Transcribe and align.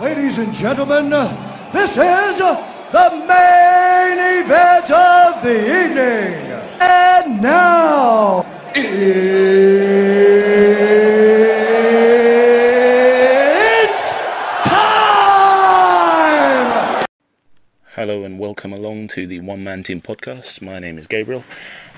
Ladies 0.00 0.38
and 0.38 0.52
gentlemen, 0.52 1.10
this 1.72 1.90
is 1.90 2.38
the 2.38 3.10
main 3.28 4.18
event 4.42 4.90
of 4.90 5.40
the 5.42 5.54
evening. 5.54 6.34
And 6.80 7.40
now, 7.40 8.44
it's 8.74 9.94
time! 14.64 17.06
Hello 17.94 18.24
and 18.24 18.40
welcome 18.40 18.72
along 18.72 19.06
to 19.08 19.26
the 19.28 19.38
One 19.40 19.62
Man 19.62 19.84
Team 19.84 20.00
podcast. 20.00 20.60
My 20.60 20.80
name 20.80 20.98
is 20.98 21.06
Gabriel. 21.06 21.44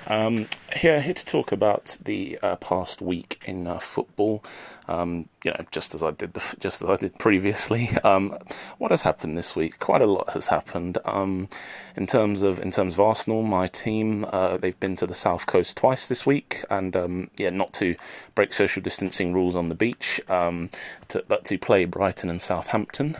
Um, 0.08 0.48
here, 0.74 1.00
here 1.00 1.14
to 1.14 1.24
talk 1.24 1.50
about 1.50 1.98
the 2.02 2.38
uh, 2.42 2.56
past 2.56 3.02
week 3.02 3.42
in 3.44 3.66
uh, 3.66 3.78
football. 3.78 4.44
Um, 4.88 5.28
you 5.42 5.50
know, 5.50 5.64
just 5.72 5.96
as 5.96 6.02
I 6.02 6.12
did, 6.12 6.34
the, 6.34 6.56
just 6.60 6.82
as 6.82 6.88
I 6.88 6.96
did 6.96 7.18
previously. 7.18 7.90
Um, 8.06 8.38
what 8.78 8.92
has 8.92 9.02
happened 9.02 9.36
this 9.36 9.56
week? 9.56 9.80
Quite 9.80 10.00
a 10.00 10.06
lot 10.06 10.30
has 10.30 10.46
happened. 10.46 10.96
Um, 11.04 11.48
in 11.96 12.06
terms 12.06 12.42
of 12.42 12.60
in 12.60 12.70
terms 12.70 12.94
of 12.94 13.00
Arsenal, 13.00 13.42
my 13.42 13.66
team, 13.66 14.24
uh, 14.30 14.58
they've 14.58 14.78
been 14.78 14.94
to 14.96 15.08
the 15.08 15.14
south 15.14 15.46
coast 15.46 15.76
twice 15.76 16.06
this 16.06 16.24
week, 16.24 16.64
and 16.70 16.94
um, 16.94 17.30
yeah, 17.36 17.50
not 17.50 17.72
to 17.74 17.96
break 18.36 18.52
social 18.52 18.80
distancing 18.80 19.32
rules 19.32 19.56
on 19.56 19.70
the 19.70 19.74
beach, 19.74 20.20
um, 20.28 20.70
to, 21.08 21.24
but 21.26 21.44
to 21.46 21.58
play 21.58 21.84
Brighton 21.84 22.30
and 22.30 22.40
Southampton. 22.40 23.16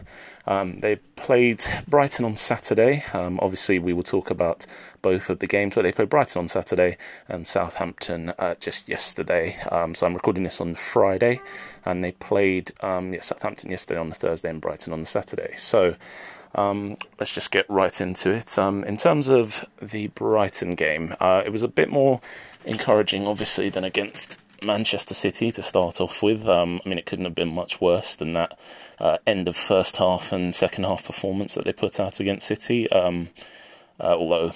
They 0.46 0.96
played 1.16 1.64
Brighton 1.88 2.24
on 2.24 2.37
Saturday. 2.37 3.04
Obviously, 3.12 3.80
we 3.80 3.92
will 3.92 4.04
talk 4.04 4.30
about 4.30 4.66
both 5.06 5.30
of 5.30 5.38
the 5.38 5.46
games, 5.46 5.77
where 5.77 5.84
they 5.84 5.92
played 5.92 6.09
Brighton 6.09 6.41
on 6.41 6.48
Saturday 6.48 6.96
and 7.28 7.46
Southampton 7.46 8.30
uh, 8.41 8.56
just 8.56 8.88
yesterday. 8.88 9.56
Um, 9.70 9.95
so 9.95 10.05
I'm 10.05 10.15
recording 10.15 10.42
this 10.42 10.60
on 10.60 10.74
Friday, 10.74 11.41
and 11.84 12.02
they 12.02 12.10
played 12.10 12.73
um, 12.80 13.15
yeah, 13.15 13.20
Southampton 13.20 13.70
yesterday 13.70 14.01
on 14.01 14.09
the 14.09 14.16
Thursday 14.16 14.51
and 14.51 14.60
Brighton 14.60 14.92
on 14.92 14.98
the 14.98 15.06
Saturday. 15.06 15.55
So 15.56 15.95
um, 16.56 16.96
let's 17.20 17.32
just 17.32 17.52
get 17.52 17.70
right 17.70 18.01
into 18.01 18.32
it. 18.32 18.59
Um, 18.59 18.82
in 18.82 18.96
terms 18.96 19.29
of 19.29 19.65
the 19.80 20.09
Brighton 20.09 20.74
game, 20.74 21.15
uh, 21.20 21.41
it 21.46 21.52
was 21.52 21.63
a 21.63 21.68
bit 21.68 21.88
more 21.88 22.20
encouraging, 22.65 23.29
obviously, 23.29 23.68
than 23.68 23.85
against 23.85 24.38
Manchester 24.60 25.15
City 25.15 25.52
to 25.52 25.63
start 25.63 26.01
off 26.01 26.20
with. 26.20 26.48
Um, 26.48 26.80
I 26.85 26.88
mean, 26.88 26.98
it 26.98 27.07
couldn't 27.07 27.26
have 27.26 27.37
been 27.37 27.54
much 27.54 27.80
worse 27.80 28.16
than 28.16 28.32
that 28.32 28.59
uh, 28.98 29.18
end 29.24 29.46
of 29.46 29.57
first 29.57 29.98
half 29.98 30.32
and 30.32 30.52
second 30.52 30.82
half 30.82 31.04
performance 31.04 31.54
that 31.54 31.65
they 31.65 31.73
put 31.73 32.01
out 32.01 32.18
against 32.18 32.48
City. 32.48 32.91
Um, 32.91 33.29
uh, 34.00 34.16
although, 34.16 34.52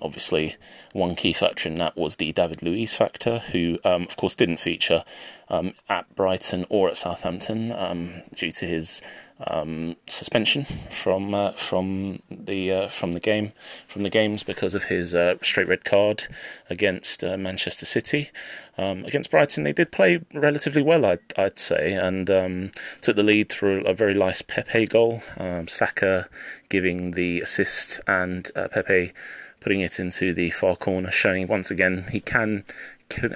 obviously, 0.00 0.56
one 0.92 1.14
key 1.14 1.32
factor 1.32 1.68
in 1.68 1.76
that 1.76 1.96
was 1.96 2.16
the 2.16 2.32
David 2.32 2.62
Luiz 2.62 2.92
factor, 2.92 3.38
who, 3.52 3.78
um, 3.84 4.02
of 4.02 4.16
course, 4.16 4.34
didn't 4.34 4.58
feature 4.58 5.04
um, 5.48 5.74
at 5.88 6.14
Brighton 6.14 6.66
or 6.68 6.88
at 6.88 6.96
Southampton 6.96 7.72
um, 7.72 8.22
due 8.34 8.52
to 8.52 8.66
his 8.66 9.02
um, 9.46 9.96
suspension 10.06 10.66
from 10.90 11.34
uh, 11.34 11.52
from 11.52 12.20
the 12.30 12.72
uh, 12.72 12.88
from 12.88 13.12
the 13.12 13.20
game 13.20 13.52
from 13.88 14.02
the 14.02 14.10
games 14.10 14.42
because 14.42 14.74
of 14.74 14.84
his 14.84 15.14
uh, 15.14 15.36
straight 15.42 15.68
red 15.68 15.84
card 15.84 16.24
against 16.68 17.24
uh, 17.24 17.36
Manchester 17.36 17.86
City. 17.86 18.30
Um, 18.78 19.04
against 19.04 19.30
Brighton, 19.30 19.64
they 19.64 19.74
did 19.74 19.92
play 19.92 20.20
relatively 20.32 20.80
well, 20.80 21.04
I'd, 21.04 21.20
I'd 21.36 21.58
say, 21.58 21.92
and 21.92 22.30
um, 22.30 22.72
took 23.02 23.16
the 23.16 23.22
lead 23.22 23.50
through 23.50 23.84
a 23.84 23.92
very 23.92 24.14
nice 24.14 24.40
Pepe 24.40 24.86
goal. 24.86 25.22
Um, 25.36 25.68
Saka 25.68 26.28
giving 26.70 27.10
the 27.10 27.42
assist, 27.42 28.00
and 28.06 28.50
uh, 28.56 28.68
Pepe 28.68 29.12
putting 29.60 29.82
it 29.82 30.00
into 30.00 30.32
the 30.32 30.50
far 30.50 30.76
corner, 30.76 31.10
showing 31.10 31.46
once 31.46 31.70
again 31.70 32.06
he 32.10 32.20
can 32.20 32.64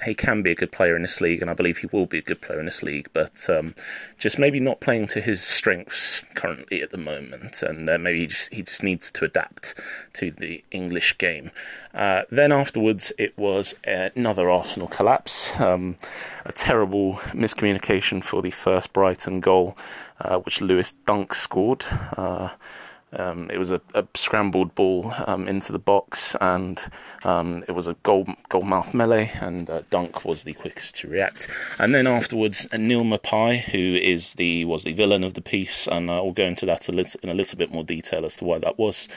he 0.04 0.14
can 0.14 0.42
be 0.42 0.52
a 0.52 0.54
good 0.54 0.72
player 0.72 0.96
in 0.96 1.02
this 1.02 1.20
league, 1.20 1.40
and 1.40 1.50
I 1.50 1.54
believe 1.54 1.78
he 1.78 1.88
will 1.90 2.06
be 2.06 2.18
a 2.18 2.22
good 2.22 2.40
player 2.40 2.58
in 2.58 2.66
this 2.66 2.82
league, 2.82 3.08
but 3.12 3.48
um, 3.48 3.74
just 4.18 4.38
maybe 4.38 4.60
not 4.60 4.80
playing 4.80 5.06
to 5.08 5.20
his 5.20 5.42
strengths 5.42 6.22
currently 6.34 6.82
at 6.82 6.90
the 6.90 6.98
moment, 6.98 7.62
and 7.62 7.88
uh, 7.88 7.98
maybe 7.98 8.20
he 8.20 8.26
just 8.26 8.52
he 8.52 8.62
just 8.62 8.82
needs 8.82 9.10
to 9.12 9.24
adapt 9.24 9.74
to 10.14 10.30
the 10.30 10.62
English 10.70 11.18
game. 11.18 11.50
Uh, 11.92 12.22
then 12.30 12.52
afterwards, 12.52 13.12
it 13.18 13.36
was 13.38 13.74
another 13.84 14.50
Arsenal 14.50 14.88
collapse, 14.88 15.52
um, 15.60 15.96
a 16.44 16.52
terrible 16.52 17.14
miscommunication 17.32 18.22
for 18.22 18.42
the 18.42 18.50
first 18.50 18.92
Brighton 18.92 19.40
goal, 19.40 19.76
uh, 20.20 20.38
which 20.38 20.60
Lewis 20.60 20.92
Dunk 21.06 21.34
scored. 21.34 21.84
Um, 23.18 23.50
it 23.50 23.58
was 23.58 23.70
a, 23.70 23.80
a 23.94 24.06
scrambled 24.14 24.74
ball 24.74 25.12
um, 25.26 25.48
into 25.48 25.72
the 25.72 25.78
box, 25.78 26.36
and 26.40 26.80
um, 27.24 27.64
it 27.68 27.72
was 27.72 27.86
a 27.86 27.94
goal 28.02 28.26
goal 28.48 28.62
mouth 28.62 28.94
melee, 28.94 29.30
and 29.40 29.68
uh, 29.68 29.82
Dunk 29.90 30.24
was 30.24 30.44
the 30.44 30.54
quickest 30.54 30.96
to 30.96 31.08
react. 31.08 31.48
And 31.78 31.94
then 31.94 32.06
afterwards, 32.06 32.66
Neal 32.72 33.04
Maupay, 33.04 33.62
who 33.62 33.96
is 33.96 34.34
the 34.34 34.64
was 34.64 34.84
the 34.84 34.92
villain 34.92 35.24
of 35.24 35.34
the 35.34 35.40
piece, 35.40 35.86
and 35.86 36.10
I'll 36.10 36.32
go 36.32 36.44
into 36.44 36.66
that 36.66 36.88
a 36.88 36.92
little, 36.92 37.20
in 37.22 37.28
a 37.28 37.34
little 37.34 37.58
bit 37.58 37.72
more 37.72 37.84
detail 37.84 38.24
as 38.24 38.36
to 38.36 38.44
why 38.44 38.58
that 38.58 38.78
was. 38.78 39.08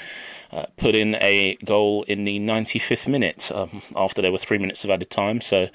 Uh, 0.50 0.66
put 0.78 0.96
in 0.96 1.16
a 1.16 1.58
goal 1.66 2.04
in 2.04 2.24
the 2.24 2.40
95th 2.40 3.06
minute 3.06 3.52
um, 3.54 3.82
after 3.98 4.22
there 4.22 4.32
were 4.32 4.38
three 4.38 4.58
minutes 4.58 4.86
of 4.86 4.90
added 4.90 5.10
time. 5.10 5.42
So 5.42 5.68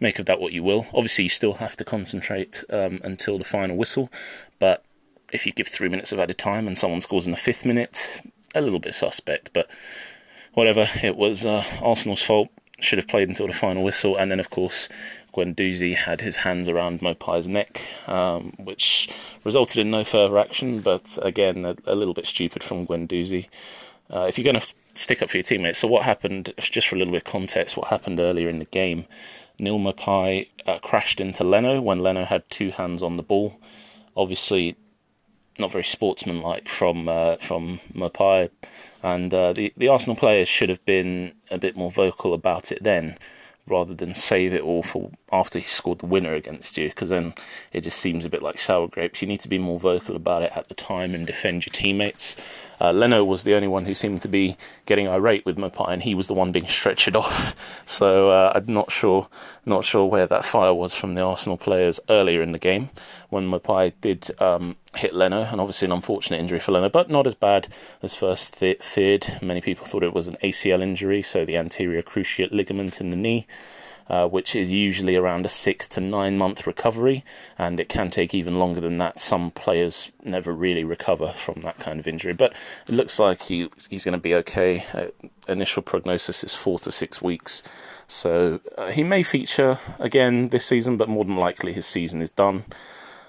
make 0.00 0.18
of 0.18 0.26
that 0.26 0.40
what 0.40 0.52
you 0.52 0.64
will. 0.64 0.86
Obviously, 0.92 1.24
you 1.24 1.30
still 1.30 1.54
have 1.54 1.76
to 1.76 1.84
concentrate 1.84 2.64
um, 2.70 3.00
until 3.04 3.38
the 3.38 3.44
final 3.44 3.76
whistle, 3.76 4.10
but 4.58 4.84
if 5.32 5.46
you 5.46 5.52
give 5.52 5.68
three 5.68 5.88
minutes 5.88 6.12
of 6.12 6.18
added 6.18 6.38
time 6.38 6.66
and 6.66 6.76
someone 6.76 7.00
scores 7.00 7.26
in 7.26 7.32
the 7.32 7.36
fifth 7.36 7.64
minute, 7.64 8.22
a 8.54 8.60
little 8.60 8.78
bit 8.78 8.94
suspect, 8.94 9.50
but 9.52 9.68
whatever. 10.54 10.88
It 11.02 11.16
was 11.16 11.44
uh, 11.44 11.64
Arsenal's 11.82 12.22
fault. 12.22 12.48
Should 12.78 12.98
have 12.98 13.08
played 13.08 13.30
until 13.30 13.46
the 13.46 13.54
final 13.54 13.82
whistle, 13.82 14.16
and 14.16 14.30
then 14.30 14.38
of 14.38 14.50
course 14.50 14.90
Guendouzi 15.34 15.94
had 15.96 16.20
his 16.20 16.36
hands 16.36 16.68
around 16.68 17.00
Maupay's 17.00 17.48
neck, 17.48 17.80
um, 18.06 18.52
which 18.58 19.08
resulted 19.44 19.78
in 19.78 19.90
no 19.90 20.04
further 20.04 20.38
action. 20.38 20.80
But 20.80 21.18
again, 21.22 21.64
a, 21.64 21.74
a 21.86 21.94
little 21.94 22.12
bit 22.12 22.26
stupid 22.26 22.62
from 22.62 22.86
Guendouzi. 22.86 23.46
Uh, 24.10 24.26
if 24.28 24.36
you're 24.36 24.52
going 24.52 24.60
to 24.60 24.74
stick 24.94 25.22
up 25.22 25.30
for 25.30 25.38
your 25.38 25.44
teammates, 25.44 25.78
so 25.78 25.88
what 25.88 26.02
happened? 26.02 26.52
Just 26.58 26.88
for 26.88 26.96
a 26.96 26.98
little 26.98 27.12
bit 27.12 27.26
of 27.26 27.32
context, 27.32 27.78
what 27.78 27.88
happened 27.88 28.20
earlier 28.20 28.50
in 28.50 28.58
the 28.58 28.66
game? 28.66 29.06
Neal 29.58 29.78
Maupay 29.78 30.48
uh, 30.66 30.78
crashed 30.80 31.18
into 31.18 31.44
Leno 31.44 31.80
when 31.80 32.00
Leno 32.00 32.26
had 32.26 32.48
two 32.50 32.72
hands 32.72 33.02
on 33.02 33.16
the 33.16 33.22
ball. 33.22 33.58
Obviously, 34.14 34.76
not 35.58 35.72
very 35.72 35.84
sportsmanlike 35.84 36.68
from 36.68 37.08
uh, 37.08 37.36
from 37.36 37.80
Maupay, 37.94 38.50
and 39.02 39.32
uh, 39.32 39.52
the 39.52 39.72
the 39.76 39.88
Arsenal 39.88 40.16
players 40.16 40.48
should 40.48 40.68
have 40.68 40.84
been 40.84 41.32
a 41.50 41.58
bit 41.58 41.76
more 41.76 41.90
vocal 41.90 42.34
about 42.34 42.72
it 42.72 42.82
then, 42.82 43.18
rather 43.66 43.94
than 43.94 44.14
save 44.14 44.52
it 44.52 44.62
all 44.62 44.82
for 44.82 45.10
after 45.32 45.58
he 45.58 45.66
scored 45.66 45.98
the 45.98 46.06
winner 46.06 46.34
against 46.34 46.76
you, 46.76 46.88
because 46.88 47.08
then 47.10 47.34
it 47.72 47.82
just 47.82 47.98
seems 47.98 48.24
a 48.24 48.30
bit 48.30 48.42
like 48.42 48.58
sour 48.58 48.88
grapes. 48.88 49.22
You 49.22 49.28
need 49.28 49.40
to 49.40 49.48
be 49.48 49.58
more 49.58 49.78
vocal 49.80 50.16
about 50.16 50.42
it 50.42 50.52
at 50.54 50.68
the 50.68 50.74
time 50.74 51.14
and 51.14 51.26
defend 51.26 51.66
your 51.66 51.72
teammates. 51.72 52.36
Uh, 52.80 52.92
Leno 52.92 53.24
was 53.24 53.44
the 53.44 53.54
only 53.54 53.68
one 53.68 53.84
who 53.84 53.94
seemed 53.94 54.22
to 54.22 54.28
be 54.28 54.56
getting 54.84 55.08
irate 55.08 55.46
with 55.46 55.56
Maupay, 55.56 55.88
and 55.88 56.02
he 56.02 56.14
was 56.14 56.26
the 56.26 56.34
one 56.34 56.52
being 56.52 56.64
stretchered 56.66 57.16
off. 57.16 57.54
So 57.84 58.30
uh, 58.30 58.52
I'm 58.54 58.72
not 58.72 58.90
sure, 58.90 59.28
not 59.64 59.84
sure 59.84 60.06
where 60.06 60.26
that 60.26 60.44
fire 60.44 60.74
was 60.74 60.94
from 60.94 61.14
the 61.14 61.22
Arsenal 61.22 61.56
players 61.56 62.00
earlier 62.08 62.42
in 62.42 62.52
the 62.52 62.58
game 62.58 62.90
when 63.30 63.48
Maupay 63.48 63.92
did 64.00 64.30
um, 64.40 64.76
hit 64.94 65.14
Leno, 65.14 65.42
and 65.42 65.60
obviously 65.60 65.86
an 65.86 65.92
unfortunate 65.92 66.38
injury 66.40 66.60
for 66.60 66.72
Leno, 66.72 66.88
but 66.88 67.10
not 67.10 67.26
as 67.26 67.34
bad 67.34 67.68
as 68.02 68.14
first 68.14 68.58
th- 68.58 68.82
feared. 68.82 69.38
Many 69.42 69.60
people 69.60 69.86
thought 69.86 70.02
it 70.02 70.14
was 70.14 70.28
an 70.28 70.36
ACL 70.42 70.82
injury, 70.82 71.22
so 71.22 71.44
the 71.44 71.56
anterior 71.56 72.02
cruciate 72.02 72.52
ligament 72.52 73.00
in 73.00 73.10
the 73.10 73.16
knee 73.16 73.46
uh, 74.08 74.26
which 74.26 74.54
is 74.54 74.70
usually 74.70 75.16
around 75.16 75.44
a 75.44 75.48
six 75.48 75.88
to 75.88 76.00
nine 76.00 76.38
month 76.38 76.66
recovery, 76.66 77.24
and 77.58 77.80
it 77.80 77.88
can 77.88 78.10
take 78.10 78.34
even 78.34 78.58
longer 78.58 78.80
than 78.80 78.98
that. 78.98 79.18
Some 79.18 79.50
players 79.50 80.10
never 80.22 80.52
really 80.52 80.84
recover 80.84 81.34
from 81.38 81.62
that 81.62 81.78
kind 81.78 81.98
of 81.98 82.06
injury, 82.06 82.32
but 82.32 82.52
it 82.86 82.94
looks 82.94 83.18
like 83.18 83.42
he 83.42 83.68
he's 83.88 84.04
going 84.04 84.12
to 84.12 84.18
be 84.18 84.34
okay. 84.34 84.84
Uh, 84.92 85.06
initial 85.48 85.82
prognosis 85.82 86.44
is 86.44 86.54
four 86.54 86.78
to 86.80 86.92
six 86.92 87.20
weeks, 87.20 87.62
so 88.06 88.60
uh, 88.78 88.90
he 88.90 89.02
may 89.02 89.22
feature 89.22 89.78
again 89.98 90.48
this 90.50 90.66
season, 90.66 90.96
but 90.96 91.08
more 91.08 91.24
than 91.24 91.36
likely 91.36 91.72
his 91.72 91.86
season 91.86 92.22
is 92.22 92.30
done. 92.30 92.64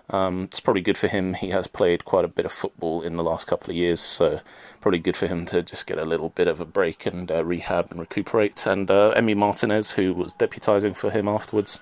Um, 0.10 0.44
it's 0.44 0.62
probably 0.62 0.82
good 0.82 0.98
for 0.98 1.08
him. 1.08 1.34
He 1.34 1.50
has 1.50 1.68
played 1.68 2.06
quite 2.06 2.24
a 2.24 2.30
bit 2.30 2.46
of 2.46 2.52
football 2.52 3.02
in 3.02 3.18
the 3.18 3.24
last 3.24 3.46
couple 3.48 3.72
of 3.72 3.76
years, 3.76 4.00
so 4.00 4.40
probably 4.82 5.00
good 5.00 5.18
for 5.18 5.28
him 5.28 5.46
to 5.48 5.62
just 5.62 5.88
get 5.88 5.98
a 5.98 6.06
little 6.06 6.30
bit 6.30 6.48
of 6.48 6.60
a 6.62 6.66
break 6.66 7.06
and 7.06 7.32
uh, 7.32 7.44
rehab 7.44 7.92
and 7.92 8.00
recuperate. 8.00 8.66
And 8.66 8.90
uh, 8.90 9.14
Emi 9.16 9.36
Martinez, 9.36 9.92
who 9.92 10.14
was 10.14 10.34
deputising 10.34 10.96
for 10.96 11.12
him 11.12 11.28
afterwards, 11.28 11.80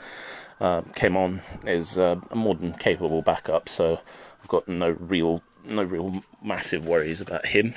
uh, 0.59 0.81
came 0.95 1.17
on 1.17 1.41
is 1.65 1.97
uh, 1.97 2.19
a 2.31 2.35
more 2.35 2.55
than 2.55 2.73
capable 2.73 3.21
backup. 3.21 3.67
So 3.69 3.99
I've 4.41 4.47
got 4.47 4.67
no 4.67 4.91
real, 4.91 5.43
no 5.63 5.83
real 5.83 6.23
massive 6.41 6.85
worries 6.85 7.21
about 7.21 7.47
him 7.47 7.75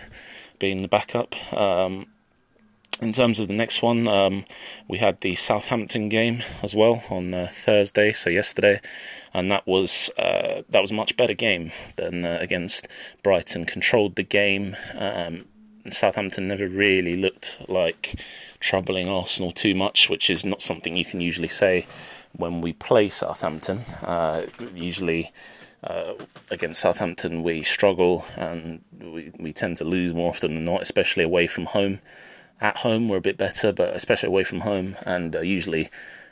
being 0.59 0.82
the 0.82 0.88
backup. 0.88 1.35
Um, 1.53 2.06
in 3.00 3.12
terms 3.12 3.38
of 3.38 3.48
the 3.48 3.54
next 3.54 3.82
one, 3.82 4.08
um, 4.08 4.44
we 4.88 4.98
had 4.98 5.20
the 5.20 5.36
Southampton 5.36 6.08
game 6.08 6.42
as 6.62 6.74
well 6.74 7.02
on 7.10 7.32
uh, 7.32 7.48
Thursday, 7.50 8.12
so 8.12 8.30
yesterday, 8.30 8.80
and 9.32 9.50
that 9.50 9.66
was 9.66 10.10
uh, 10.18 10.62
that 10.68 10.82
was 10.82 10.90
a 10.90 10.94
much 10.94 11.16
better 11.16 11.34
game 11.34 11.70
than 11.96 12.24
uh, 12.24 12.38
against 12.40 12.88
Brighton. 13.22 13.64
Controlled 13.64 14.16
the 14.16 14.22
game. 14.22 14.76
Um, 14.96 15.44
Southampton 15.90 16.48
never 16.48 16.68
really 16.68 17.16
looked 17.16 17.58
like 17.68 18.20
troubling 18.60 19.08
Arsenal 19.08 19.52
too 19.52 19.74
much, 19.74 20.10
which 20.10 20.28
is 20.28 20.44
not 20.44 20.60
something 20.60 20.96
you 20.96 21.04
can 21.04 21.20
usually 21.20 21.48
say 21.48 21.86
when 22.36 22.60
we 22.60 22.72
play 22.72 23.08
Southampton. 23.08 23.80
Uh, 24.02 24.46
usually 24.74 25.32
uh, 25.84 26.14
against 26.50 26.80
Southampton 26.80 27.42
we 27.42 27.62
struggle 27.62 28.24
and 28.36 28.82
we 29.00 29.30
we 29.38 29.52
tend 29.52 29.76
to 29.76 29.84
lose 29.84 30.12
more 30.12 30.30
often 30.30 30.54
than 30.54 30.64
not, 30.64 30.82
especially 30.82 31.22
away 31.22 31.46
from 31.46 31.66
home. 31.66 32.00
At 32.60 32.78
home 32.78 33.08
we're 33.08 33.19
a 33.19 33.20
bit 33.20 33.37
better, 33.37 33.72
but 33.72 33.94
especially 33.94 34.28
away 34.28 34.44
from 34.44 34.60
home, 34.60 34.96
and 35.06 35.37
uh, 35.37 35.40
usually 35.40 35.90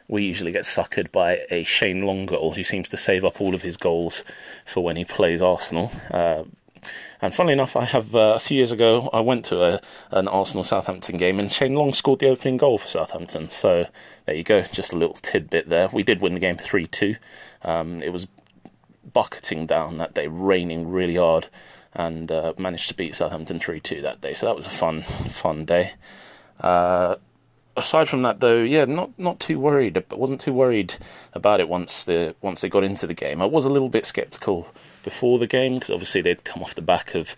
we 0.08 0.24
usually 0.24 0.52
get 0.52 0.64
suckered 0.64 1.10
by 1.10 1.46
a 1.50 1.64
Shane 1.64 2.02
Long 2.02 2.26
goal 2.26 2.52
who 2.52 2.64
seems 2.64 2.88
to 2.90 2.96
save 2.96 3.24
up 3.24 3.40
all 3.40 3.54
of 3.54 3.62
his 3.62 3.76
goals 3.76 4.22
for 4.64 4.84
when 4.84 4.96
he 4.96 5.04
plays 5.04 5.42
Arsenal. 5.42 5.90
Uh, 6.10 6.44
and 7.20 7.34
funnily 7.34 7.54
enough, 7.54 7.74
I 7.74 7.84
have 7.84 8.14
uh, 8.14 8.34
a 8.36 8.40
few 8.40 8.58
years 8.58 8.70
ago 8.70 9.10
I 9.12 9.20
went 9.20 9.46
to 9.46 9.62
a, 9.62 9.80
an 10.10 10.28
Arsenal 10.28 10.62
Southampton 10.62 11.16
game 11.16 11.40
and 11.40 11.50
Shane 11.50 11.74
Long 11.74 11.92
scored 11.92 12.20
the 12.20 12.28
opening 12.28 12.56
goal 12.56 12.78
for 12.78 12.86
Southampton. 12.86 13.48
So 13.48 13.86
there 14.26 14.34
you 14.34 14.44
go, 14.44 14.62
just 14.62 14.92
a 14.92 14.96
little 14.96 15.14
tidbit 15.14 15.68
there. 15.68 15.88
We 15.92 16.02
did 16.02 16.20
win 16.20 16.34
the 16.34 16.40
game 16.40 16.58
three 16.58 16.86
two. 16.86 17.16
Um, 17.62 18.02
it 18.02 18.12
was 18.12 18.28
bucketing 19.12 19.66
down 19.66 19.98
that 19.98 20.14
day, 20.14 20.28
raining 20.28 20.90
really 20.90 21.16
hard, 21.16 21.48
and 21.96 22.30
uh, 22.30 22.52
managed 22.58 22.88
to 22.88 22.94
beat 22.94 23.16
Southampton 23.16 23.58
three 23.58 23.80
two 23.80 24.02
that 24.02 24.20
day. 24.20 24.34
So 24.34 24.46
that 24.46 24.56
was 24.56 24.66
a 24.66 24.70
fun 24.70 25.02
fun 25.02 25.64
day. 25.64 25.94
Uh, 26.60 27.16
aside 27.76 28.08
from 28.08 28.22
that, 28.22 28.40
though, 28.40 28.62
yeah, 28.62 28.84
not 28.84 29.18
not 29.18 29.40
too 29.40 29.58
worried. 29.58 29.94
But 30.08 30.18
wasn't 30.18 30.40
too 30.40 30.52
worried 30.52 30.94
about 31.32 31.60
it 31.60 31.68
once 31.68 32.04
the 32.04 32.36
once 32.42 32.60
they 32.60 32.68
got 32.68 32.84
into 32.84 33.06
the 33.06 33.14
game. 33.14 33.42
I 33.42 33.46
was 33.46 33.64
a 33.64 33.70
little 33.70 33.88
bit 33.88 34.06
sceptical 34.06 34.68
before 35.02 35.38
the 35.38 35.46
game 35.46 35.74
because 35.74 35.90
obviously 35.90 36.20
they'd 36.20 36.44
come 36.44 36.62
off 36.62 36.74
the 36.74 36.82
back 36.82 37.14
of 37.14 37.34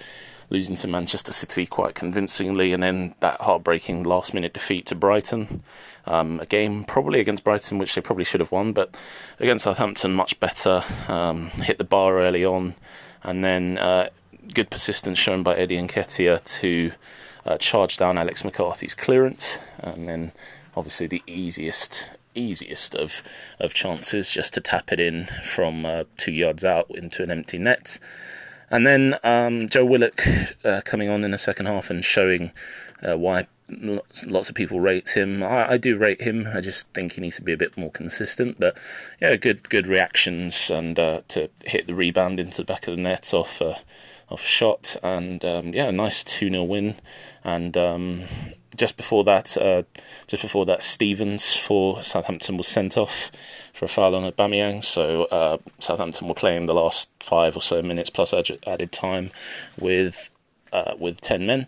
losing 0.51 0.77
to 0.77 0.89
Manchester 0.89 1.33
City 1.33 1.67
quite 1.67 1.95
convincingly, 1.95 2.73
and 2.73 2.83
then 2.83 3.15
that 3.21 3.41
heartbreaking 3.41 4.03
last 4.03 4.35
minute 4.35 4.55
defeat 4.55 4.87
to 4.87 4.95
Brighton. 4.95 5.63
Um, 6.07 6.41
a 6.41 6.47
game 6.47 6.85
probably 6.85 7.21
against 7.21 7.45
Brighton, 7.45 7.77
which 7.79 7.95
they 7.95 8.01
probably 8.01 8.25
should 8.25 8.41
have 8.41 8.51
won, 8.51 8.73
but 8.73 8.95
against 9.41 9.65
Southampton, 9.65 10.15
much 10.15 10.41
better. 10.41 10.83
Um, 11.07 11.51
hit 11.51 11.77
the 11.77 11.85
bar 11.85 12.19
early 12.21 12.47
on, 12.47 12.75
and 13.23 13.45
then 13.45 13.77
uh, 13.77 14.09
good 14.55 14.71
persistence 14.71 15.19
shown 15.19 15.43
by 15.43 15.57
Eddie 15.57 15.77
and 15.77 15.89
Nketiah 15.89 16.45
to 16.61 16.93
uh, 17.45 17.59
charge 17.59 17.97
down 17.97 18.19
Alex 18.19 18.45
McCarthy's 18.45 18.95
clearance, 18.95 19.59
and 19.79 20.09
then 20.09 20.33
obviously 20.77 21.07
the 21.07 21.23
easiest 21.27 22.11
easiest 22.35 22.95
of 22.95 23.23
of 23.59 23.75
chances 23.75 24.31
just 24.31 24.55
to 24.55 24.61
tap 24.61 24.93
it 24.93 25.01
in 25.01 25.29
from 25.53 25.85
uh, 25.85 26.05
two 26.17 26.33
yards 26.33 26.65
out 26.65 26.87
into 26.91 27.23
an 27.23 27.31
empty 27.31 27.59
net. 27.59 27.99
And 28.71 28.87
then 28.87 29.17
um, 29.25 29.69
Joe 29.69 29.85
Willock 29.85 30.23
uh, 30.65 30.83
coming 30.85 31.09
on 31.09 31.25
in 31.25 31.31
the 31.31 31.39
second 31.39 31.67
half 31.67 31.89
and 31.91 32.05
showing 32.05 32.53
uh, 33.03 33.17
why 33.17 33.47
lots, 33.71 34.27
lots, 34.27 34.49
of 34.49 34.55
people 34.55 34.81
rate 34.81 35.09
him. 35.09 35.43
I, 35.43 35.73
I, 35.73 35.77
do 35.79 35.97
rate 35.97 36.21
him. 36.21 36.49
I 36.53 36.61
just 36.61 36.87
think 36.89 37.13
he 37.13 37.21
needs 37.21 37.37
to 37.37 37.43
be 37.43 37.53
a 37.53 37.57
bit 37.57 37.79
more 37.79 37.91
consistent. 37.91 38.61
But 38.61 38.77
yeah, 39.21 39.37
good 39.37 39.69
good 39.71 39.87
reactions 39.87 40.71
and 40.71 40.99
uh, 40.99 41.23
to 41.29 41.49
hit 41.65 41.87
the 41.87 41.95
rebound 41.95 42.39
into 42.39 42.59
the 42.59 42.65
back 42.65 42.87
of 42.87 42.97
the 42.97 43.03
net 43.03 43.33
off 43.33 43.63
off 44.31 44.43
shot 44.43 44.97
and 45.03 45.45
um, 45.45 45.73
yeah, 45.73 45.89
a 45.89 45.93
nice 45.93 46.25
two 46.25 46.51
0 46.51 46.65
win. 46.65 46.97
And 47.45 47.77
um, 47.77 48.25
just 48.77 48.97
before 48.97 49.25
that, 49.25 49.57
uh, 49.57 49.83
just 50.27 50.43
before 50.43 50.67
that, 50.67 50.83
Stevens 50.83 51.55
for 51.55 52.03
Southampton 52.03 52.57
was 52.57 52.69
sent 52.69 52.97
off 52.97 53.31
for 53.75 53.85
a 53.85 53.89
foul 53.89 54.15
on 54.15 54.31
Aubameyang. 54.31 54.85
So 54.85 55.25
uh, 55.25 55.59
Southampton 55.79 56.29
were 56.29 56.35
playing 56.35 56.67
the 56.67 56.75
last 56.75 57.11
five 57.21 57.57
or 57.57 57.63
so 57.63 57.83
minutes 57.83 58.11
plus 58.11 58.33
added 58.33 58.93
time 58.93 59.31
with 59.79 60.31
uh, 60.73 60.95
with 60.99 61.21
ten 61.21 61.47
men. 61.47 61.67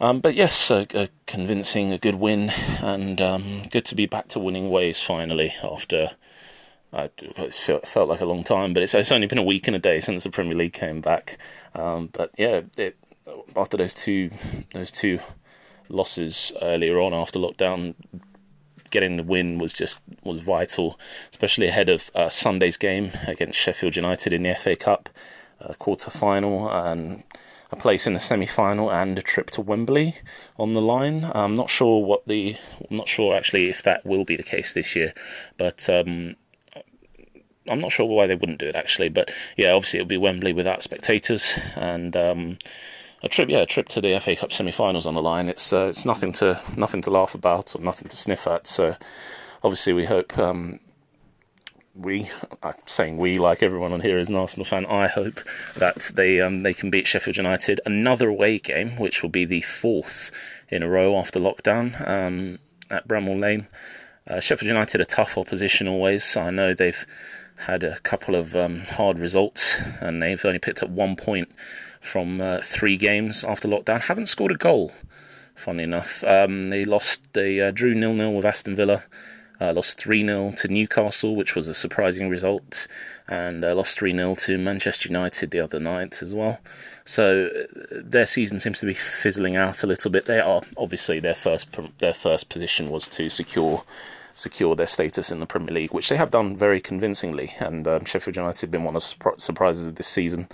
Um, 0.00 0.20
but 0.20 0.34
yes, 0.34 0.70
a, 0.70 0.86
a, 0.92 1.08
convincing, 1.26 1.92
a 1.92 1.98
good 1.98 2.16
win, 2.16 2.50
and 2.82 3.20
um, 3.20 3.62
good 3.70 3.84
to 3.86 3.94
be 3.94 4.06
back 4.06 4.28
to 4.28 4.40
winning 4.40 4.68
ways 4.70 5.00
finally 5.00 5.54
after. 5.62 6.10
It 6.94 7.54
felt, 7.54 7.88
felt 7.88 8.08
like 8.08 8.20
a 8.20 8.24
long 8.24 8.44
time, 8.44 8.72
but 8.72 8.82
it's, 8.82 8.94
it's, 8.94 9.10
only 9.10 9.26
been 9.26 9.38
a 9.38 9.42
week 9.42 9.66
and 9.66 9.74
a 9.74 9.80
day 9.80 10.00
since 10.00 10.22
the 10.22 10.30
Premier 10.30 10.56
League 10.56 10.72
came 10.72 11.00
back. 11.00 11.38
Um, 11.74 12.08
but 12.12 12.30
yeah, 12.38 12.62
it, 12.76 12.96
after 13.56 13.76
those 13.76 13.94
two 13.94 14.30
those 14.72 14.90
two 14.90 15.18
losses 15.88 16.52
earlier 16.62 17.00
on 17.00 17.12
after 17.12 17.38
lockdown, 17.38 17.94
getting 18.90 19.16
the 19.16 19.22
win 19.22 19.58
was 19.58 19.72
just 19.72 20.00
was 20.22 20.40
vital, 20.40 20.98
especially 21.32 21.68
ahead 21.68 21.88
of 21.88 22.10
uh, 22.14 22.28
Sunday's 22.28 22.76
game 22.76 23.10
against 23.26 23.58
Sheffield 23.58 23.96
United 23.96 24.32
in 24.32 24.44
the 24.44 24.54
FA 24.54 24.76
Cup 24.76 25.08
uh, 25.60 25.74
quarter 25.74 26.10
final 26.10 26.70
and 26.70 27.24
a 27.70 27.76
place 27.76 28.06
in 28.06 28.12
the 28.12 28.20
semi 28.20 28.46
final 28.46 28.90
and 28.90 29.18
a 29.18 29.22
trip 29.22 29.50
to 29.50 29.60
Wembley 29.60 30.16
on 30.58 30.74
the 30.74 30.82
line. 30.82 31.28
I'm 31.34 31.54
not 31.54 31.70
sure 31.70 32.04
what 32.04 32.26
the 32.28 32.56
I'm 32.88 32.96
not 32.96 33.08
sure 33.08 33.34
actually 33.36 33.68
if 33.68 33.82
that 33.82 34.06
will 34.06 34.24
be 34.24 34.36
the 34.36 34.42
case 34.42 34.74
this 34.74 34.94
year, 34.94 35.12
but. 35.58 35.88
Um, 35.90 36.36
I'm 37.68 37.80
not 37.80 37.92
sure 37.92 38.06
why 38.06 38.26
they 38.26 38.34
wouldn't 38.34 38.58
do 38.58 38.66
it 38.66 38.76
actually, 38.76 39.08
but 39.08 39.30
yeah, 39.56 39.72
obviously 39.72 40.00
it'll 40.00 40.08
be 40.08 40.16
Wembley 40.16 40.52
without 40.52 40.82
spectators, 40.82 41.54
and 41.76 42.16
um, 42.16 42.58
a 43.22 43.28
trip, 43.28 43.48
yeah, 43.48 43.60
a 43.60 43.66
trip 43.66 43.88
to 43.88 44.00
the 44.00 44.18
FA 44.20 44.36
Cup 44.36 44.52
semi-finals 44.52 45.06
on 45.06 45.14
the 45.14 45.22
line. 45.22 45.48
It's 45.48 45.72
uh, 45.72 45.86
it's 45.88 46.04
nothing 46.04 46.32
to 46.34 46.60
nothing 46.76 47.02
to 47.02 47.10
laugh 47.10 47.34
about 47.34 47.74
or 47.74 47.80
nothing 47.80 48.08
to 48.08 48.16
sniff 48.16 48.46
at. 48.46 48.66
So 48.66 48.96
obviously 49.62 49.94
we 49.94 50.04
hope 50.04 50.36
um, 50.38 50.80
we, 51.94 52.30
I'm 52.62 52.74
saying 52.86 53.18
we, 53.18 53.38
like 53.38 53.62
everyone 53.62 53.92
on 53.92 54.00
here 54.00 54.18
is 54.18 54.28
an 54.28 54.34
Arsenal 54.34 54.64
fan. 54.64 54.84
I 54.86 55.06
hope 55.06 55.40
that 55.76 56.10
they 56.14 56.40
um, 56.40 56.62
they 56.62 56.74
can 56.74 56.90
beat 56.90 57.06
Sheffield 57.06 57.36
United 57.36 57.80
another 57.86 58.28
away 58.28 58.58
game, 58.58 58.96
which 58.98 59.22
will 59.22 59.30
be 59.30 59.44
the 59.44 59.62
fourth 59.62 60.30
in 60.68 60.82
a 60.82 60.88
row 60.88 61.16
after 61.18 61.38
lockdown 61.38 62.08
um, 62.08 62.58
at 62.90 63.06
Bramall 63.06 63.40
Lane. 63.40 63.68
Uh, 64.26 64.40
Sheffield 64.40 64.68
United 64.68 65.00
a 65.00 65.04
tough 65.04 65.38
opposition 65.38 65.86
always. 65.86 66.36
I 66.36 66.50
know 66.50 66.74
they've 66.74 67.06
had 67.56 67.82
a 67.82 67.98
couple 68.00 68.34
of 68.34 68.54
um, 68.54 68.80
hard 68.80 69.18
results 69.18 69.76
and 70.00 70.20
they've 70.20 70.44
only 70.44 70.58
picked 70.58 70.82
up 70.82 70.90
one 70.90 71.16
point 71.16 71.50
from 72.00 72.40
uh, 72.40 72.60
three 72.62 72.96
games 72.96 73.44
after 73.44 73.68
lockdown. 73.68 74.02
Haven't 74.02 74.26
scored 74.26 74.52
a 74.52 74.56
goal, 74.56 74.92
funny 75.54 75.84
enough. 75.84 76.22
Um, 76.24 76.70
they 76.70 76.84
lost, 76.84 77.32
they 77.32 77.60
uh, 77.60 77.70
drew 77.70 77.94
nil 77.94 78.14
nil 78.14 78.32
with 78.32 78.44
Aston 78.44 78.76
Villa. 78.76 79.04
Uh, 79.60 79.72
lost 79.72 80.00
3 80.00 80.26
0 80.26 80.50
to 80.50 80.66
Newcastle, 80.66 81.36
which 81.36 81.54
was 81.54 81.68
a 81.68 81.74
surprising 81.74 82.28
result, 82.28 82.88
and 83.28 83.64
uh, 83.64 83.72
lost 83.72 83.96
3 83.96 84.14
0 84.14 84.34
to 84.34 84.58
Manchester 84.58 85.08
United 85.08 85.52
the 85.52 85.60
other 85.60 85.78
night 85.78 86.22
as 86.22 86.34
well. 86.34 86.58
So 87.04 87.48
uh, 87.48 87.84
their 87.92 88.26
season 88.26 88.58
seems 88.58 88.80
to 88.80 88.86
be 88.86 88.94
fizzling 88.94 89.54
out 89.54 89.84
a 89.84 89.86
little 89.86 90.10
bit. 90.10 90.24
They 90.24 90.40
are 90.40 90.62
obviously 90.76 91.20
their 91.20 91.34
first 91.34 91.68
their 92.00 92.14
first 92.14 92.48
position 92.48 92.90
was 92.90 93.08
to 93.10 93.30
secure 93.30 93.84
secure 94.34 94.74
their 94.74 94.86
status 94.86 95.30
in 95.30 95.40
the 95.40 95.46
Premier 95.46 95.72
League, 95.72 95.92
which 95.92 96.08
they 96.08 96.16
have 96.16 96.30
done 96.30 96.56
very 96.56 96.80
convincingly. 96.80 97.54
And 97.58 97.86
um, 97.86 98.04
Sheffield 98.04 98.36
United 98.36 98.60
have 98.62 98.70
been 98.70 98.84
one 98.84 98.96
of 98.96 99.02
the 99.02 99.32
surprises 99.38 99.86
of 99.86 99.94
this 99.94 100.08
season. 100.08 100.48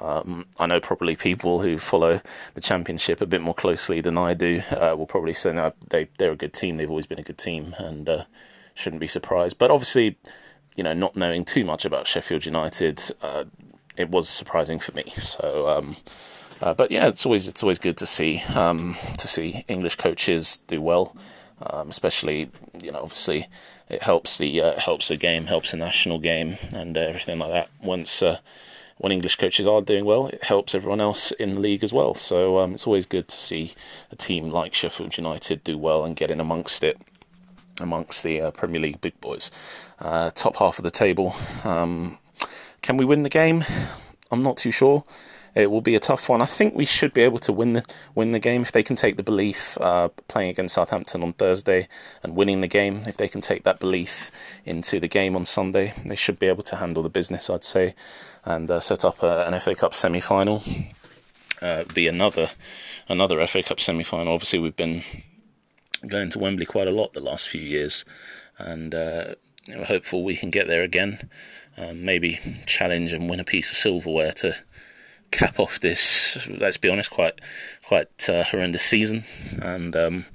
Um, 0.00 0.46
I 0.58 0.66
know 0.66 0.80
probably 0.80 1.16
people 1.16 1.62
who 1.62 1.78
follow 1.78 2.20
the 2.54 2.60
championship 2.60 3.20
a 3.20 3.26
bit 3.26 3.40
more 3.40 3.54
closely 3.54 4.00
than 4.00 4.18
I 4.18 4.34
do 4.34 4.62
uh, 4.70 4.94
will 4.96 5.06
probably 5.06 5.34
say 5.34 5.52
no, 5.52 5.72
they 5.88 6.08
they're 6.18 6.32
a 6.32 6.36
good 6.36 6.52
team. 6.52 6.76
They've 6.76 6.90
always 6.90 7.06
been 7.06 7.18
a 7.18 7.22
good 7.22 7.38
team, 7.38 7.74
and 7.78 8.08
uh, 8.08 8.24
shouldn't 8.74 9.00
be 9.00 9.08
surprised. 9.08 9.58
But 9.58 9.70
obviously, 9.70 10.18
you 10.76 10.84
know, 10.84 10.92
not 10.92 11.16
knowing 11.16 11.44
too 11.44 11.64
much 11.64 11.84
about 11.84 12.06
Sheffield 12.06 12.44
United, 12.44 13.02
uh, 13.22 13.44
it 13.96 14.10
was 14.10 14.28
surprising 14.28 14.78
for 14.78 14.92
me. 14.92 15.12
So, 15.18 15.68
um, 15.68 15.96
uh, 16.60 16.74
but 16.74 16.90
yeah, 16.90 17.08
it's 17.08 17.24
always 17.24 17.48
it's 17.48 17.62
always 17.62 17.78
good 17.78 17.96
to 17.98 18.06
see 18.06 18.42
um, 18.54 18.96
to 19.18 19.28
see 19.28 19.64
English 19.68 19.96
coaches 19.96 20.58
do 20.66 20.80
well. 20.80 21.16
Um, 21.60 21.88
especially, 21.88 22.50
you 22.80 22.92
know, 22.92 23.00
obviously, 23.00 23.48
it 23.88 24.02
helps 24.02 24.36
the 24.38 24.60
uh, 24.60 24.78
helps 24.78 25.08
the 25.08 25.16
game, 25.16 25.46
helps 25.46 25.70
the 25.70 25.78
national 25.78 26.18
game, 26.18 26.58
and 26.72 26.96
everything 26.96 27.38
like 27.38 27.50
that. 27.50 27.70
Once 27.82 28.22
uh, 28.22 28.38
when 28.98 29.12
English 29.12 29.36
coaches 29.36 29.66
are 29.66 29.80
doing 29.80 30.04
well, 30.04 30.28
it 30.28 30.42
helps 30.44 30.74
everyone 30.74 31.00
else 31.00 31.32
in 31.32 31.54
the 31.54 31.60
league 31.60 31.84
as 31.84 31.92
well. 31.92 32.14
So 32.14 32.58
um, 32.58 32.74
it's 32.74 32.86
always 32.86 33.06
good 33.06 33.28
to 33.28 33.36
see 33.36 33.74
a 34.10 34.16
team 34.16 34.50
like 34.50 34.74
Sheffield 34.74 35.16
United 35.16 35.64
do 35.64 35.78
well 35.78 36.04
and 36.04 36.16
get 36.16 36.30
in 36.30 36.40
amongst 36.40 36.82
it, 36.82 36.98
amongst 37.80 38.22
the 38.22 38.40
uh, 38.40 38.50
Premier 38.50 38.80
League 38.80 39.00
big 39.00 39.18
boys. 39.20 39.50
Uh, 39.98 40.30
top 40.30 40.56
half 40.56 40.78
of 40.78 40.84
the 40.84 40.90
table. 40.90 41.34
Um, 41.64 42.18
can 42.82 42.96
we 42.96 43.04
win 43.04 43.22
the 43.22 43.28
game? 43.28 43.64
I'm 44.30 44.40
not 44.40 44.56
too 44.56 44.70
sure. 44.70 45.04
It 45.56 45.70
will 45.70 45.80
be 45.80 45.94
a 45.94 46.00
tough 46.00 46.28
one. 46.28 46.42
I 46.42 46.46
think 46.46 46.74
we 46.74 46.84
should 46.84 47.14
be 47.14 47.22
able 47.22 47.38
to 47.38 47.52
win 47.52 47.72
the 47.72 47.84
win 48.14 48.32
the 48.32 48.38
game 48.38 48.60
if 48.60 48.72
they 48.72 48.82
can 48.82 48.94
take 48.94 49.16
the 49.16 49.22
belief 49.22 49.78
uh, 49.80 50.08
playing 50.28 50.50
against 50.50 50.74
Southampton 50.74 51.22
on 51.22 51.32
Thursday 51.32 51.88
and 52.22 52.36
winning 52.36 52.60
the 52.60 52.68
game. 52.68 53.04
If 53.06 53.16
they 53.16 53.26
can 53.26 53.40
take 53.40 53.64
that 53.64 53.80
belief 53.80 54.30
into 54.66 55.00
the 55.00 55.08
game 55.08 55.34
on 55.34 55.46
Sunday, 55.46 55.94
they 56.04 56.14
should 56.14 56.38
be 56.38 56.46
able 56.46 56.62
to 56.64 56.76
handle 56.76 57.02
the 57.02 57.08
business. 57.08 57.48
I'd 57.48 57.64
say 57.64 57.94
and 58.44 58.70
uh, 58.70 58.80
set 58.80 59.02
up 59.02 59.22
a, 59.22 59.46
an 59.46 59.58
FA 59.60 59.74
Cup 59.74 59.94
semi 59.94 60.20
final. 60.20 60.62
Uh, 61.62 61.84
be 61.94 62.06
another 62.06 62.50
another 63.08 63.44
FA 63.46 63.62
Cup 63.62 63.80
semi 63.80 64.04
final. 64.04 64.34
Obviously, 64.34 64.58
we've 64.58 64.76
been 64.76 65.04
going 66.06 66.28
to 66.30 66.38
Wembley 66.38 66.66
quite 66.66 66.86
a 66.86 66.92
lot 66.92 67.14
the 67.14 67.24
last 67.24 67.48
few 67.48 67.62
years, 67.62 68.04
and 68.58 68.94
uh, 68.94 69.34
we're 69.68 69.84
hopeful 69.84 70.22
we 70.22 70.36
can 70.36 70.50
get 70.50 70.66
there 70.66 70.82
again. 70.82 71.30
Um, 71.78 72.04
maybe 72.04 72.40
challenge 72.66 73.12
and 73.12 73.28
win 73.28 73.40
a 73.40 73.44
piece 73.44 73.70
of 73.70 73.76
silverware 73.76 74.32
to 74.34 74.56
cap 75.30 75.58
off 75.58 75.80
this. 75.80 76.46
Let's 76.48 76.76
be 76.76 76.88
honest, 76.88 77.10
quite 77.10 77.40
quite 77.86 78.28
uh, 78.28 78.44
horrendous 78.44 78.82
season, 78.82 79.24
and 79.60 79.94
um, 79.96 80.26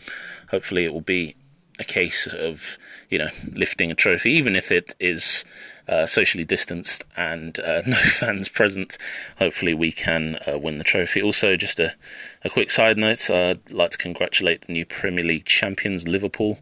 hopefully 0.49 0.85
it 0.85 0.93
will 0.93 1.01
be 1.01 1.35
a 1.79 1.83
case 1.83 2.27
of 2.27 2.77
you 3.09 3.17
know 3.17 3.29
lifting 3.51 3.91
a 3.91 3.95
trophy, 3.95 4.31
even 4.31 4.55
if 4.55 4.71
it 4.71 4.95
is 4.99 5.43
uh, 5.87 6.05
socially 6.05 6.45
distanced 6.45 7.03
and 7.17 7.59
uh, 7.59 7.81
no 7.87 7.97
fans 7.97 8.47
present, 8.47 8.97
hopefully 9.37 9.73
we 9.73 9.91
can 9.91 10.37
uh, 10.47 10.57
win 10.57 10.77
the 10.77 10.83
trophy. 10.83 11.21
Also, 11.21 11.55
just 11.55 11.79
a, 11.79 11.95
a 12.43 12.49
quick 12.49 12.69
side 12.69 12.97
note 12.97 13.29
I'd 13.29 13.71
like 13.71 13.91
to 13.91 13.97
congratulate 13.97 14.61
the 14.67 14.73
new 14.73 14.85
Premier 14.85 15.25
League 15.25 15.45
champions, 15.45 16.07
Liverpool. 16.07 16.59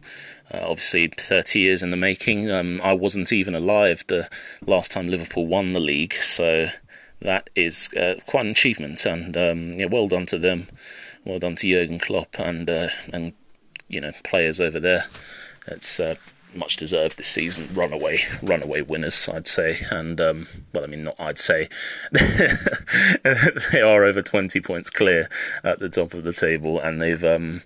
Uh, 0.52 0.58
obviously, 0.62 1.06
30 1.06 1.60
years 1.60 1.82
in 1.82 1.92
the 1.92 1.96
making. 1.96 2.50
Um, 2.50 2.80
I 2.82 2.92
wasn't 2.92 3.32
even 3.32 3.54
alive 3.54 4.02
the 4.08 4.28
last 4.66 4.90
time 4.90 5.06
Liverpool 5.08 5.46
won 5.46 5.74
the 5.74 5.80
league, 5.80 6.14
so 6.14 6.70
that 7.22 7.50
is 7.54 7.92
uh, 7.94 8.14
quite 8.26 8.46
an 8.46 8.52
achievement. 8.52 9.04
And 9.04 9.36
um, 9.36 9.72
yeah, 9.74 9.86
well 9.86 10.08
done 10.08 10.26
to 10.26 10.38
them. 10.38 10.68
Well 11.24 11.38
done 11.38 11.56
to 11.56 11.68
Jurgen 11.68 11.98
Klopp 11.98 12.38
and 12.38 12.68
uh, 12.68 12.88
and 13.12 13.32
you 13.88 14.00
know 14.00 14.12
players 14.24 14.60
over 14.60 14.80
there. 14.80 15.06
It's 15.66 16.00
uh, 16.00 16.16
much 16.54 16.76
deserved 16.76 17.16
this 17.16 17.28
season. 17.28 17.68
Runaway, 17.72 18.22
runaway 18.42 18.82
winners, 18.82 19.28
I'd 19.28 19.48
say. 19.48 19.86
And 19.90 20.20
um, 20.20 20.48
well, 20.72 20.84
I 20.84 20.86
mean, 20.86 21.04
not 21.04 21.16
I'd 21.18 21.38
say 21.38 21.68
they 22.12 23.80
are 23.80 24.04
over 24.04 24.22
twenty 24.22 24.60
points 24.60 24.90
clear 24.90 25.28
at 25.64 25.78
the 25.78 25.88
top 25.88 26.14
of 26.14 26.24
the 26.24 26.32
table, 26.32 26.80
and 26.80 27.00
they've 27.00 27.24
um, 27.24 27.62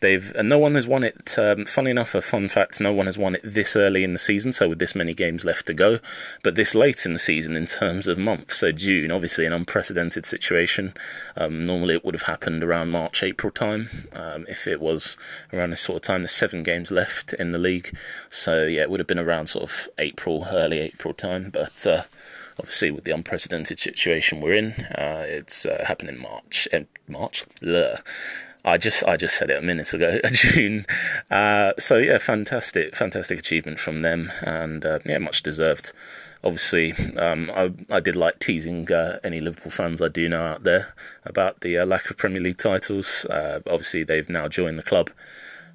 they've 0.00 0.32
and 0.34 0.48
no 0.48 0.58
one 0.58 0.74
has 0.74 0.86
won 0.86 1.04
it. 1.04 1.38
Um, 1.38 1.64
funny 1.64 1.90
enough, 1.90 2.14
a 2.14 2.22
fun 2.22 2.48
fact: 2.48 2.80
no 2.80 2.92
one 2.92 3.06
has 3.06 3.18
won 3.18 3.36
it 3.36 3.42
this 3.44 3.76
early 3.76 4.04
in 4.04 4.12
the 4.12 4.18
season. 4.18 4.52
So 4.52 4.68
with 4.68 4.78
this 4.78 4.94
many 4.94 5.14
games 5.14 5.44
left 5.44 5.66
to 5.66 5.74
go, 5.74 5.98
but 6.42 6.54
this 6.54 6.74
late 6.74 7.06
in 7.06 7.12
the 7.12 7.18
season 7.18 7.56
in 7.56 7.66
terms 7.66 8.06
of 8.06 8.18
month. 8.18 8.52
So 8.52 8.72
June, 8.72 9.10
obviously, 9.10 9.46
an 9.46 9.52
unprecedented 9.52 10.26
situation. 10.26 10.94
Um, 11.36 11.64
normally, 11.64 11.94
it 11.94 12.04
would 12.04 12.14
have 12.14 12.22
happened 12.22 12.62
around 12.62 12.90
March, 12.90 13.22
April 13.22 13.50
time. 13.50 14.08
Um, 14.12 14.46
if 14.48 14.66
it 14.66 14.80
was 14.80 15.16
around 15.52 15.70
this 15.70 15.80
sort 15.80 15.96
of 15.96 16.02
time, 16.02 16.22
there's 16.22 16.32
seven 16.32 16.62
games 16.62 16.90
left 16.90 17.32
in 17.34 17.52
the 17.52 17.58
league. 17.58 17.96
So 18.30 18.64
yeah, 18.64 18.82
it 18.82 18.90
would 18.90 19.00
have 19.00 19.06
been 19.06 19.18
around 19.18 19.48
sort 19.48 19.64
of 19.64 19.88
April, 19.98 20.46
early 20.50 20.78
April 20.80 21.14
time. 21.14 21.50
But 21.50 21.86
uh, 21.86 22.04
obviously, 22.58 22.90
with 22.90 23.04
the 23.04 23.12
unprecedented 23.12 23.78
situation 23.78 24.40
we're 24.40 24.54
in, 24.54 24.72
uh, 24.72 25.24
it's 25.26 25.66
uh, 25.66 25.84
happened 25.86 26.10
in 26.10 26.18
March. 26.18 26.68
In 26.72 26.86
March. 27.08 27.44
Bleh. 27.60 28.00
I 28.66 28.78
just 28.78 29.04
I 29.04 29.16
just 29.16 29.36
said 29.36 29.48
it 29.48 29.58
a 29.58 29.62
minute 29.62 29.94
ago, 29.94 30.20
June. 30.32 30.86
Uh, 31.30 31.72
so 31.78 31.98
yeah, 31.98 32.18
fantastic, 32.18 32.96
fantastic 32.96 33.38
achievement 33.38 33.78
from 33.78 34.00
them, 34.00 34.32
and 34.42 34.84
uh, 34.84 34.98
yeah, 35.06 35.18
much 35.18 35.44
deserved. 35.44 35.92
Obviously, 36.42 36.92
um, 37.16 37.50
I 37.54 37.72
I 37.88 38.00
did 38.00 38.16
like 38.16 38.40
teasing 38.40 38.90
uh, 38.90 39.20
any 39.22 39.40
Liverpool 39.40 39.70
fans 39.70 40.02
I 40.02 40.08
do 40.08 40.28
know 40.28 40.42
out 40.42 40.64
there 40.64 40.94
about 41.24 41.60
the 41.60 41.78
uh, 41.78 41.86
lack 41.86 42.10
of 42.10 42.16
Premier 42.16 42.42
League 42.42 42.58
titles. 42.58 43.24
Uh, 43.26 43.60
obviously, 43.66 44.02
they've 44.02 44.28
now 44.28 44.48
joined 44.48 44.80
the 44.80 44.82
club. 44.82 45.10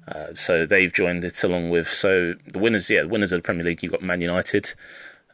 Uh, 0.08 0.34
so 0.34 0.66
they've 0.66 0.92
joined 0.92 1.24
it 1.24 1.42
along 1.44 1.70
with 1.70 1.88
so 1.88 2.34
the 2.46 2.58
winners, 2.58 2.90
yeah, 2.90 3.02
the 3.02 3.08
winners 3.08 3.32
of 3.32 3.38
the 3.38 3.46
Premier 3.46 3.64
League. 3.64 3.82
You've 3.82 3.92
got 3.92 4.02
Man 4.02 4.20
United, 4.20 4.74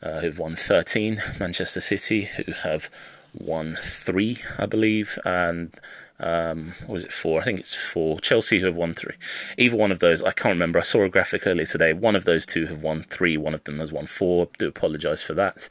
uh, 0.03 0.21
who've 0.21 0.39
won 0.39 0.57
13, 0.57 1.23
Manchester 1.41 1.81
City, 1.81 2.25
who 2.25 2.53
have 2.53 2.91
won 3.35 3.79
three, 3.81 4.39
I 4.59 4.67
believe, 4.67 5.19
and 5.25 5.75
um, 6.21 6.75
was 6.87 7.05
it 7.05 7.13
four? 7.13 7.41
I 7.41 7.45
think 7.45 7.61
it's 7.61 7.75
four. 7.75 8.21
Chelsea, 8.21 8.61
who 8.61 8.67
have 8.67 8.75
won 8.75 8.95
three. 8.95 9.15
Either 9.57 9.77
one 9.77 9.93
of 9.93 10.01
those, 10.01 10.23
I 10.23 10.33
can't 10.33 10.55
remember. 10.55 10.79
I 10.79 10.83
saw 10.83 11.05
a 11.05 11.09
graphic 11.09 11.47
earlier 11.47 11.67
today. 11.67 11.93
One 11.93 12.17
of 12.17 12.25
those 12.25 12.45
two 12.45 12.67
have 12.67 12.83
won 12.83 13.05
three. 13.05 13.37
One 13.37 13.55
of 13.55 13.65
them 13.65 13.79
has 13.79 13.93
won 13.93 14.07
four. 14.07 14.49
Do 14.59 14.69
apologise 14.69 15.23
for 15.23 15.35
that. 15.35 15.69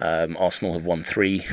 Um, 0.00 0.36
Arsenal 0.38 0.74
have 0.74 0.86
won 0.86 1.04
three. 1.04 1.46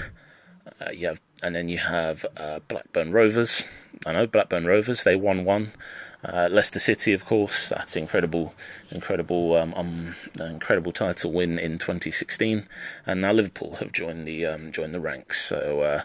Uh, 0.79 0.91
you 0.91 1.07
have, 1.07 1.21
and 1.43 1.55
then 1.55 1.69
you 1.69 1.77
have 1.77 2.25
uh, 2.38 2.60
Blackburn 2.67 3.12
Rovers. 3.12 3.63
I 4.05 4.13
know 4.13 4.25
Blackburn 4.25 4.65
Rovers. 4.65 5.03
They 5.03 5.15
won 5.15 5.45
one. 5.45 5.74
Uh, 6.23 6.47
Leicester 6.51 6.79
City, 6.79 7.13
of 7.13 7.25
course, 7.25 7.69
that 7.69 7.97
incredible, 7.97 8.53
incredible, 8.91 9.55
um, 9.55 9.73
um, 9.75 10.15
incredible 10.39 10.91
title 10.91 11.31
win 11.31 11.57
in 11.57 11.79
2016, 11.79 12.67
and 13.07 13.21
now 13.21 13.31
Liverpool 13.31 13.75
have 13.75 13.91
joined 13.91 14.27
the 14.27 14.45
um, 14.45 14.71
joined 14.71 14.93
the 14.93 14.99
ranks. 14.99 15.43
So 15.43 15.81
uh, 15.81 16.03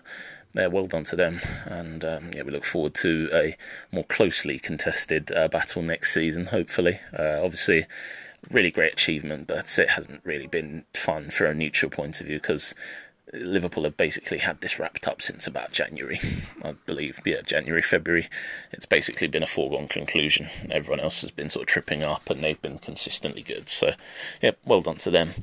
yeah, 0.54 0.68
well 0.68 0.86
done 0.86 1.04
to 1.04 1.16
them, 1.16 1.40
and 1.66 2.02
um, 2.02 2.30
yeah, 2.34 2.42
we 2.42 2.50
look 2.50 2.64
forward 2.64 2.94
to 2.94 3.28
a 3.32 3.56
more 3.92 4.04
closely 4.04 4.58
contested 4.58 5.30
uh, 5.32 5.48
battle 5.48 5.82
next 5.82 6.14
season. 6.14 6.46
Hopefully, 6.46 6.98
uh, 7.18 7.40
obviously, 7.42 7.84
really 8.50 8.70
great 8.70 8.94
achievement, 8.94 9.46
but 9.46 9.78
it 9.78 9.90
hasn't 9.90 10.22
really 10.24 10.46
been 10.46 10.84
fun 10.94 11.30
from 11.30 11.48
a 11.48 11.54
neutral 11.54 11.90
point 11.90 12.20
of 12.22 12.26
view 12.26 12.40
because 12.40 12.74
Liverpool 13.32 13.84
have 13.84 13.96
basically 13.96 14.38
had 14.38 14.60
this 14.60 14.78
wrapped 14.78 15.08
up 15.08 15.20
since 15.20 15.46
about 15.46 15.72
January, 15.72 16.20
I 16.64 16.72
believe. 16.86 17.20
Yeah, 17.24 17.40
January, 17.42 17.82
February. 17.82 18.28
It's 18.72 18.86
basically 18.86 19.26
been 19.26 19.42
a 19.42 19.48
foregone 19.48 19.88
conclusion. 19.88 20.48
Everyone 20.70 21.00
else 21.00 21.22
has 21.22 21.32
been 21.32 21.48
sort 21.48 21.64
of 21.64 21.68
tripping 21.68 22.04
up, 22.04 22.30
and 22.30 22.42
they've 22.42 22.60
been 22.62 22.78
consistently 22.78 23.42
good. 23.42 23.68
So, 23.68 23.92
yeah, 24.40 24.52
well 24.64 24.80
done 24.80 24.98
to 24.98 25.10
them. 25.10 25.34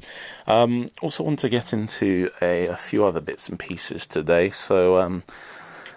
Um, 0.48 0.90
also, 1.02 1.24
want 1.24 1.40
to 1.40 1.50
get 1.50 1.74
into 1.74 2.30
a, 2.42 2.68
a, 2.68 2.78
few 2.78 3.04
other 3.04 3.20
bits 3.20 3.50
and 3.50 3.60
pieces 3.60 4.08
today. 4.08 4.50
So, 4.50 4.98
um, 4.98 5.24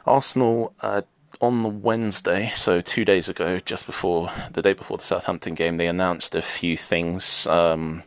Arsenal. 0.05 0.75
Uh, 0.81 1.03
on 1.39 1.63
the 1.63 1.69
Wednesday, 1.69 2.51
so 2.57 2.81
two 2.81 3.05
days 3.05 3.29
ago, 3.29 3.59
just 3.59 3.85
before 3.85 4.31
the 4.53 4.63
day 4.63 4.73
before 4.73 4.97
the 4.97 5.05
Southampton 5.05 5.53
game, 5.53 5.77
they 5.77 5.87
announced 5.87 6.35
a 6.35 6.41
few 6.41 6.79
things. 6.79 7.47
Um, 7.47 8.03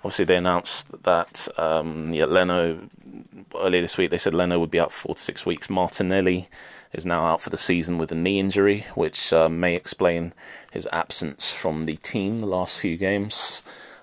obviously, 0.00 0.24
they 0.24 0.36
announced 0.36 0.86
that 1.02 1.48
um, 1.56 2.12
yeah, 2.12 2.26
Leno 2.26 2.78
earlier 3.56 3.82
this 3.82 3.96
week 3.96 4.10
they 4.10 4.18
said 4.18 4.34
Leno 4.34 4.58
would 4.58 4.70
be 4.70 4.80
out 4.80 4.92
for 4.92 5.08
four 5.08 5.14
to 5.14 5.20
six 5.20 5.44
weeks. 5.44 5.70
Martinelli 5.70 6.48
is 6.92 7.06
now 7.06 7.24
out 7.26 7.40
for 7.40 7.50
the 7.50 7.58
season 7.58 7.98
with 7.98 8.10
a 8.10 8.16
knee 8.16 8.40
injury, 8.40 8.86
which 8.94 9.32
uh, 9.32 9.48
may 9.48 9.74
explain 9.74 10.32
his 10.72 10.88
absence 10.92 11.52
from 11.52 11.84
the 11.84 11.96
team 11.96 12.40
the 12.40 12.46
last 12.46 12.78
few 12.78 12.96
games. 12.96 13.62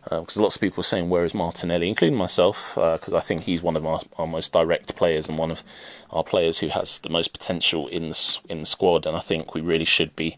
Because 0.10 0.38
uh, 0.38 0.42
lots 0.42 0.56
of 0.56 0.62
people 0.62 0.80
are 0.80 0.86
saying, 0.86 1.10
where 1.10 1.26
is 1.26 1.34
Martinelli, 1.34 1.90
including 1.90 2.18
myself, 2.18 2.76
because 2.76 3.14
uh, 3.14 3.18
I 3.18 3.20
think 3.20 3.42
he's 3.42 3.62
one 3.62 3.76
of 3.76 3.86
our, 3.86 4.00
our, 4.18 4.26
most 4.26 4.54
direct 4.54 4.96
players 4.96 5.28
and 5.28 5.38
one 5.38 5.52
of 5.52 5.64
our 6.12 6.24
players 6.24 6.60
who 6.60 6.70
has 6.70 7.00
the 7.00 7.10
most 7.10 7.34
potential 7.34 7.90
in 7.90 8.10
the, 8.10 8.38
in 8.48 8.62
the 8.62 8.66
squad. 8.66 9.06
And 9.06 9.18
I 9.18 9.20
think 9.20 9.54
we 9.54 9.60
really 9.60 9.84
should 9.84 10.16
be 10.16 10.38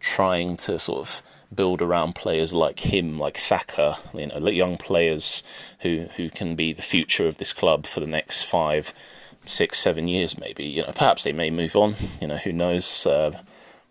trying 0.00 0.56
to 0.58 0.78
sort 0.78 1.00
of 1.00 1.22
build 1.54 1.82
around 1.82 2.14
players 2.14 2.52
like 2.52 2.80
him, 2.80 3.18
like 3.18 3.38
Saka, 3.38 3.98
you 4.14 4.26
know, 4.26 4.38
young 4.48 4.76
players 4.76 5.42
who 5.80 6.06
who 6.16 6.30
can 6.30 6.54
be 6.54 6.72
the 6.72 6.82
future 6.82 7.26
of 7.26 7.38
this 7.38 7.52
club 7.52 7.86
for 7.86 8.00
the 8.00 8.06
next 8.06 8.42
five, 8.42 8.92
six, 9.46 9.78
seven 9.78 10.08
years, 10.08 10.38
maybe. 10.38 10.64
You 10.64 10.82
know, 10.82 10.92
perhaps 10.92 11.24
they 11.24 11.32
may 11.32 11.50
move 11.50 11.76
on. 11.76 11.96
You 12.20 12.28
know, 12.28 12.36
who 12.36 12.52
knows? 12.52 13.06
Uh, 13.06 13.38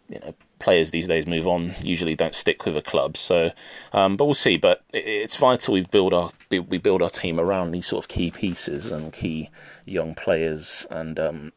you 0.07 0.19
know, 0.19 0.33
players 0.59 0.91
these 0.91 1.07
days 1.07 1.25
move 1.25 1.47
on. 1.47 1.75
Usually, 1.81 2.15
don't 2.15 2.35
stick 2.35 2.65
with 2.65 2.77
a 2.77 2.81
club. 2.81 3.17
So, 3.17 3.51
um, 3.93 4.17
but 4.17 4.25
we'll 4.25 4.33
see. 4.33 4.57
But 4.57 4.83
it's 4.93 5.37
vital 5.37 5.73
we 5.73 5.81
build 5.81 6.13
our 6.13 6.31
we 6.49 6.77
build 6.77 7.01
our 7.01 7.09
team 7.09 7.39
around 7.39 7.71
these 7.71 7.87
sort 7.87 8.05
of 8.05 8.09
key 8.09 8.31
pieces 8.31 8.91
and 8.91 9.13
key 9.13 9.49
young 9.85 10.15
players, 10.15 10.85
and 10.89 11.19
um, 11.19 11.51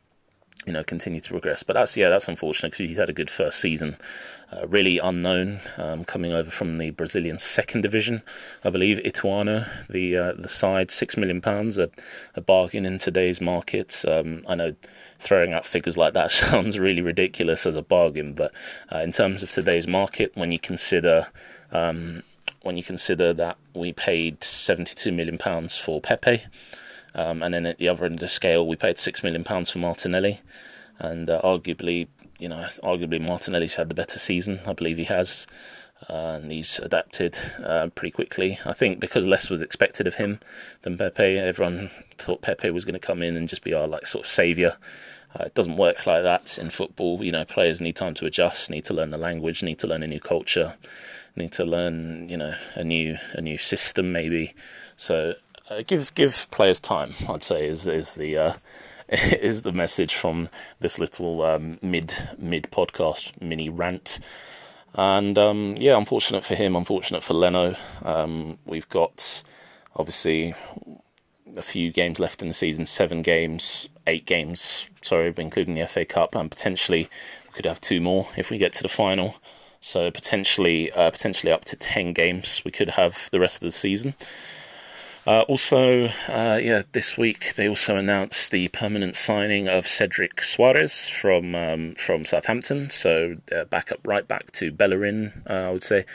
you 0.67 0.73
know, 0.73 0.85
continue 0.85 1.21
to 1.21 1.31
progress. 1.31 1.63
But 1.63 1.75
that's 1.75 1.97
yeah, 1.97 2.09
that's 2.09 2.29
unfortunate 2.29 2.73
because 2.73 2.89
he's 2.89 2.97
had 2.97 3.11
a 3.11 3.15
good 3.15 3.31
first 3.31 3.59
season 3.61 3.97
uh, 4.53 4.67
really 4.67 4.99
unknown, 4.99 5.61
um, 5.79 6.05
coming 6.05 6.33
over 6.33 6.51
from 6.51 6.79
the 6.79 6.91
Brazilian 6.91 7.39
second 7.39 7.81
division, 7.81 8.23
I 8.63 8.71
believe. 8.71 8.99
Ituano, 8.99 9.69
the 9.89 10.17
uh, 10.17 10.33
the 10.37 10.49
side, 10.49 10.91
six 10.91 11.17
million 11.17 11.41
pounds, 11.41 11.79
a, 11.79 11.91
a 12.35 12.41
bargain 12.41 12.85
in 12.85 12.99
today's 12.99 13.41
market. 13.41 14.05
Um, 14.07 14.45
I 14.47 14.55
know 14.55 14.75
throwing 15.21 15.53
out 15.53 15.65
figures 15.65 15.97
like 15.97 16.15
that 16.15 16.31
sounds 16.31 16.79
really 16.79 17.01
ridiculous 17.01 17.65
as 17.67 17.77
a 17.77 17.83
bargain, 17.83 18.35
but 18.35 18.53
uh, 18.93 18.99
in 18.99 19.13
terms 19.13 19.43
of 19.43 19.51
today's 19.51 19.87
market, 19.87 20.33
when 20.35 20.53
you 20.53 20.59
consider 20.59 21.29
um, 21.71 22.23
when 22.63 22.77
you 22.77 22.83
consider 22.83 23.33
that 23.33 23.57
we 23.75 23.93
paid 23.93 24.45
seventy 24.45 24.95
two 24.95 25.13
million 25.13 25.39
pounds 25.39 25.77
for 25.77 26.01
Pepe, 26.01 26.45
um, 27.15 27.43
and 27.43 27.55
then 27.55 27.67
at 27.67 27.79
the 27.79 27.89
other 27.89 28.05
end 28.05 28.15
of 28.15 28.21
the 28.21 28.29
scale, 28.29 28.67
we 28.67 28.77
paid 28.77 28.99
six 28.99 29.23
million 29.23 29.45
pounds 29.45 29.71
for 29.71 29.79
Martinelli, 29.79 30.41
and 30.99 31.29
uh, 31.29 31.41
arguably 31.43 32.09
you 32.43 32.49
know, 32.49 32.67
arguably 32.83 33.21
Martinelli's 33.21 33.77
had 33.77 33.89
the 33.89 33.95
better 33.95 34.19
season. 34.19 34.61
I 34.67 34.73
believe 34.73 34.99
he 34.99 35.05
has. 35.05 35.47
Uh, 36.11 36.41
and 36.43 36.51
he's 36.51 36.81
adapted 36.81 37.39
uh, 37.65 37.87
pretty 37.95 38.11
quickly. 38.11 38.59
I 38.65 38.73
think 38.73 38.99
because 38.99 39.25
less 39.25 39.49
was 39.49 39.63
expected 39.63 40.09
of 40.09 40.17
him 40.17 40.41
than 40.83 40.99
Pepe. 40.99 41.39
Everyone 41.39 41.91
thought 42.19 42.43
Pepe 42.43 42.71
was 42.71 42.85
going 42.85 42.95
to 42.95 42.99
come 42.99 43.23
in 43.23 43.37
and 43.37 43.49
just 43.49 43.63
be 43.63 43.73
our 43.73 43.87
like 43.87 44.09
sort 44.09 44.25
of 44.25 44.31
saviour. 44.31 44.77
Uh, 45.39 45.45
it 45.45 45.55
doesn't 45.55 45.77
work 45.77 46.05
like 46.05 46.25
that 46.25 46.59
in 46.59 46.71
football. 46.71 47.23
You 47.23 47.31
know, 47.31 47.45
players 47.45 47.81
need 47.81 47.95
time 47.95 48.15
to 48.15 48.27
adjust, 48.27 48.69
need 48.69 48.85
to 48.87 48.95
learn 48.95 49.11
the 49.11 49.17
language, 49.17 49.63
need 49.63 49.79
to 49.79 49.87
learn 49.87 50.03
a 50.03 50.09
new 50.09 50.19
culture, 50.19 50.75
need 51.37 51.53
to 51.53 51.65
learn 51.65 52.29
you 52.29 52.37
know 52.37 52.57
a 52.75 52.83
new 52.83 53.17
a 53.35 53.41
new 53.41 53.57
system 53.57 54.11
maybe. 54.11 54.55
So 54.97 55.35
uh, 55.73 55.83
give 55.87 56.15
give 56.15 56.47
players 56.51 56.81
time. 56.81 57.15
I'd 57.29 57.43
say 57.43 57.67
is 57.67 57.87
is 57.87 58.15
the 58.15 58.37
uh, 58.37 58.55
is 59.09 59.63
the 59.63 59.73
message 59.73 60.15
from 60.15 60.49
this 60.81 60.99
little 60.99 61.43
um, 61.43 61.79
mid 61.83 62.15
mid 62.39 62.69
podcast 62.71 63.41
mini 63.41 63.69
rant. 63.69 64.19
And 64.95 65.39
um, 65.39 65.77
yeah, 65.79 65.97
unfortunate 65.97 66.45
for 66.45 66.55
him, 66.55 66.77
unfortunate 66.77 67.23
for 67.23 67.35
Leno. 67.35 67.77
Um, 68.05 68.59
we've 68.67 68.89
got 68.89 69.43
obviously 69.97 70.55
a 71.57 71.63
few 71.63 71.91
games 71.91 72.19
left 72.19 72.43
in 72.43 72.49
the 72.49 72.55
season, 72.55 72.85
seven 72.85 73.23
games, 73.23 73.89
eight 74.07 74.27
games, 74.27 74.87
sorry, 75.01 75.33
including 75.39 75.75
the 75.75 75.87
FA 75.87 76.05
Cup, 76.05 76.35
and 76.35 76.51
potentially 76.51 77.09
we 77.47 77.53
could 77.53 77.65
have 77.65 77.81
two 77.81 78.01
more 78.01 78.29
if 78.37 78.51
we 78.51 78.59
get 78.59 78.75
to 78.75 78.83
the 78.83 78.89
final. 78.89 79.37
So 79.81 80.11
potentially, 80.11 80.93
uh, 80.93 81.11
potentially 81.11 81.53
up 81.53 81.65
to 81.67 81.77
ten 81.77 82.13
games 82.13 82.61
we 82.65 82.71
could 82.71 82.91
have 82.91 83.31
the 83.33 83.41
rest 83.41 83.57
of 83.57 83.63
the 83.63 83.73
season. 83.73 84.15
Uh, 85.25 85.43
also, 85.43 86.07
uh, 86.29 86.59
yeah, 86.61 86.83
this 86.91 87.17
week 87.17 87.55
they 87.55 87.69
also 87.69 87.97
announced 87.97 88.51
the 88.51 88.67
permanent 88.69 89.15
signing 89.15 89.69
of 89.69 89.87
Cedric 89.87 90.37
Soares 90.41 91.09
from 91.09 91.55
um, 91.55 91.95
from 91.95 92.25
Southampton. 92.25 92.91
So 92.91 93.37
uh, 93.55 93.65
back 93.65 93.93
up, 93.93 94.01
right 94.05 94.27
back 94.27 94.51
to 94.53 94.73
Bellerin, 94.73 95.45
uh, 95.49 95.53
I 95.53 95.71
would 95.71 95.85
say. 95.85 96.07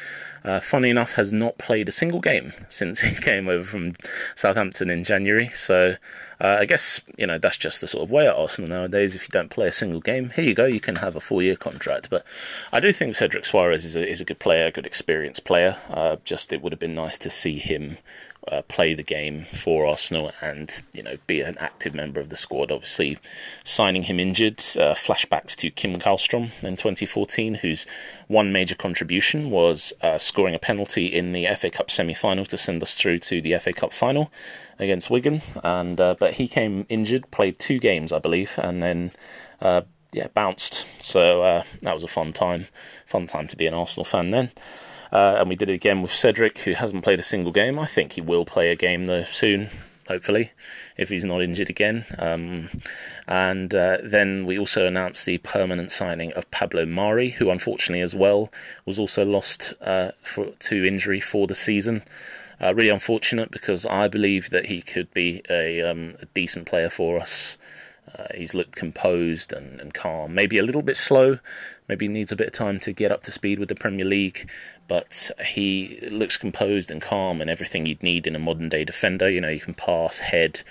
Uh, 0.43 0.59
funny 0.59 0.89
enough, 0.89 1.13
has 1.13 1.33
not 1.33 1.57
played 1.57 1.89
a 1.89 1.91
single 1.91 2.19
game 2.19 2.53
since 2.69 2.99
he 3.01 3.15
came 3.15 3.47
over 3.47 3.63
from 3.63 3.95
Southampton 4.35 4.89
in 4.89 5.05
January. 5.05 5.51
So 5.55 5.95
uh, 6.41 6.57
I 6.59 6.65
guess 6.65 6.99
you 7.17 7.27
know 7.27 7.37
that's 7.37 7.57
just 7.57 7.79
the 7.79 7.87
sort 7.87 8.03
of 8.03 8.11
way 8.11 8.27
at 8.27 8.35
Arsenal 8.35 8.69
nowadays. 8.69 9.15
If 9.15 9.23
you 9.23 9.29
don't 9.31 9.49
play 9.49 9.69
a 9.69 9.71
single 9.71 10.01
game, 10.01 10.31
here 10.31 10.43
you 10.43 10.53
go, 10.53 10.65
you 10.65 10.81
can 10.81 10.97
have 10.97 11.15
a 11.15 11.21
four-year 11.21 11.55
contract. 11.55 12.09
But 12.09 12.23
I 12.73 12.81
do 12.81 12.91
think 12.91 13.15
Cedric 13.15 13.45
Soares 13.45 13.85
is 13.85 13.95
a 13.95 14.05
is 14.05 14.19
a 14.19 14.25
good 14.25 14.39
player, 14.39 14.65
a 14.65 14.71
good 14.71 14.85
experienced 14.85 15.45
player. 15.45 15.77
just 16.25 16.51
it 16.51 16.61
would 16.61 16.73
have 16.73 16.79
been 16.79 16.95
nice 16.95 17.17
to 17.19 17.29
see 17.29 17.57
him 17.57 17.99
uh, 18.51 18.61
play 18.63 18.93
the 18.93 19.03
game 19.03 19.45
for 19.45 19.85
Arsenal 19.85 20.31
and 20.41 20.71
you 20.93 21.03
know 21.03 21.17
be 21.27 21.41
an 21.41 21.57
active 21.59 21.93
member 21.93 22.19
of 22.19 22.29
the 22.29 22.35
squad. 22.35 22.71
Obviously, 22.71 23.17
signing 23.63 24.03
him 24.03 24.19
injured, 24.19 24.59
uh, 24.77 24.93
flashbacks 24.93 25.55
to 25.57 25.69
Kim 25.69 25.97
Kallstrom 25.97 26.51
in 26.61 26.75
2014, 26.75 27.55
whose 27.55 27.85
one 28.27 28.51
major 28.51 28.75
contribution 28.75 29.49
was 29.49 29.93
uh, 30.01 30.17
scoring 30.17 30.55
a 30.55 30.59
penalty 30.59 31.07
in 31.07 31.31
the 31.31 31.47
FA 31.55 31.69
Cup 31.69 31.89
semi-final 31.91 32.45
to 32.45 32.57
send 32.57 32.81
us 32.81 32.95
through 32.95 33.19
to 33.19 33.41
the 33.41 33.57
FA 33.59 33.73
Cup 33.73 33.93
final 33.93 34.31
against 34.79 35.09
Wigan. 35.09 35.41
And 35.63 35.99
uh, 35.99 36.15
but 36.19 36.33
he 36.33 36.47
came 36.47 36.85
injured, 36.89 37.29
played 37.31 37.59
two 37.59 37.79
games, 37.79 38.11
I 38.11 38.19
believe, 38.19 38.57
and 38.57 38.81
then 38.81 39.11
uh, 39.61 39.81
yeah 40.11 40.27
bounced. 40.33 40.85
So 40.99 41.41
uh, 41.41 41.63
that 41.81 41.93
was 41.93 42.03
a 42.03 42.07
fun 42.07 42.33
time, 42.33 42.67
fun 43.05 43.27
time 43.27 43.47
to 43.47 43.57
be 43.57 43.67
an 43.67 43.73
Arsenal 43.73 44.05
fan 44.05 44.31
then. 44.31 44.51
Uh, 45.11 45.37
and 45.39 45.49
we 45.49 45.55
did 45.55 45.69
it 45.69 45.73
again 45.73 46.01
with 46.01 46.11
Cedric, 46.11 46.59
who 46.59 46.73
hasn't 46.73 47.03
played 47.03 47.19
a 47.19 47.23
single 47.23 47.51
game. 47.51 47.79
I 47.79 47.85
think 47.85 48.13
he 48.13 48.21
will 48.21 48.45
play 48.45 48.71
a 48.71 48.75
game 48.75 49.05
though 49.05 49.23
soon, 49.23 49.69
hopefully, 50.07 50.51
if 50.97 51.09
he's 51.09 51.25
not 51.25 51.41
injured 51.41 51.69
again. 51.69 52.05
Um, 52.17 52.69
and 53.27 53.73
uh, 53.73 53.97
then 54.03 54.45
we 54.45 54.57
also 54.57 54.85
announced 54.85 55.25
the 55.25 55.37
permanent 55.39 55.91
signing 55.91 56.33
of 56.33 56.49
Pablo 56.51 56.85
Mari, 56.85 57.31
who 57.31 57.49
unfortunately 57.49 58.01
as 58.01 58.15
well 58.15 58.51
was 58.85 58.99
also 58.99 59.25
lost 59.25 59.73
uh, 59.81 60.11
for, 60.21 60.47
to 60.59 60.85
injury 60.85 61.21
for 61.21 61.47
the 61.47 61.55
season. 61.55 62.03
Uh, 62.59 62.73
really 62.73 62.89
unfortunate 62.89 63.51
because 63.51 63.85
I 63.85 64.07
believe 64.07 64.49
that 64.49 64.65
he 64.65 64.81
could 64.81 65.13
be 65.13 65.43
a, 65.49 65.81
um, 65.81 66.15
a 66.19 66.25
decent 66.27 66.65
player 66.65 66.89
for 66.89 67.19
us. 67.19 67.55
Uh, 68.17 68.25
he's 68.33 68.55
looked 68.55 68.75
composed 68.75 69.51
and, 69.53 69.79
and 69.79 69.93
calm, 69.93 70.33
maybe 70.33 70.57
a 70.57 70.63
little 70.63 70.81
bit 70.81 70.97
slow, 70.97 71.39
maybe 71.87 72.07
needs 72.07 72.31
a 72.31 72.35
bit 72.35 72.47
of 72.47 72.53
time 72.53 72.79
to 72.79 72.93
get 72.93 73.11
up 73.11 73.21
to 73.23 73.31
speed 73.31 73.59
with 73.59 73.69
the 73.69 73.75
Premier 73.75 74.05
League 74.05 74.49
but 74.87 75.31
he 75.45 75.99
looks 76.09 76.37
composed 76.37 76.91
and 76.91 77.01
calm 77.01 77.41
and 77.41 77.49
everything 77.49 77.85
you'd 77.85 78.03
need 78.03 78.27
in 78.27 78.35
a 78.35 78.39
modern 78.39 78.69
day 78.69 78.83
defender. 78.83 79.29
You 79.29 79.41
know, 79.41 79.49
you 79.49 79.59
can 79.59 79.73
pass, 79.73 80.19
head, 80.19 80.61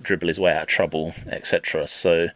dribble 0.00 0.28
his 0.28 0.40
way 0.40 0.52
out 0.52 0.62
of 0.62 0.68
trouble, 0.68 1.14
etc. 1.26 1.86
So, 1.86 2.28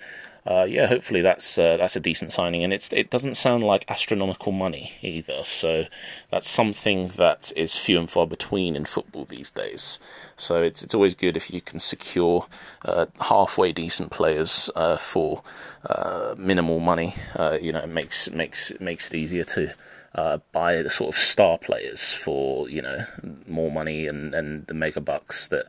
uh, 0.45 0.64
yeah, 0.69 0.87
hopefully 0.87 1.23
that's 1.23 1.57
uh, 1.57 1.76
that's 1.76 1.95
a 1.95 2.00
decent 2.00 2.33
signing, 2.33 2.64
and 2.64 2.73
it's 2.73 2.93
it 2.93 3.11
doesn't 3.11 3.37
sound 3.37 3.62
like 3.62 3.85
astronomical 3.88 4.50
money 4.50 4.93
either. 5.00 5.45
So 5.45 5.85
that's 6.33 6.49
something 6.49 7.09
that 7.17 7.52
is 7.55 7.76
few 7.76 8.00
and 8.00 8.11
far 8.11 8.26
between 8.26 8.75
in 8.75 8.85
football 8.85 9.25
these 9.25 9.50
days. 9.50 10.00
So 10.37 10.61
it's 10.61 10.83
it's 10.83 10.95
always 10.95 11.14
good 11.14 11.37
if 11.37 11.52
you 11.52 11.61
can 11.61 11.79
secure 11.79 12.47
uh, 12.85 13.07
halfway 13.21 13.71
decent 13.71 14.11
players 14.11 14.69
uh, 14.75 14.97
for 14.97 15.43
uh, 15.88 16.35
minimal 16.37 16.81
money. 16.81 17.14
Uh, 17.37 17.59
you 17.62 17.71
know, 17.71 17.81
it 17.81 17.88
makes 17.88 18.29
makes 18.31 18.73
makes 18.81 19.07
it 19.07 19.14
easier 19.14 19.45
to 19.45 19.73
uh, 20.14 20.38
the 20.52 20.90
sort 20.90 21.14
of 21.14 21.21
star 21.21 21.59
players 21.59 22.12
for 22.12 22.69
you 22.69 22.83
know 22.83 23.04
more 23.47 23.71
money 23.71 24.07
and, 24.07 24.35
and 24.35 24.66
the 24.66 24.75
mega 24.75 25.00
bucks 25.00 25.49
that 25.49 25.66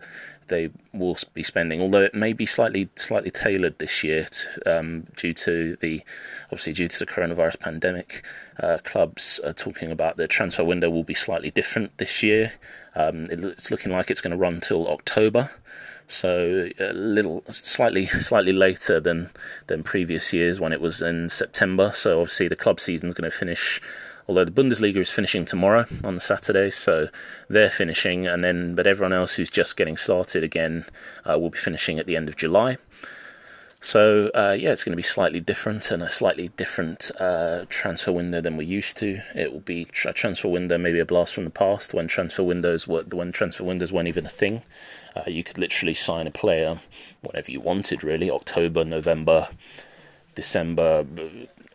they 0.48 0.70
will 0.94 1.18
be 1.34 1.44
spending. 1.44 1.82
Although 1.82 2.02
it 2.02 2.14
may 2.14 2.34
be 2.34 2.46
slightly 2.46 2.90
slightly 2.96 3.32
tailored 3.32 3.80
this 3.80 4.04
year 4.04 4.26
to, 4.26 4.80
um, 4.80 5.08
due 5.16 5.34
to 5.34 5.78
the 5.78 6.02
obviously 6.46 6.74
due 6.74 6.88
to 6.88 7.00
the 7.00 7.06
coronavirus 7.06 7.60
pandemic. 7.60 8.24
Uh, 8.60 8.78
clubs 8.84 9.40
are 9.40 9.54
talking 9.54 9.90
about 9.92 10.16
the 10.16 10.28
transfer 10.28 10.64
window 10.64 10.88
will 10.88 11.04
be 11.04 11.16
slightly 11.16 11.50
different 11.50 11.98
this 11.98 12.22
year. 12.22 12.54
Um, 12.96 13.24
it, 13.24 13.44
it's 13.44 13.72
looking 13.72 13.92
like 13.92 14.12
it's 14.12 14.22
going 14.22 14.30
to 14.30 14.38
run 14.38 14.62
till 14.62 14.88
October 14.88 15.50
so 16.08 16.70
a 16.80 16.94
little 16.94 17.44
slightly 17.50 18.06
slightly 18.06 18.54
later 18.54 19.00
than 19.00 19.30
than 19.68 19.84
previous 19.84 20.34
years 20.34 20.60
when 20.60 20.74
it 20.74 20.82
was 20.82 21.02
in 21.02 21.30
September. 21.30 21.92
So 21.94 22.22
obviously 22.22 22.48
the 22.48 22.56
club 22.56 22.80
season 22.80 23.10
is 23.10 23.16
going 23.16 23.30
to 23.30 23.36
finish 23.36 23.82
although 24.28 24.46
the 24.46 24.52
Bundesliga 24.52 24.98
is 24.98 25.10
finishing 25.10 25.46
tomorrow 25.46 25.86
on 26.04 26.16
the 26.16 26.22
Saturday, 26.22 26.70
so 26.70 27.10
they're 27.50 27.70
finishing, 27.70 28.28
and 28.28 28.44
then 28.44 28.76
but 28.76 28.88
everyone 28.88 29.14
else 29.14 29.36
who's 29.36 29.50
just 29.50 29.78
getting 29.78 29.98
started 29.98 30.44
again 30.44 30.86
uh, 31.26 31.38
will 31.38 31.50
be 31.50 31.58
finishing 31.58 32.00
at 32.00 32.06
the 32.06 32.16
end 32.16 32.30
of 32.30 32.36
July. 32.36 32.78
So 33.84 34.32
uh, 34.34 34.56
yeah, 34.58 34.72
it's 34.72 34.86
going 34.86 34.94
to 34.94 34.98
be 34.98 35.04
slightly 35.04 35.42
different 35.42 35.92
and 35.92 36.02
a 36.02 36.10
slightly 36.10 36.48
different 36.56 37.12
uh, 37.20 37.66
transfer 37.68 38.14
window 38.14 38.40
than 38.40 38.56
we're 38.56 38.64
used 38.64 38.98
to. 39.00 39.22
It 39.36 39.52
will 39.52 39.60
be 39.60 39.82
a 40.06 40.14
transfer 40.14 40.48
window, 40.48 40.78
maybe 40.78 41.00
a 41.00 41.06
blast 41.06 41.34
from 41.34 41.44
the 41.44 41.50
past 41.50 41.94
when 41.94 42.08
transfer 42.08 42.44
windows 42.44 42.88
were 42.88 43.04
when 43.04 43.34
transfer 43.34 43.66
windows 43.66 43.92
weren't 43.92 44.08
even 44.08 44.26
a 44.26 44.30
thing. 44.30 44.62
Uh, 45.16 45.24
you 45.28 45.44
could 45.44 45.58
literally 45.58 45.94
sign 45.94 46.28
a 46.28 46.32
player 46.32 46.80
whenever 47.22 47.52
you 47.52 47.60
wanted, 47.60 48.06
really. 48.06 48.32
October, 48.32 48.86
November, 48.86 49.50
December, 50.34 51.06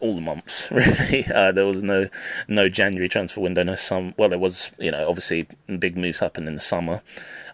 all 0.01 0.15
the 0.15 0.21
months 0.21 0.69
really. 0.71 1.27
Uh, 1.27 1.53
there 1.53 1.67
was 1.67 1.83
no 1.83 2.09
no 2.47 2.69
January 2.69 3.09
transfer 3.09 3.41
window. 3.41 3.63
No 3.63 3.77
some 3.77 4.15
well, 4.17 4.29
there 4.29 4.39
was 4.39 4.71
you 4.79 4.91
know 4.91 5.09
obviously 5.09 5.47
big 5.79 5.97
moves 5.97 6.21
happened 6.21 6.49
in 6.49 6.55
the 6.55 6.61
summer, 6.61 7.03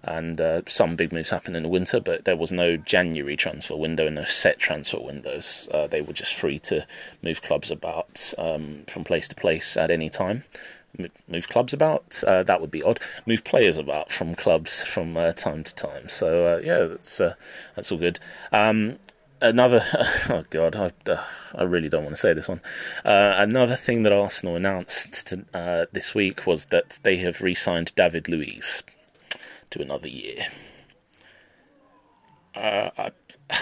and 0.02 0.40
uh, 0.40 0.62
some 0.66 0.96
big 0.96 1.12
moves 1.12 1.30
happened 1.30 1.56
in 1.56 1.62
the 1.62 1.68
winter. 1.68 2.00
But 2.00 2.24
there 2.24 2.36
was 2.36 2.52
no 2.52 2.76
January 2.76 3.36
transfer 3.36 3.76
window, 3.76 4.08
no 4.08 4.24
set 4.24 4.58
transfer 4.58 5.00
windows. 5.00 5.68
Uh, 5.72 5.86
they 5.86 6.00
were 6.00 6.12
just 6.12 6.34
free 6.34 6.58
to 6.60 6.86
move 7.22 7.42
clubs 7.42 7.70
about 7.70 8.32
um, 8.38 8.84
from 8.86 9.04
place 9.04 9.28
to 9.28 9.34
place 9.34 9.76
at 9.76 9.90
any 9.90 10.10
time. 10.10 10.44
Move 11.26 11.48
clubs 11.48 11.72
about 11.72 12.22
uh, 12.24 12.44
that 12.44 12.60
would 12.60 12.70
be 12.70 12.82
odd. 12.82 13.00
Move 13.26 13.42
players 13.42 13.76
about 13.76 14.12
from 14.12 14.36
clubs 14.36 14.84
from 14.84 15.16
uh, 15.16 15.32
time 15.32 15.64
to 15.64 15.74
time. 15.74 16.08
So 16.08 16.46
uh, 16.46 16.60
yeah, 16.62 16.84
that's 16.84 17.20
that's 17.74 17.90
all 17.90 17.98
good. 17.98 18.20
Um, 18.52 18.98
another 19.44 19.84
oh 20.30 20.44
god 20.50 20.74
I, 20.74 20.90
uh, 21.10 21.24
I 21.54 21.62
really 21.62 21.88
don't 21.88 22.04
want 22.04 22.16
to 22.16 22.20
say 22.20 22.32
this 22.32 22.48
one. 22.48 22.60
Uh, 23.04 23.34
another 23.36 23.76
thing 23.76 24.02
that 24.02 24.12
Arsenal 24.12 24.56
announced 24.56 25.26
to, 25.28 25.44
uh, 25.52 25.86
this 25.92 26.14
week 26.14 26.46
was 26.46 26.66
that 26.66 26.98
they 27.02 27.18
have 27.18 27.40
re-signed 27.40 27.92
David 27.94 28.28
Luiz 28.28 28.82
to 29.70 29.82
another 29.82 30.08
year. 30.08 30.46
Uh, 32.54 32.90
I, 32.98 33.10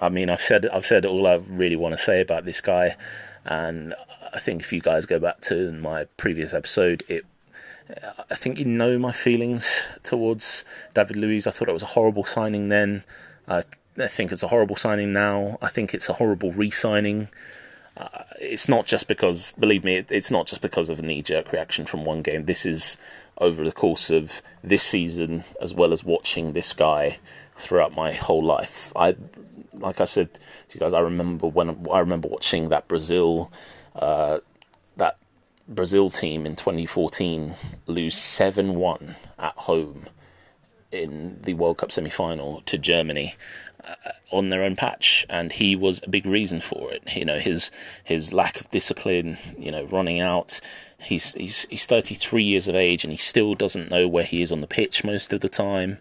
I 0.00 0.08
mean 0.08 0.30
I've 0.30 0.40
said 0.40 0.66
I've 0.66 0.86
said 0.86 1.04
all 1.04 1.26
I 1.26 1.34
really 1.34 1.76
want 1.76 1.96
to 1.96 2.02
say 2.02 2.20
about 2.20 2.44
this 2.44 2.60
guy 2.60 2.96
and 3.44 3.94
I 4.32 4.38
think 4.38 4.62
if 4.62 4.72
you 4.72 4.80
guys 4.80 5.04
go 5.04 5.18
back 5.18 5.40
to 5.42 5.72
my 5.72 6.04
previous 6.16 6.54
episode 6.54 7.02
it 7.08 7.24
I 8.30 8.34
think 8.34 8.58
you 8.58 8.64
know 8.64 8.98
my 8.98 9.12
feelings 9.12 9.82
towards 10.02 10.64
David 10.94 11.16
Luiz. 11.16 11.46
I 11.46 11.50
thought 11.50 11.68
it 11.68 11.72
was 11.72 11.82
a 11.82 11.86
horrible 11.86 12.24
signing 12.24 12.70
then. 12.70 13.04
I 13.46 13.62
I 13.98 14.08
think 14.08 14.32
it's 14.32 14.42
a 14.42 14.48
horrible 14.48 14.76
signing 14.76 15.12
now. 15.12 15.58
I 15.62 15.68
think 15.68 15.94
it's 15.94 16.08
a 16.08 16.14
horrible 16.14 16.52
re-signing. 16.52 17.28
Uh, 17.96 18.24
it's 18.40 18.68
not 18.68 18.86
just 18.86 19.06
because, 19.06 19.52
believe 19.52 19.84
me, 19.84 19.96
it, 19.98 20.10
it's 20.10 20.30
not 20.30 20.46
just 20.46 20.60
because 20.60 20.90
of 20.90 20.98
a 20.98 21.02
knee-jerk 21.02 21.52
reaction 21.52 21.86
from 21.86 22.04
one 22.04 22.22
game. 22.22 22.46
This 22.46 22.66
is 22.66 22.96
over 23.38 23.64
the 23.64 23.72
course 23.72 24.10
of 24.10 24.42
this 24.62 24.82
season, 24.82 25.44
as 25.60 25.72
well 25.74 25.92
as 25.92 26.02
watching 26.02 26.52
this 26.52 26.72
guy 26.72 27.18
throughout 27.56 27.94
my 27.94 28.12
whole 28.12 28.42
life. 28.42 28.92
I, 28.96 29.14
like 29.74 30.00
I 30.00 30.04
said 30.04 30.34
to 30.34 30.40
you 30.74 30.80
guys, 30.80 30.92
I 30.92 31.00
remember 31.00 31.46
when 31.46 31.86
I 31.92 32.00
remember 32.00 32.28
watching 32.28 32.70
that 32.70 32.88
Brazil, 32.88 33.52
uh, 33.94 34.38
that 34.96 35.18
Brazil 35.68 36.10
team 36.10 36.46
in 36.46 36.56
2014 36.56 37.54
lose 37.86 38.16
seven-one 38.16 39.14
at 39.38 39.54
home 39.54 40.06
in 40.90 41.40
the 41.42 41.54
World 41.54 41.78
Cup 41.78 41.92
semi-final 41.92 42.62
to 42.66 42.78
Germany 42.78 43.36
on 44.30 44.48
their 44.48 44.62
own 44.62 44.76
patch, 44.76 45.26
and 45.28 45.52
he 45.52 45.76
was 45.76 46.00
a 46.02 46.08
big 46.08 46.26
reason 46.26 46.60
for 46.60 46.92
it. 46.92 47.02
You 47.14 47.24
know, 47.24 47.38
his 47.38 47.70
his 48.02 48.32
lack 48.32 48.60
of 48.60 48.70
discipline, 48.70 49.38
you 49.58 49.70
know, 49.70 49.84
running 49.84 50.20
out. 50.20 50.60
He's 50.98 51.34
he's 51.34 51.66
he's 51.70 51.86
33 51.86 52.42
years 52.42 52.68
of 52.68 52.74
age, 52.74 53.04
and 53.04 53.12
he 53.12 53.16
still 53.16 53.54
doesn't 53.54 53.90
know 53.90 54.08
where 54.08 54.24
he 54.24 54.42
is 54.42 54.50
on 54.50 54.60
the 54.60 54.66
pitch 54.66 55.04
most 55.04 55.32
of 55.32 55.40
the 55.40 55.48
time, 55.48 55.98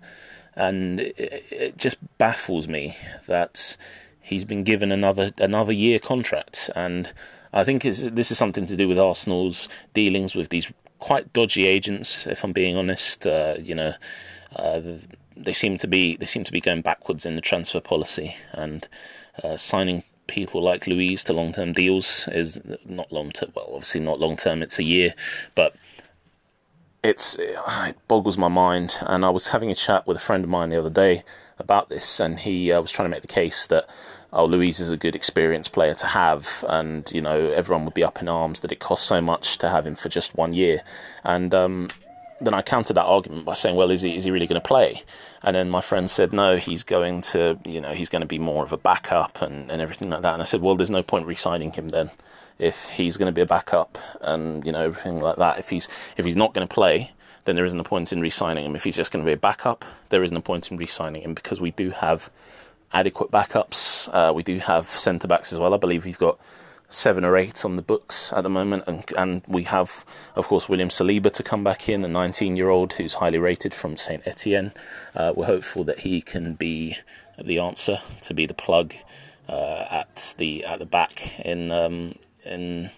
and 0.55 0.99
it, 0.99 1.45
it 1.51 1.77
just 1.77 1.97
baffles 2.17 2.67
me 2.67 2.95
that 3.27 3.77
he's 4.21 4.45
been 4.45 4.63
given 4.63 4.91
another 4.91 5.31
another 5.37 5.73
year 5.73 5.99
contract, 5.99 6.69
and 6.75 7.11
I 7.51 7.63
think 7.63 7.83
this 7.83 8.31
is 8.31 8.37
something 8.37 8.65
to 8.65 8.77
do 8.77 8.87
with 8.87 8.99
Arsenal's 8.99 9.69
dealings 9.93 10.33
with 10.33 10.49
these 10.49 10.71
quite 10.99 11.31
dodgy 11.33 11.67
agents. 11.67 12.25
If 12.25 12.43
I'm 12.43 12.53
being 12.53 12.77
honest, 12.77 13.27
uh, 13.27 13.55
you 13.59 13.75
know. 13.75 13.93
Uh, 14.55 14.81
they 15.35 15.53
seem 15.53 15.77
to 15.79 15.87
be 15.87 16.15
they 16.17 16.25
seem 16.25 16.43
to 16.43 16.51
be 16.51 16.61
going 16.61 16.81
backwards 16.81 17.25
in 17.25 17.35
the 17.35 17.41
transfer 17.41 17.79
policy 17.79 18.35
and 18.51 18.87
uh, 19.43 19.57
signing 19.57 20.03
people 20.27 20.61
like 20.61 20.87
Luiz 20.87 21.23
to 21.25 21.33
long 21.33 21.51
term 21.51 21.73
deals 21.73 22.27
is 22.31 22.59
not 22.85 23.11
long 23.11 23.31
term. 23.31 23.51
Well, 23.55 23.69
obviously 23.73 24.01
not 24.01 24.19
long 24.19 24.37
term. 24.37 24.61
It's 24.61 24.79
a 24.79 24.83
year, 24.83 25.13
but 25.55 25.75
it's 27.03 27.35
it 27.39 27.97
boggles 28.07 28.37
my 28.37 28.47
mind. 28.47 28.97
And 29.01 29.25
I 29.25 29.29
was 29.29 29.49
having 29.49 29.71
a 29.71 29.75
chat 29.75 30.07
with 30.07 30.17
a 30.17 30.21
friend 30.21 30.43
of 30.43 30.49
mine 30.49 30.69
the 30.69 30.79
other 30.79 30.89
day 30.89 31.23
about 31.59 31.89
this, 31.89 32.19
and 32.19 32.39
he 32.39 32.71
uh, 32.71 32.81
was 32.81 32.91
trying 32.91 33.05
to 33.09 33.15
make 33.15 33.21
the 33.21 33.27
case 33.27 33.67
that 33.67 33.87
oh, 34.31 34.45
Luiz 34.45 34.79
is 34.79 34.89
a 34.89 34.97
good 34.97 35.15
experienced 35.15 35.73
player 35.73 35.93
to 35.93 36.07
have, 36.07 36.65
and 36.67 37.09
you 37.13 37.21
know 37.21 37.51
everyone 37.51 37.85
would 37.85 37.93
be 37.93 38.03
up 38.03 38.21
in 38.21 38.27
arms 38.27 38.61
that 38.61 38.71
it 38.71 38.79
costs 38.79 39.07
so 39.07 39.21
much 39.21 39.57
to 39.59 39.69
have 39.69 39.85
him 39.85 39.95
for 39.95 40.09
just 40.09 40.35
one 40.35 40.53
year. 40.53 40.83
And 41.23 41.53
um, 41.53 41.89
then 42.41 42.53
I 42.53 42.61
countered 42.61 42.97
that 42.97 43.05
argument 43.05 43.45
by 43.45 43.53
saying, 43.53 43.75
well, 43.75 43.91
is 43.91 44.01
he 44.01 44.15
is 44.15 44.23
he 44.23 44.31
really 44.31 44.47
going 44.47 44.61
to 44.61 44.67
play? 44.67 45.03
And 45.41 45.55
then 45.55 45.69
my 45.69 45.81
friend 45.81 46.09
said, 46.09 46.33
no, 46.33 46.57
he's 46.57 46.83
going 46.83 47.21
to, 47.21 47.59
you 47.65 47.81
know, 47.81 47.93
he's 47.93 48.09
going 48.09 48.21
to 48.21 48.27
be 48.27 48.39
more 48.39 48.63
of 48.63 48.71
a 48.71 48.77
backup 48.77 49.41
and, 49.41 49.69
and 49.71 49.81
everything 49.81 50.09
like 50.09 50.21
that. 50.21 50.33
And 50.33 50.41
I 50.41 50.45
said, 50.45 50.61
well, 50.61 50.75
there's 50.75 50.91
no 50.91 51.03
point 51.03 51.27
re-signing 51.27 51.71
him 51.71 51.89
then 51.89 52.11
if 52.59 52.89
he's 52.89 53.17
going 53.17 53.27
to 53.27 53.33
be 53.33 53.41
a 53.41 53.45
backup 53.45 53.97
and 54.21 54.65
you 54.65 54.71
know 54.71 54.85
everything 54.85 55.19
like 55.19 55.37
that. 55.37 55.59
If 55.59 55.69
he's 55.69 55.87
if 56.17 56.25
he's 56.25 56.37
not 56.37 56.53
going 56.53 56.67
to 56.67 56.73
play, 56.73 57.11
then 57.45 57.55
there 57.55 57.65
isn't 57.65 57.79
a 57.79 57.83
point 57.83 58.13
in 58.13 58.21
re-signing 58.21 58.65
him. 58.65 58.75
If 58.75 58.83
he's 58.83 58.95
just 58.95 59.11
going 59.11 59.23
to 59.23 59.29
be 59.29 59.33
a 59.33 59.37
backup, 59.37 59.85
there 60.09 60.23
isn't 60.23 60.35
a 60.35 60.41
point 60.41 60.71
in 60.71 60.77
re-signing 60.77 61.23
him 61.23 61.33
because 61.33 61.59
we 61.59 61.71
do 61.71 61.89
have 61.91 62.29
adequate 62.91 63.31
backups. 63.31 64.09
Uh, 64.13 64.33
we 64.33 64.43
do 64.43 64.59
have 64.59 64.89
centre 64.89 65.27
backs 65.27 65.51
as 65.51 65.59
well. 65.59 65.73
I 65.73 65.77
believe 65.77 66.05
we've 66.05 66.17
got 66.17 66.39
seven 66.93 67.25
or 67.25 67.35
eight 67.35 67.65
on 67.65 67.75
the 67.75 67.81
books 67.81 68.31
at 68.35 68.41
the 68.41 68.49
moment, 68.49 68.83
and, 68.87 69.03
and 69.17 69.41
we 69.47 69.63
have, 69.63 70.05
of 70.35 70.47
course, 70.47 70.69
William 70.69 70.89
Saliba 70.89 71.31
to 71.33 71.43
come 71.43 71.63
back 71.63 71.89
in, 71.89 72.01
the 72.01 72.07
19-year-old 72.07 72.93
who's 72.93 73.15
highly 73.15 73.39
rated 73.39 73.73
from 73.73 73.97
Saint 73.97 74.25
Etienne. 74.25 74.71
Uh, 75.15 75.33
we're 75.35 75.45
hopeful 75.45 75.83
that 75.83 75.99
he 75.99 76.21
can 76.21 76.53
be 76.53 76.97
the 77.43 77.59
answer 77.59 77.99
to 78.21 78.33
be 78.33 78.45
the 78.45 78.53
plug 78.53 78.93
uh, 79.49 79.85
at 79.89 80.35
the 80.37 80.63
at 80.65 80.79
the 80.79 80.85
back 80.85 81.39
in 81.39 81.71
um, 81.71 82.15
in 82.45 82.91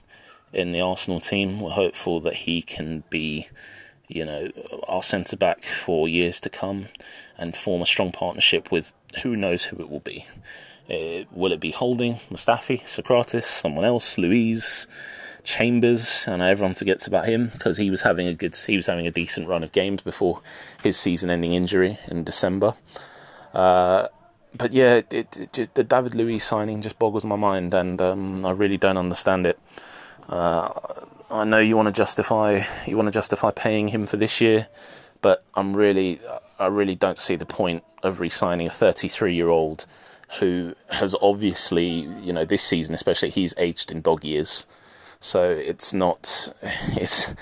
in 0.54 0.72
the 0.72 0.82
Arsenal 0.82 1.20
team. 1.20 1.60
We're 1.60 1.72
hopeful 1.72 2.20
that 2.22 2.34
he 2.34 2.62
can 2.62 3.04
be, 3.10 3.48
you 4.08 4.26
know, 4.26 4.50
our 4.88 5.04
centre 5.04 5.38
back 5.38 5.64
for 5.64 6.08
years 6.10 6.42
to 6.42 6.50
come, 6.50 6.88
and 7.38 7.56
form 7.56 7.82
a 7.82 7.86
strong 7.86 8.12
partnership 8.12 8.72
with 8.72 8.92
who 9.24 9.36
knows 9.36 9.64
who 9.64 9.78
it 9.78 9.90
will 9.90 10.02
be. 10.02 10.26
Uh, 10.90 11.26
will 11.32 11.52
it 11.52 11.60
be 11.60 11.72
Holding, 11.72 12.20
Mustafi, 12.30 12.88
Socrates, 12.88 13.46
someone 13.46 13.86
else, 13.86 14.18
Luiz, 14.18 14.88
Chambers? 15.44 16.26
And 16.28 16.42
everyone 16.42 16.76
forgets 16.76 17.08
about 17.08 17.26
him 17.26 17.48
because 17.48 17.78
he 17.78 17.90
was 17.90 18.02
having 18.02 18.28
a 18.28 18.34
good, 18.34 18.56
he 18.56 18.76
was 18.76 18.86
having 18.86 19.08
a 19.08 19.12
decent 19.12 19.48
run 19.48 19.64
of 19.64 19.72
games 19.72 20.02
before 20.02 20.42
his 20.84 20.98
season-ending 20.98 21.54
injury 21.54 21.98
in 22.08 22.24
December. 22.24 22.76
Uh, 23.54 24.08
but 24.54 24.74
yeah, 24.74 24.96
it, 24.96 25.12
it, 25.12 25.60
it, 25.60 25.74
the 25.74 25.84
David 25.84 26.16
Luiz 26.16 26.44
signing 26.44 26.82
just 26.82 27.00
boggles 27.00 27.26
my 27.26 27.36
mind, 27.36 27.74
and 27.74 28.00
um, 28.02 28.46
I 28.46 28.52
really 28.52 28.78
don't 28.78 28.98
understand 28.98 29.48
it. 29.48 29.60
Uh, 30.30 30.70
I 31.30 31.44
know 31.44 31.60
you 31.60 31.76
want 31.76 31.88
to 31.88 31.92
justify 31.92 32.64
you 32.86 32.96
want 32.96 33.08
to 33.08 33.12
justify 33.12 33.52
paying 33.52 33.90
him 33.90 34.08
for 34.08 34.18
this 34.18 34.40
year, 34.40 34.68
but 35.22 35.44
I'm 35.56 35.76
really 35.76 36.20
I 36.60 36.68
really 36.68 36.96
don't 36.96 37.18
see 37.18 37.36
the 37.36 37.46
point 37.46 37.84
of 38.04 38.20
re-signing 38.20 38.68
a 38.68 38.72
33 38.72 39.34
year 39.34 39.50
old 39.50 39.86
who 40.40 40.74
has 40.90 41.16
obviously 41.22 42.08
you 42.22 42.34
know 42.34 42.46
this 42.46 42.64
season 42.64 42.96
especially 42.96 43.30
he's 43.30 43.54
aged 43.58 43.92
in 43.92 44.02
dog 44.02 44.24
years, 44.24 44.66
so 45.20 45.50
it's 45.52 45.94
not 45.94 46.54
it's 46.96 47.34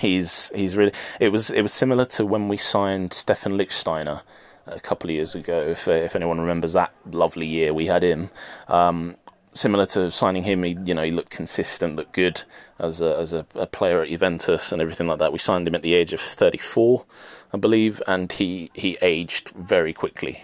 he's 0.00 0.50
he's 0.54 0.76
really 0.76 0.92
it 1.20 1.30
was 1.30 1.50
it 1.50 1.62
was 1.62 1.72
similar 1.72 2.04
to 2.04 2.24
when 2.24 2.48
we 2.48 2.56
signed 2.56 3.12
Stephan 3.12 3.52
Lichtsteiner 3.52 4.22
a 4.66 4.80
couple 4.80 5.10
of 5.10 5.14
years 5.14 5.34
ago. 5.34 5.60
If 5.60 5.88
if 5.88 6.16
anyone 6.16 6.40
remembers 6.40 6.72
that 6.72 6.92
lovely 7.10 7.46
year 7.46 7.72
we 7.72 7.86
had 7.86 8.02
him, 8.02 8.30
um, 8.68 9.16
similar 9.54 9.86
to 9.86 10.10
signing 10.10 10.44
him, 10.44 10.62
he 10.62 10.76
you 10.84 10.94
know 10.94 11.02
he 11.02 11.10
looked 11.10 11.30
consistent, 11.30 11.96
looked 11.96 12.12
good 12.12 12.42
as 12.78 13.00
a, 13.00 13.16
as 13.16 13.32
a, 13.32 13.46
a, 13.54 13.66
player 13.66 14.02
at 14.02 14.08
Juventus 14.08 14.72
and 14.72 14.82
everything 14.82 15.06
like 15.06 15.18
that. 15.18 15.32
We 15.32 15.38
signed 15.38 15.66
him 15.66 15.74
at 15.74 15.82
the 15.82 15.94
age 15.94 16.12
of 16.12 16.20
34, 16.20 17.04
I 17.52 17.56
believe, 17.56 18.02
and 18.06 18.30
he 18.30 18.70
he 18.74 18.98
aged 19.00 19.50
very 19.50 19.92
quickly 19.92 20.40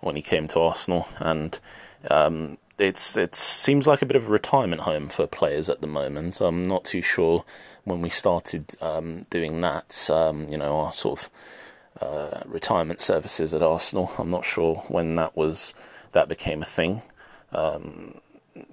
when 0.00 0.16
he 0.16 0.22
came 0.22 0.48
to 0.48 0.60
Arsenal, 0.60 1.08
and 1.18 1.58
um, 2.10 2.58
it's 2.78 3.16
it 3.16 3.34
seems 3.34 3.86
like 3.86 4.02
a 4.02 4.06
bit 4.06 4.16
of 4.16 4.28
a 4.28 4.30
retirement 4.30 4.82
home 4.82 5.08
for 5.08 5.26
players 5.26 5.68
at 5.68 5.80
the 5.80 5.86
moment. 5.86 6.40
I'm 6.40 6.62
not 6.62 6.84
too 6.84 7.02
sure 7.02 7.44
when 7.84 8.00
we 8.02 8.10
started 8.10 8.74
um, 8.80 9.22
doing 9.30 9.60
that. 9.60 10.08
Um, 10.10 10.46
you 10.50 10.56
know, 10.56 10.78
our 10.78 10.92
sort 10.92 11.20
of 11.20 11.30
uh, 12.00 12.42
retirement 12.46 13.00
services 13.00 13.52
at 13.54 13.62
Arsenal. 13.62 14.10
I'm 14.18 14.30
not 14.30 14.44
sure 14.44 14.76
when 14.88 15.16
that 15.16 15.36
was 15.36 15.74
that 16.12 16.28
became 16.28 16.62
a 16.62 16.66
thing. 16.66 17.02
Um, 17.52 18.20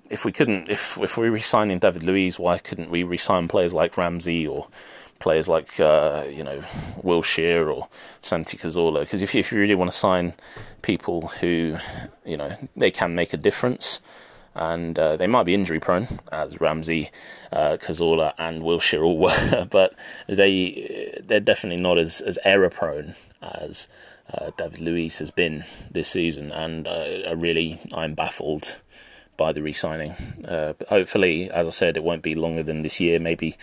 if 0.10 0.26
we 0.26 0.32
couldn't, 0.32 0.70
if 0.70 0.98
if 0.98 1.18
we 1.18 1.30
re-signing 1.30 1.80
David 1.80 2.04
Luiz, 2.04 2.40
why 2.40 2.58
couldn't 2.58 2.90
we 2.90 3.04
re-sign 3.04 3.48
players 3.48 3.74
like 3.74 3.98
Ramsey 3.98 4.48
or 4.48 4.68
players 5.20 5.48
like 5.48 5.80
uh, 5.80 6.26
you 6.30 6.44
know 6.44 6.64
Wilshere 7.04 7.74
or 7.74 7.88
Santi 8.22 8.58
Cazorla? 8.58 9.02
Because 9.02 9.22
if 9.22 9.36
if 9.36 9.52
you 9.52 9.60
really 9.60 9.76
want 9.76 9.92
to 9.92 9.98
sign 9.98 10.34
people 10.82 11.28
who 11.40 11.78
you 12.26 12.38
know 12.38 12.56
they 12.76 12.92
can 12.92 13.16
make 13.16 13.34
a 13.34 13.38
difference, 13.38 14.00
and 14.56 14.98
uh, 14.98 15.18
they 15.18 15.28
might 15.28 15.44
be 15.44 15.54
injury 15.54 15.80
prone, 15.80 16.08
as 16.32 16.60
Ramsey, 16.60 17.12
uh, 17.52 17.78
Cazorla, 17.80 18.34
and 18.38 18.62
Wilshere 18.64 19.04
all 19.04 19.18
were, 19.20 19.68
but 19.70 19.94
they 20.28 21.20
they're 21.24 21.40
definitely 21.40 21.82
not 21.82 21.98
as 21.98 22.22
as 22.22 22.40
error 22.44 22.70
prone 22.70 23.16
as 23.42 23.88
uh, 24.34 24.52
David 24.58 24.82
Luiz 24.82 25.20
has 25.20 25.32
been 25.32 25.66
this 25.92 26.10
season, 26.10 26.52
and 26.52 26.88
uh, 26.88 27.36
really 27.36 27.80
I'm 27.94 28.14
baffled 28.14 28.78
by 29.38 29.54
the 29.54 29.62
re-signing. 29.62 30.12
Uh, 30.44 30.74
hopefully, 30.90 31.50
as 31.50 31.68
I 31.68 31.70
said, 31.70 31.96
it 31.96 32.04
won't 32.04 32.24
be 32.24 32.36
longer 32.36 32.64
than 32.64 32.82
this 32.82 33.00
year. 33.00 33.20
Maybe 33.20 33.56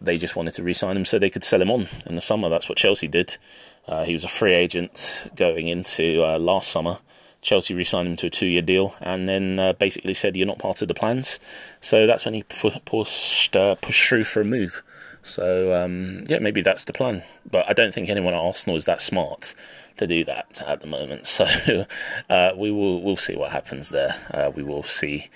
they 0.00 0.18
just 0.18 0.36
wanted 0.36 0.54
to 0.54 0.62
re-sign 0.62 0.96
him 0.96 1.04
so 1.04 1.18
they 1.18 1.30
could 1.30 1.44
sell 1.44 1.60
him 1.60 1.70
on 1.70 1.88
in 2.06 2.14
the 2.14 2.20
summer. 2.20 2.48
That's 2.48 2.68
what 2.68 2.78
Chelsea 2.78 3.08
did. 3.08 3.36
Uh, 3.86 4.04
he 4.04 4.12
was 4.12 4.24
a 4.24 4.28
free 4.28 4.54
agent 4.54 5.30
going 5.34 5.68
into 5.68 6.20
last 6.38 6.70
summer 6.70 6.98
Chelsea 7.40 7.74
re-signed 7.74 8.08
him 8.08 8.16
to 8.16 8.26
a 8.26 8.30
two-year 8.30 8.62
deal, 8.62 8.94
and 9.00 9.28
then 9.28 9.58
uh, 9.58 9.72
basically 9.74 10.14
said 10.14 10.36
you're 10.36 10.46
not 10.46 10.58
part 10.58 10.82
of 10.82 10.88
the 10.88 10.94
plans. 10.94 11.38
So 11.80 12.06
that's 12.06 12.24
when 12.24 12.34
he 12.34 12.42
pushed 12.42 13.54
uh, 13.54 13.76
pushed 13.76 14.08
through 14.08 14.24
for 14.24 14.40
a 14.40 14.44
move. 14.44 14.82
So 15.22 15.74
um, 15.74 16.24
yeah, 16.26 16.38
maybe 16.40 16.62
that's 16.62 16.84
the 16.84 16.92
plan. 16.92 17.22
But 17.48 17.68
I 17.68 17.72
don't 17.72 17.94
think 17.94 18.08
anyone 18.08 18.34
at 18.34 18.40
Arsenal 18.40 18.76
is 18.76 18.86
that 18.86 19.00
smart 19.00 19.54
to 19.98 20.06
do 20.06 20.24
that 20.24 20.62
at 20.66 20.80
the 20.80 20.86
moment. 20.86 21.26
So 21.26 21.86
uh, 22.28 22.52
we 22.56 22.70
will 22.70 23.02
we'll 23.02 23.16
see 23.16 23.36
what 23.36 23.52
happens 23.52 23.90
there. 23.90 24.16
Uh, 24.32 24.50
we 24.54 24.62
will 24.62 24.82
see 24.82 25.30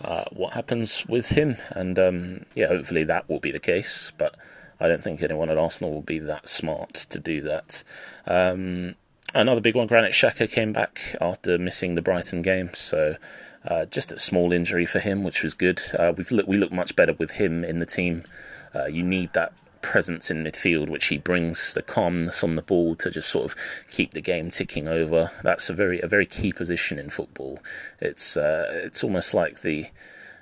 uh, 0.00 0.24
what 0.32 0.54
happens 0.54 1.04
with 1.06 1.26
him, 1.26 1.56
and 1.70 1.98
um, 1.98 2.46
yeah, 2.54 2.66
hopefully 2.66 3.04
that 3.04 3.28
will 3.28 3.40
be 3.40 3.52
the 3.52 3.58
case. 3.58 4.12
But 4.16 4.36
I 4.80 4.88
don't 4.88 5.02
think 5.02 5.22
anyone 5.22 5.50
at 5.50 5.58
Arsenal 5.58 5.92
will 5.92 6.02
be 6.02 6.18
that 6.20 6.48
smart 6.48 6.94
to 7.10 7.18
do 7.20 7.42
that. 7.42 7.84
Um, 8.26 8.94
another 9.34 9.60
big 9.60 9.74
one, 9.74 9.86
Granit 9.86 10.12
Xhaka 10.12 10.50
came 10.50 10.72
back 10.72 11.00
after 11.20 11.58
missing 11.58 11.94
the 11.94 12.02
Brighton 12.02 12.42
game, 12.42 12.70
so 12.74 13.16
uh, 13.64 13.84
just 13.86 14.12
a 14.12 14.18
small 14.18 14.52
injury 14.52 14.86
for 14.86 15.00
him, 15.00 15.22
which 15.22 15.42
was 15.42 15.54
good. 15.54 15.80
Uh, 15.98 16.12
we've 16.16 16.30
look, 16.30 16.46
we 16.46 16.56
look 16.56 16.72
much 16.72 16.96
better 16.96 17.12
with 17.12 17.32
him 17.32 17.62
in 17.64 17.78
the 17.78 17.86
team. 17.86 18.24
Uh, 18.74 18.86
you 18.86 19.02
need 19.02 19.32
that 19.34 19.52
presence 19.82 20.30
in 20.30 20.44
midfield, 20.44 20.88
which 20.88 21.06
he 21.06 21.18
brings 21.18 21.74
the 21.74 21.82
calmness 21.82 22.44
on 22.44 22.56
the 22.56 22.62
ball 22.62 22.94
to 22.96 23.10
just 23.10 23.28
sort 23.28 23.46
of 23.46 23.56
keep 23.90 24.12
the 24.12 24.20
game 24.20 24.50
ticking 24.50 24.88
over. 24.88 25.30
That's 25.42 25.70
a 25.70 25.74
very 25.74 26.00
a 26.00 26.06
very 26.06 26.26
key 26.26 26.52
position 26.52 26.98
in 26.98 27.10
football. 27.10 27.60
It's 28.00 28.36
uh, 28.36 28.82
it's 28.84 29.04
almost 29.04 29.34
like 29.34 29.62
the 29.62 29.86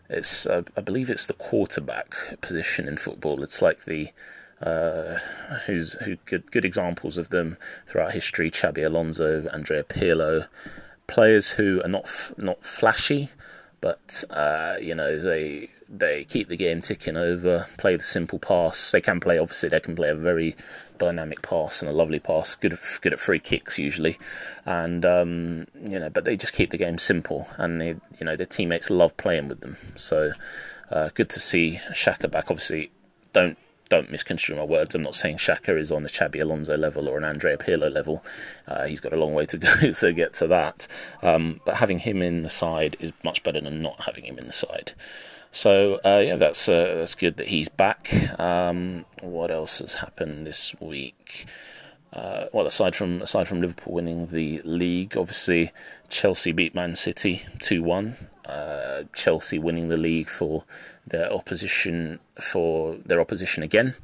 it's 0.08 0.46
uh, 0.46 0.62
I 0.76 0.80
believe 0.80 1.10
it's 1.10 1.26
the 1.26 1.34
quarterback 1.34 2.14
position 2.40 2.88
in 2.88 2.96
football. 2.96 3.42
It's 3.42 3.62
like 3.62 3.84
the 3.84 4.10
uh, 4.60 5.18
who's 5.66 5.92
who 6.04 6.16
good 6.24 6.50
good 6.50 6.64
examples 6.64 7.18
of 7.18 7.28
them 7.28 7.56
throughout 7.86 8.12
history. 8.12 8.50
Xabi 8.50 8.84
Alonso, 8.84 9.48
Andrea 9.48 9.84
Pirlo, 9.84 10.46
players 11.06 11.50
who 11.50 11.82
are 11.84 11.88
not 11.88 12.04
f- 12.04 12.32
not 12.36 12.64
flashy, 12.64 13.30
but 13.80 14.24
uh, 14.30 14.76
you 14.80 14.94
know 14.94 15.18
they 15.18 15.70
they 15.88 16.24
keep 16.24 16.48
the 16.48 16.56
game 16.56 16.82
ticking 16.82 17.16
over, 17.16 17.66
play 17.78 17.96
the 17.96 18.02
simple 18.02 18.38
pass. 18.38 18.90
They 18.90 19.00
can 19.00 19.20
play 19.20 19.38
obviously 19.38 19.68
they 19.68 19.80
can 19.80 19.96
play 19.96 20.10
a 20.10 20.14
very 20.14 20.54
dynamic 20.98 21.42
pass 21.42 21.80
and 21.80 21.90
a 21.90 21.94
lovely 21.94 22.18
pass, 22.18 22.54
good 22.54 22.78
good 23.00 23.12
at 23.12 23.20
free 23.20 23.38
kicks 23.38 23.78
usually, 23.78 24.18
and 24.66 25.04
um, 25.04 25.66
you 25.82 25.98
know 25.98 26.10
but 26.10 26.24
they 26.24 26.36
just 26.36 26.52
keep 26.52 26.70
the 26.70 26.78
game 26.78 26.98
simple 26.98 27.48
and 27.56 27.80
they 27.80 27.88
you 28.18 28.24
know 28.24 28.36
their 28.36 28.46
teammates 28.46 28.90
love 28.90 29.16
playing 29.16 29.48
with 29.48 29.60
them. 29.60 29.76
So 29.96 30.32
uh, 30.90 31.10
good 31.14 31.30
to 31.30 31.40
see 31.40 31.80
Xhaka 31.90 32.30
back. 32.30 32.50
Obviously 32.50 32.90
don't 33.32 33.56
don't 33.88 34.10
misconstrue 34.10 34.56
my 34.56 34.64
words. 34.64 34.94
I'm 34.94 35.02
not 35.02 35.14
saying 35.14 35.38
Xhaka 35.38 35.78
is 35.78 35.90
on 35.90 36.04
a 36.04 36.08
Xabi 36.08 36.42
Alonso 36.42 36.76
level 36.76 37.08
or 37.08 37.16
an 37.16 37.24
Andrea 37.24 37.56
Pirlo 37.56 37.90
level. 37.90 38.22
Uh, 38.66 38.84
he's 38.84 39.00
got 39.00 39.12
a 39.12 39.16
long 39.16 39.32
way 39.34 39.46
to 39.46 39.58
go 39.58 39.92
to 39.92 40.12
get 40.12 40.34
to 40.34 40.46
that. 40.48 40.86
Um, 41.22 41.60
but 41.64 41.76
having 41.76 42.00
him 42.00 42.22
in 42.22 42.42
the 42.42 42.50
side 42.50 42.96
is 43.00 43.12
much 43.24 43.42
better 43.42 43.60
than 43.60 43.82
not 43.82 44.02
having 44.02 44.24
him 44.24 44.38
in 44.38 44.46
the 44.46 44.52
side. 44.52 44.92
So 45.58 45.98
uh, 46.04 46.22
yeah, 46.24 46.36
that's 46.36 46.68
uh, 46.68 46.94
that's 46.98 47.16
good 47.16 47.38
that 47.38 47.48
he's 47.48 47.68
back. 47.68 48.14
Um, 48.38 49.04
what 49.22 49.50
else 49.50 49.80
has 49.80 49.94
happened 49.94 50.46
this 50.46 50.72
week? 50.78 51.46
Uh, 52.12 52.44
well, 52.52 52.64
aside 52.64 52.94
from 52.94 53.22
aside 53.22 53.48
from 53.48 53.60
Liverpool 53.60 53.94
winning 53.94 54.28
the 54.28 54.62
league, 54.62 55.16
obviously 55.16 55.72
Chelsea 56.08 56.52
beat 56.52 56.76
Man 56.76 56.94
City 56.94 57.42
two 57.58 57.82
one. 57.82 58.14
Uh, 58.46 59.02
Chelsea 59.14 59.58
winning 59.58 59.88
the 59.88 59.96
league 59.96 60.28
for 60.28 60.62
their 61.04 61.28
opposition 61.32 62.20
for 62.40 62.94
their 63.04 63.20
opposition 63.20 63.64
again. 63.64 63.96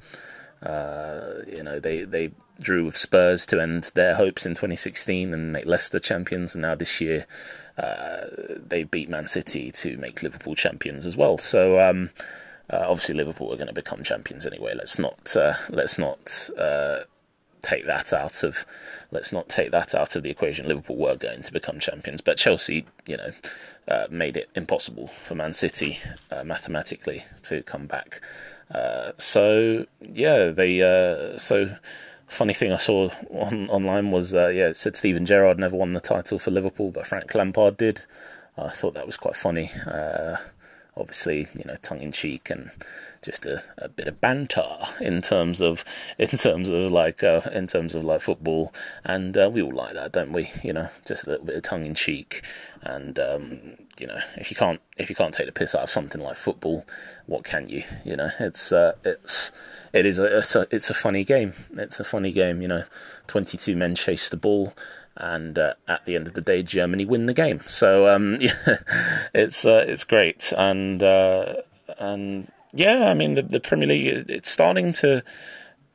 Uh, 0.61 1.35
you 1.47 1.63
know, 1.63 1.79
they 1.79 2.03
they 2.03 2.33
drew 2.61 2.85
with 2.85 2.97
Spurs 2.97 3.47
to 3.47 3.61
end 3.61 3.91
their 3.95 4.15
hopes 4.15 4.47
in 4.47 4.53
2016 4.53 5.33
and 5.33 5.53
make 5.53 5.67
Leicester 5.67 5.99
champions, 5.99 6.55
and 6.55 6.63
now 6.63 6.75
this 6.75 7.01
year 7.01 7.27
uh, 7.79 8.27
they 8.57 8.85
beat 8.85 9.09
Man 9.09 9.29
City 9.29 9.71
to 9.73 9.97
make 9.97 10.23
Liverpool 10.23 10.55
champions 10.55 11.07
as 11.07 11.17
well. 11.17 11.39
So. 11.39 11.81
Um, 11.81 12.11
uh, 12.71 12.87
obviously, 12.89 13.15
Liverpool 13.15 13.53
are 13.53 13.57
going 13.57 13.67
to 13.67 13.75
become 13.75 14.03
champions 14.03 14.47
anyway. 14.47 14.73
Let's 14.75 14.99
not 14.99 15.37
uh, 15.37 15.53
let's 15.69 15.99
not 15.99 16.49
uh, 16.59 17.01
take 17.65 17.87
that 17.87 18.13
out 18.13 18.43
of 18.43 18.65
let's 19.11 19.33
not 19.33 19.49
take 19.49 19.71
that 19.73 19.95
out 19.95 20.15
of 20.15 20.23
the 20.23 20.31
equation. 20.31 20.69
Liverpool 20.69 20.97
were 20.97 21.17
going 21.17 21.43
to 21.43 21.53
become 21.53 21.81
champions, 21.81 22.21
but 22.21 22.37
Chelsea, 22.37 22.87
you 23.07 23.17
know, 23.17 23.33
uh, 23.89 24.07
made 24.11 24.37
it 24.37 24.51
impossible 24.55 25.09
for 25.09 25.35
Man 25.35 25.55
City 25.55 25.99
uh, 26.31 26.45
mathematically 26.45 27.25
to 27.43 27.63
come 27.63 27.87
back. 27.87 28.21
Uh, 28.71 29.13
so 29.19 29.87
yeah, 30.01 30.51
they 30.51 30.83
uh, 30.83 31.39
so 31.39 31.77
funny 32.29 32.55
thing 32.55 32.73
I 32.73 32.77
saw 32.77 33.11
on, 33.31 33.69
online 33.71 34.11
was 34.11 34.35
uh, 34.35 34.49
yeah, 34.49 34.69
it 34.69 34.77
said 34.77 34.97
Steven 34.97 35.27
Gerrard 35.27 35.59
never 35.59 35.77
won 35.77 35.93
the 35.93 36.01
title 36.01 36.39
for 36.39 36.51
Liverpool, 36.51 36.91
but 36.91 37.07
Frank 37.07 37.35
Lampard 37.35 37.77
did. 37.77 38.03
I 38.57 38.71
thought 38.71 38.95
that 38.95 39.07
was 39.07 39.17
quite 39.17 39.37
funny. 39.37 39.71
Uh, 39.87 40.37
obviously, 40.97 41.49
you 41.55 41.65
know, 41.65 41.77
tongue 41.83 42.03
in 42.03 42.13
cheek 42.13 42.51
and 42.51 42.71
just 43.23 43.47
a, 43.47 43.63
a 43.79 43.89
bit 43.89 44.07
of 44.07 44.21
banter 44.21 44.69
in 45.01 45.21
terms 45.23 45.61
of 45.61 45.85
in 46.19 46.29
terms 46.29 46.69
of 46.69 46.93
like 46.93 47.23
uh, 47.23 47.41
in 47.53 47.67
terms 47.67 47.95
of 47.95 48.05
like 48.05 48.21
football, 48.21 48.73
and 49.05 49.37
uh, 49.37 49.51
we 49.53 49.63
all 49.63 49.73
like 49.73 49.95
that, 49.95 50.13
don't 50.13 50.33
we? 50.33 50.51
You 50.63 50.73
know, 50.73 50.89
just 51.07 51.27
a 51.27 51.31
little 51.31 51.47
bit 51.47 51.57
of 51.57 51.63
tongue 51.63 51.87
in 51.87 51.95
cheek, 51.95 52.43
and 52.83 53.19
um, 53.19 53.61
you 53.99 54.07
know, 54.07 54.21
if 54.37 54.51
you 54.51 54.57
can't 54.57 54.81
if 54.97 55.09
you 55.09 55.17
can't 55.17 55.35
take 55.35 55.47
the 55.47 55.53
piss 55.53 55.75
out 55.75 55.83
of 55.83 55.91
something 55.91 56.21
like 56.21 56.37
football, 56.37 56.87
what 57.27 57.45
can 57.45 57.69
you? 57.69 57.83
You 58.05 58.17
know, 58.17 58.31
it's 58.39 58.71
uh, 58.71 58.93
it's 59.05 59.53
it 59.95 60.05
is 60.05 60.19
a 60.19 60.39
it's, 60.39 60.55
a 60.55 60.67
it's 60.71 60.91
a 60.91 60.95
funny 60.95 61.25
game. 61.25 61.55
It's 61.73 62.01
a 62.01 62.05
funny 62.05 62.33
game. 62.33 62.61
You 62.61 62.69
know, 62.69 62.85
twenty 63.27 63.57
two 63.57 63.77
men 63.77 63.95
chase 63.95 64.29
the 64.29 64.37
ball 64.37 64.75
and 65.17 65.59
uh, 65.59 65.75
at 65.87 66.05
the 66.05 66.17
end 66.17 66.27
of 66.27 66.35
the 66.35 66.41
day, 66.41 66.63
Germany 66.63 67.05
win 67.05 67.27
the 67.27 67.35
game. 67.35 67.63
So 67.67 68.09
um, 68.09 68.39
yeah, 68.41 68.79
it's 69.35 69.65
uh, 69.65 69.85
it's 69.87 70.05
great, 70.05 70.53
and 70.57 71.03
uh, 71.03 71.57
and 71.99 72.51
yeah, 72.73 73.09
I 73.09 73.15
mean 73.15 73.35
the 73.35 73.43
the 73.43 73.61
Premier 73.61 73.89
League 73.89 74.27
it's 74.29 74.51
starting 74.51 74.93
to. 74.95 75.23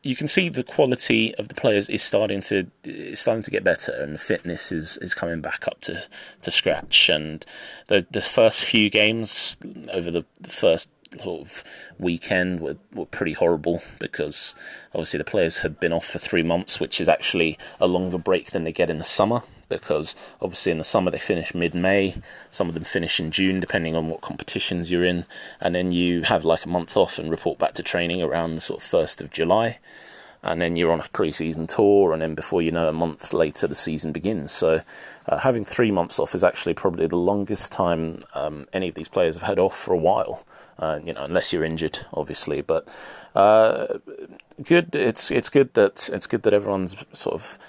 You 0.02 0.16
can 0.16 0.30
see 0.30 0.48
the 0.48 0.64
quality 0.64 1.36
of 1.36 1.50
the 1.50 1.54
players 1.54 1.90
is 1.90 2.02
starting 2.02 2.40
to 2.44 2.68
is 2.86 3.20
starting 3.20 3.44
to 3.44 3.52
get 3.52 3.66
better, 3.66 3.92
and 3.92 4.14
the 4.14 4.20
fitness 4.20 4.72
is, 4.72 4.96
is 5.02 5.14
coming 5.14 5.42
back 5.42 5.68
up 5.68 5.82
to, 5.82 6.02
to 6.42 6.52
scratch. 6.52 7.10
And 7.10 7.46
the 7.88 8.08
the 8.10 8.22
first 8.22 8.64
few 8.64 8.90
games 8.90 9.58
over 9.92 10.10
the, 10.10 10.24
the 10.40 10.50
first 10.50 10.90
sort 11.17 11.41
of 11.41 11.63
weekend 11.98 12.60
were, 12.60 12.78
were 12.93 13.06
pretty 13.06 13.34
horrible 13.34 13.82
because 14.00 14.56
obviously 14.93 15.17
the 15.17 15.24
players 15.24 15.60
had 15.60 15.80
been 15.80 15.93
off 15.93 16.06
for 16.06 16.19
three 16.19 16.43
months, 16.43 16.80
which 16.80 17.02
is 17.02 17.10
actually 17.10 17.58
a 17.80 17.88
longer 17.88 18.17
break 18.17 18.52
than 18.52 18.63
they 18.63 18.72
get 18.72 18.89
in 18.89 18.98
the 18.98 19.04
summer 19.04 19.41
because 19.69 20.15
obviously 20.41 20.72
in 20.72 20.80
the 20.80 20.84
summer 20.84 21.12
they 21.12 21.19
finish 21.19 21.54
mid 21.54 21.74
May, 21.74 22.15
some 22.52 22.67
of 22.67 22.74
them 22.74 22.84
finish 22.84 23.19
in 23.19 23.32
June 23.32 23.60
depending 23.60 23.95
on 23.95 24.10
what 24.10 24.22
competitions 24.22 24.91
you're 24.91 25.06
in, 25.06 25.26
and 25.62 25.74
then 25.74 25.91
you 25.91 26.24
have 26.24 26.43
like 26.43 26.65
a 26.65 26.69
month 26.69 26.98
off 26.98 27.17
and 27.17 27.32
report 27.32 27.60
back 27.60 27.76
to 27.76 27.84
training 27.84 28.22
around 28.22 28.56
the 28.56 28.62
sort 28.62 28.84
of 28.84 28.89
1st 28.89 29.22
of 29.22 29.32
July. 29.32 29.78
And 30.41 30.62
then 30.62 30.78
you're 30.78 30.93
on 30.93 31.02
a 31.02 31.08
pre-season 31.10 31.67
tour, 31.67 32.13
and 32.13 32.22
then 32.22 32.34
before 32.34 32.62
you 32.62 32.72
know, 32.72 32.88
a 32.88 32.93
month 32.93 33.34
later 33.34 33.67
the 33.67 33.76
season 33.76 34.13
begins. 34.13 34.54
So, 34.54 34.80
uh, 35.28 35.38
having 35.38 35.65
three 35.65 35.91
months 35.91 36.17
off 36.17 36.34
is 36.34 36.45
actually 36.45 36.76
probably 36.76 37.08
the 37.08 37.17
longest 37.17 37.74
time 37.74 38.24
um, 38.34 38.65
any 38.72 38.88
of 38.88 38.95
these 38.95 39.10
players 39.10 39.36
have 39.36 39.43
had 39.43 39.60
off 39.60 39.78
for 39.78 39.93
a 39.93 39.98
while. 39.98 40.45
Uh, 40.80 41.00
you 41.04 41.12
know, 41.12 41.26
unless 41.26 41.52
you're 41.52 41.65
injured, 41.65 42.06
obviously. 42.13 42.62
But 42.62 42.88
uh, 43.36 44.00
good. 44.63 44.96
It's 44.96 45.30
it's 45.30 45.50
good 45.50 45.74
that 45.74 46.10
it's 46.12 46.26
good 46.26 46.44
that 46.44 46.54
everyone's 46.54 46.96
sort 47.13 47.36
of 47.36 47.60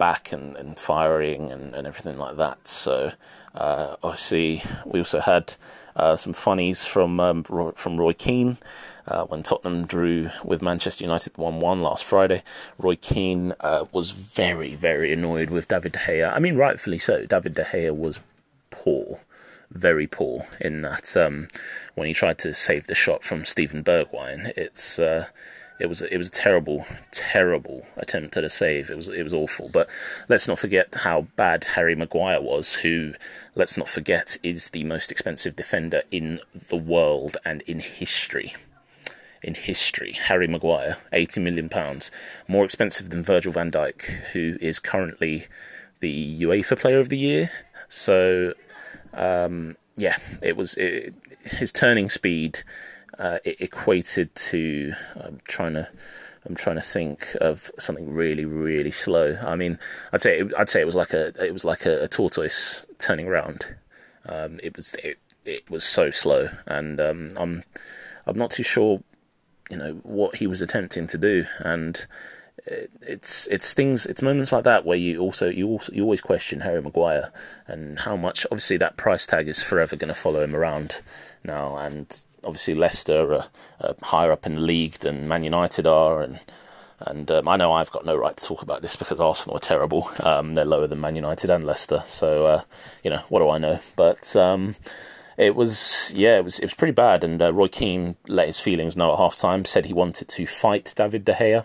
back 0.00 0.32
and, 0.32 0.56
and 0.56 0.78
firing 0.78 1.50
and, 1.50 1.74
and 1.74 1.86
everything 1.86 2.18
like 2.18 2.36
that. 2.36 2.66
So 2.66 3.12
uh, 3.54 3.96
obviously 4.02 4.62
we 4.84 5.00
also 5.00 5.20
had 5.20 5.54
uh, 5.94 6.16
some 6.16 6.32
funnies 6.32 6.84
from 6.84 7.20
um, 7.20 7.44
Roy, 7.48 7.72
from 7.72 7.98
Roy 7.98 8.14
Keane. 8.14 8.58
Uh, 9.06 9.24
when 9.24 9.42
Tottenham 9.42 9.86
drew 9.86 10.30
with 10.44 10.62
Manchester 10.62 11.02
United 11.02 11.36
1 11.36 11.60
1 11.60 11.82
last 11.82 12.04
Friday, 12.04 12.42
Roy 12.78 12.96
Keane 12.96 13.54
uh, 13.60 13.86
was 13.92 14.12
very, 14.12 14.74
very 14.74 15.12
annoyed 15.12 15.50
with 15.50 15.68
David 15.68 15.92
De 15.92 15.98
Gea. 15.98 16.32
I 16.32 16.38
mean, 16.38 16.56
rightfully 16.56 16.98
so. 16.98 17.26
David 17.26 17.54
De 17.54 17.64
Gea 17.64 17.96
was 17.96 18.20
poor, 18.70 19.18
very 19.70 20.06
poor 20.06 20.46
in 20.60 20.82
that 20.82 21.16
um, 21.16 21.48
when 21.94 22.06
he 22.06 22.14
tried 22.14 22.38
to 22.38 22.52
save 22.54 22.86
the 22.86 22.94
shot 22.94 23.22
from 23.22 23.44
Steven 23.44 23.84
Bergwijn, 23.84 24.52
it's 24.56 24.98
uh, 24.98 25.26
it 25.78 25.88
was 25.88 26.02
it 26.02 26.18
was 26.18 26.28
a 26.28 26.32
terrible, 26.32 26.84
terrible 27.10 27.86
attempt 27.96 28.36
at 28.36 28.44
a 28.44 28.50
save. 28.50 28.90
It 28.90 28.96
was 28.96 29.08
it 29.08 29.22
was 29.22 29.34
awful. 29.34 29.70
But 29.70 29.88
let's 30.28 30.46
not 30.46 30.58
forget 30.58 30.94
how 30.94 31.22
bad 31.36 31.64
Harry 31.64 31.94
Maguire 31.94 32.42
was, 32.42 32.74
who 32.74 33.14
let's 33.54 33.76
not 33.76 33.88
forget 33.88 34.36
is 34.42 34.70
the 34.70 34.84
most 34.84 35.10
expensive 35.10 35.56
defender 35.56 36.02
in 36.10 36.40
the 36.68 36.76
world 36.76 37.38
and 37.44 37.62
in 37.62 37.80
history. 37.80 38.54
In 39.42 39.54
history, 39.54 40.12
Harry 40.12 40.46
Maguire, 40.46 40.98
eighty 41.14 41.40
million 41.40 41.70
pounds, 41.70 42.10
more 42.46 42.66
expensive 42.66 43.08
than 43.08 43.22
Virgil 43.22 43.52
Van 43.52 43.70
Dijk, 43.70 44.02
who 44.32 44.58
is 44.60 44.78
currently 44.78 45.46
the 46.00 46.42
UEFA 46.42 46.78
Player 46.78 46.98
of 46.98 47.08
the 47.08 47.16
Year. 47.16 47.50
So, 47.88 48.52
um, 49.14 49.76
yeah, 49.96 50.16
it 50.42 50.56
was 50.56 50.74
it, 50.74 51.14
his 51.44 51.72
turning 51.72 52.08
speed 52.08 52.62
uh, 53.18 53.38
it 53.44 53.60
equated 53.60 54.34
to 54.34 54.94
I'm 55.16 55.40
trying 55.44 55.74
to 55.74 55.88
I'm 56.46 56.54
trying 56.54 56.76
to 56.76 56.82
think 56.82 57.36
of 57.40 57.70
something 57.78 58.12
really 58.12 58.46
really 58.46 58.90
slow. 58.90 59.38
I 59.42 59.56
mean, 59.56 59.78
I'd 60.12 60.22
say 60.22 60.40
it, 60.40 60.52
I'd 60.58 60.70
say 60.70 60.80
it 60.80 60.86
was 60.86 60.94
like 60.94 61.12
a 61.12 61.28
it 61.44 61.52
was 61.52 61.64
like 61.64 61.86
a, 61.86 62.04
a 62.04 62.08
tortoise 62.08 62.84
turning 62.98 63.26
around. 63.26 63.66
Um, 64.26 64.58
it 64.62 64.74
was 64.74 64.94
it, 65.02 65.18
it 65.44 65.68
was 65.70 65.84
so 65.84 66.10
slow, 66.10 66.48
and 66.66 66.98
um, 67.00 67.32
I'm 67.36 67.62
I'm 68.26 68.38
not 68.38 68.50
too 68.52 68.62
sure, 68.62 69.02
you 69.70 69.76
know, 69.76 69.94
what 70.02 70.36
he 70.36 70.46
was 70.46 70.62
attempting 70.62 71.06
to 71.08 71.18
do, 71.18 71.44
and 71.58 72.06
it's 72.66 73.46
it's 73.46 73.72
things 73.72 74.06
it's 74.06 74.22
moments 74.22 74.52
like 74.52 74.64
that 74.64 74.84
where 74.84 74.98
you 74.98 75.18
also 75.18 75.48
you 75.48 75.66
also 75.66 75.92
you 75.92 76.02
always 76.02 76.20
question 76.20 76.60
Harry 76.60 76.82
Maguire 76.82 77.32
and 77.66 77.98
how 78.00 78.16
much 78.16 78.46
obviously 78.46 78.76
that 78.76 78.96
price 78.96 79.26
tag 79.26 79.48
is 79.48 79.62
forever 79.62 79.96
going 79.96 80.08
to 80.08 80.14
follow 80.14 80.42
him 80.42 80.54
around 80.54 81.00
now, 81.44 81.76
and 81.76 82.20
obviously 82.44 82.74
Leicester 82.74 83.34
are, 83.34 83.46
are, 83.80 83.94
higher 84.02 84.32
up 84.32 84.46
in 84.46 84.56
the 84.56 84.60
league 84.60 84.94
than 84.94 85.28
Man 85.28 85.44
United 85.44 85.86
are, 85.86 86.22
and 86.22 86.40
and 87.00 87.30
um, 87.30 87.48
I 87.48 87.56
know 87.56 87.72
I've 87.72 87.90
got 87.90 88.04
no 88.04 88.16
right 88.16 88.36
to 88.36 88.44
talk 88.44 88.62
about 88.62 88.82
this 88.82 88.96
because 88.96 89.20
Arsenal 89.20 89.56
are 89.56 89.60
terrible. 89.60 90.10
Um, 90.20 90.54
they're 90.54 90.64
lower 90.64 90.86
than 90.86 91.00
Man 91.00 91.16
United 91.16 91.50
and 91.50 91.64
Leicester, 91.64 92.02
so 92.06 92.46
uh, 92.46 92.62
you 93.02 93.10
know 93.10 93.22
what 93.28 93.40
do 93.40 93.48
I 93.48 93.58
know? 93.58 93.80
But 93.96 94.34
um, 94.36 94.76
it 95.36 95.54
was 95.54 96.12
yeah, 96.14 96.36
it 96.36 96.44
was 96.44 96.58
it 96.58 96.66
was 96.66 96.74
pretty 96.74 96.92
bad. 96.92 97.24
And 97.24 97.40
uh, 97.40 97.52
Roy 97.52 97.68
Keane 97.68 98.16
let 98.28 98.46
his 98.46 98.60
feelings 98.60 98.96
know 98.96 99.12
at 99.12 99.18
half 99.18 99.36
time. 99.36 99.64
Said 99.64 99.86
he 99.86 99.94
wanted 99.94 100.28
to 100.28 100.46
fight 100.46 100.92
David 100.96 101.24
De 101.24 101.32
Gea. 101.32 101.64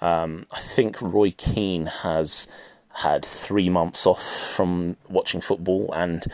Um, 0.00 0.46
I 0.50 0.60
think 0.60 1.00
Roy 1.00 1.32
Keane 1.32 1.86
has 1.86 2.48
had 2.94 3.24
three 3.24 3.68
months 3.68 4.06
off 4.06 4.22
from 4.22 4.96
watching 5.08 5.40
football, 5.40 5.92
and 5.92 6.24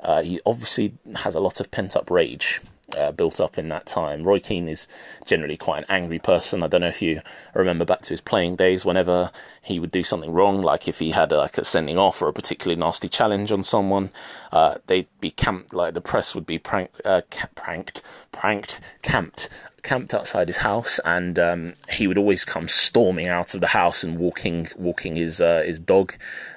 uh, 0.00 0.22
he 0.22 0.40
obviously 0.46 0.94
has 1.16 1.34
a 1.34 1.40
lot 1.40 1.60
of 1.60 1.70
pent 1.70 1.96
up 1.96 2.10
rage 2.10 2.60
uh, 2.96 3.12
built 3.12 3.40
up 3.40 3.58
in 3.58 3.68
that 3.68 3.86
time. 3.86 4.24
Roy 4.24 4.38
Keane 4.38 4.68
is 4.68 4.86
generally 5.24 5.56
quite 5.56 5.78
an 5.78 5.84
angry 5.88 6.18
person. 6.18 6.62
I 6.62 6.66
don't 6.66 6.82
know 6.82 6.88
if 6.88 7.02
you 7.02 7.22
remember 7.54 7.84
back 7.84 8.02
to 8.02 8.10
his 8.10 8.20
playing 8.20 8.56
days. 8.56 8.84
Whenever 8.84 9.30
he 9.62 9.80
would 9.80 9.90
do 9.90 10.02
something 10.02 10.32
wrong, 10.32 10.60
like 10.60 10.86
if 10.86 10.98
he 10.98 11.10
had 11.10 11.32
a, 11.32 11.38
like 11.38 11.58
a 11.58 11.64
sending 11.64 11.98
off 11.98 12.20
or 12.22 12.28
a 12.28 12.32
particularly 12.32 12.78
nasty 12.78 13.08
challenge 13.08 13.50
on 13.50 13.62
someone, 13.62 14.10
uh, 14.52 14.76
they'd 14.86 15.08
be 15.20 15.30
camped. 15.30 15.72
Like 15.72 15.94
the 15.94 16.00
press 16.00 16.34
would 16.34 16.46
be 16.46 16.58
prank, 16.58 16.90
uh, 17.04 17.22
pranked, 17.54 18.02
pranked, 18.32 18.80
camped 19.02 19.48
camped 19.84 20.12
outside 20.12 20.48
his 20.48 20.56
house, 20.56 20.98
and 21.04 21.38
um, 21.38 21.74
he 21.90 22.08
would 22.08 22.18
always 22.18 22.44
come 22.44 22.66
storming 22.66 23.28
out 23.28 23.54
of 23.54 23.60
the 23.60 23.68
house 23.68 24.02
and 24.02 24.18
walking 24.18 24.68
walking 24.76 25.14
his 25.14 25.40
uh, 25.40 25.62
his 25.64 25.78
dog. 25.78 26.14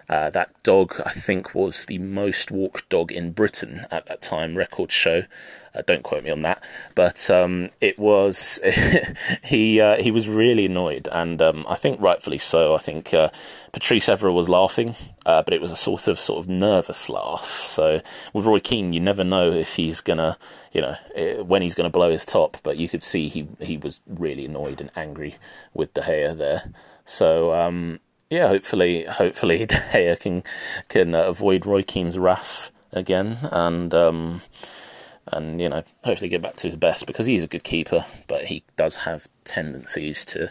Uh, 0.10 0.30
that 0.30 0.52
dog, 0.64 1.02
I 1.06 1.12
think, 1.12 1.54
was 1.54 1.86
the 1.86 1.98
most 1.98 2.50
walked 2.50 2.88
dog 2.90 3.12
in 3.12 3.32
Britain 3.32 3.86
at 3.92 4.06
that 4.06 4.22
time. 4.22 4.58
Records 4.58 4.94
show. 4.94 5.24
Uh, 5.76 5.82
don't 5.86 6.02
quote 6.02 6.24
me 6.24 6.30
on 6.30 6.42
that, 6.42 6.64
but 6.96 7.30
um, 7.30 7.70
it 7.82 8.00
was 8.00 8.60
he 9.44 9.82
uh, 9.82 9.98
he 9.98 10.10
was 10.10 10.28
really 10.28 10.66
annoyed, 10.66 11.10
and 11.12 11.42
um, 11.42 11.66
I 11.68 11.76
think 11.76 12.02
rightfully 12.02 12.38
so. 12.38 12.74
I 12.74 12.80
think 12.80 13.14
uh, 13.14 13.30
Patrice 13.74 14.08
Evra 14.08 14.34
was 14.34 14.48
laughing, 14.48 14.96
uh, 15.26 15.44
but 15.44 15.54
it 15.54 15.62
was 15.62 15.72
a 15.72 15.76
sort 15.76 16.08
of 16.08 16.20
sort 16.20 16.40
of 16.40 16.50
nervous 16.50 17.10
laugh. 17.10 17.62
So 17.64 18.02
with 18.34 18.46
Roy 18.46 18.60
Keane, 18.60 18.94
you 18.94 19.02
never 19.02 19.26
know 19.26 19.52
if 19.52 19.76
he's 19.76 20.00
gonna, 20.00 20.38
you 20.72 20.82
know, 20.82 20.96
eh, 21.16 21.42
when 21.42 21.62
he's 21.62 21.76
gonna 21.76 21.90
blow 21.90 22.10
his 22.12 22.26
top. 22.26 22.58
But 22.64 22.78
you 22.78 22.88
could 22.88 23.04
see 23.04 23.28
he 23.28 23.48
he 23.60 23.78
was 23.78 24.00
really 24.08 24.46
annoyed 24.46 24.80
and 24.80 24.90
angry 24.96 25.36
with 25.74 25.94
De 25.94 26.02
Gea 26.02 26.36
there. 26.36 26.72
So 27.06 27.54
um, 27.54 28.00
yeah, 28.30 28.48
hopefully 28.48 29.04
hopefully 29.06 29.66
De 29.68 30.18
can 30.20 30.44
can 30.90 31.16
uh, 31.16 31.24
avoid 31.24 31.66
Roy 31.66 31.84
Keane's 31.84 32.18
wrath 32.18 32.72
again 32.92 33.38
and. 33.52 33.94
Um, 33.94 34.42
and 35.30 35.60
you 35.60 35.68
know 35.68 35.84
hopefully 36.06 36.30
get 36.30 36.42
back 36.42 36.56
to 36.56 36.68
his 36.68 36.78
best 36.78 37.06
because 37.06 37.26
he's 37.26 37.44
a 37.44 37.48
good 37.48 37.66
keeper, 37.66 38.06
but 38.28 38.46
he 38.46 38.64
does 38.78 38.96
have 38.96 39.28
tendencies 39.44 40.24
to 40.24 40.50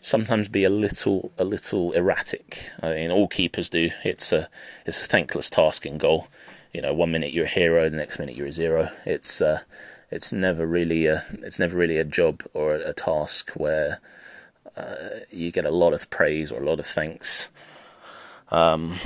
sometimes 0.00 0.48
be 0.48 0.64
a 0.64 0.70
little 0.70 1.32
a 1.38 1.44
little 1.44 1.92
erratic. 1.92 2.70
I 2.82 2.94
mean, 2.94 3.10
all 3.10 3.28
keepers 3.28 3.68
do. 3.68 3.90
It's 4.04 4.32
a 4.32 4.48
it's 4.86 5.02
a 5.02 5.06
thankless 5.06 5.50
task 5.50 5.86
in 5.86 5.98
goal. 5.98 6.28
You 6.72 6.82
know, 6.82 6.94
one 6.94 7.10
minute 7.10 7.32
you're 7.32 7.46
a 7.46 7.48
hero, 7.48 7.88
the 7.88 7.96
next 7.96 8.18
minute 8.18 8.36
you're 8.36 8.48
a 8.48 8.52
zero. 8.52 8.90
It's 9.04 9.40
uh, 9.40 9.60
it's 10.10 10.32
never 10.32 10.66
really 10.66 11.06
a 11.06 11.24
it's 11.42 11.58
never 11.58 11.76
really 11.76 11.98
a 11.98 12.04
job 12.04 12.42
or 12.52 12.74
a, 12.74 12.90
a 12.90 12.92
task 12.92 13.50
where 13.50 14.00
uh, 14.76 15.20
you 15.30 15.50
get 15.50 15.66
a 15.66 15.70
lot 15.70 15.92
of 15.92 16.10
praise 16.10 16.50
or 16.52 16.60
a 16.60 16.64
lot 16.64 16.80
of 16.80 16.86
thanks. 16.86 17.48
Um, 18.50 18.96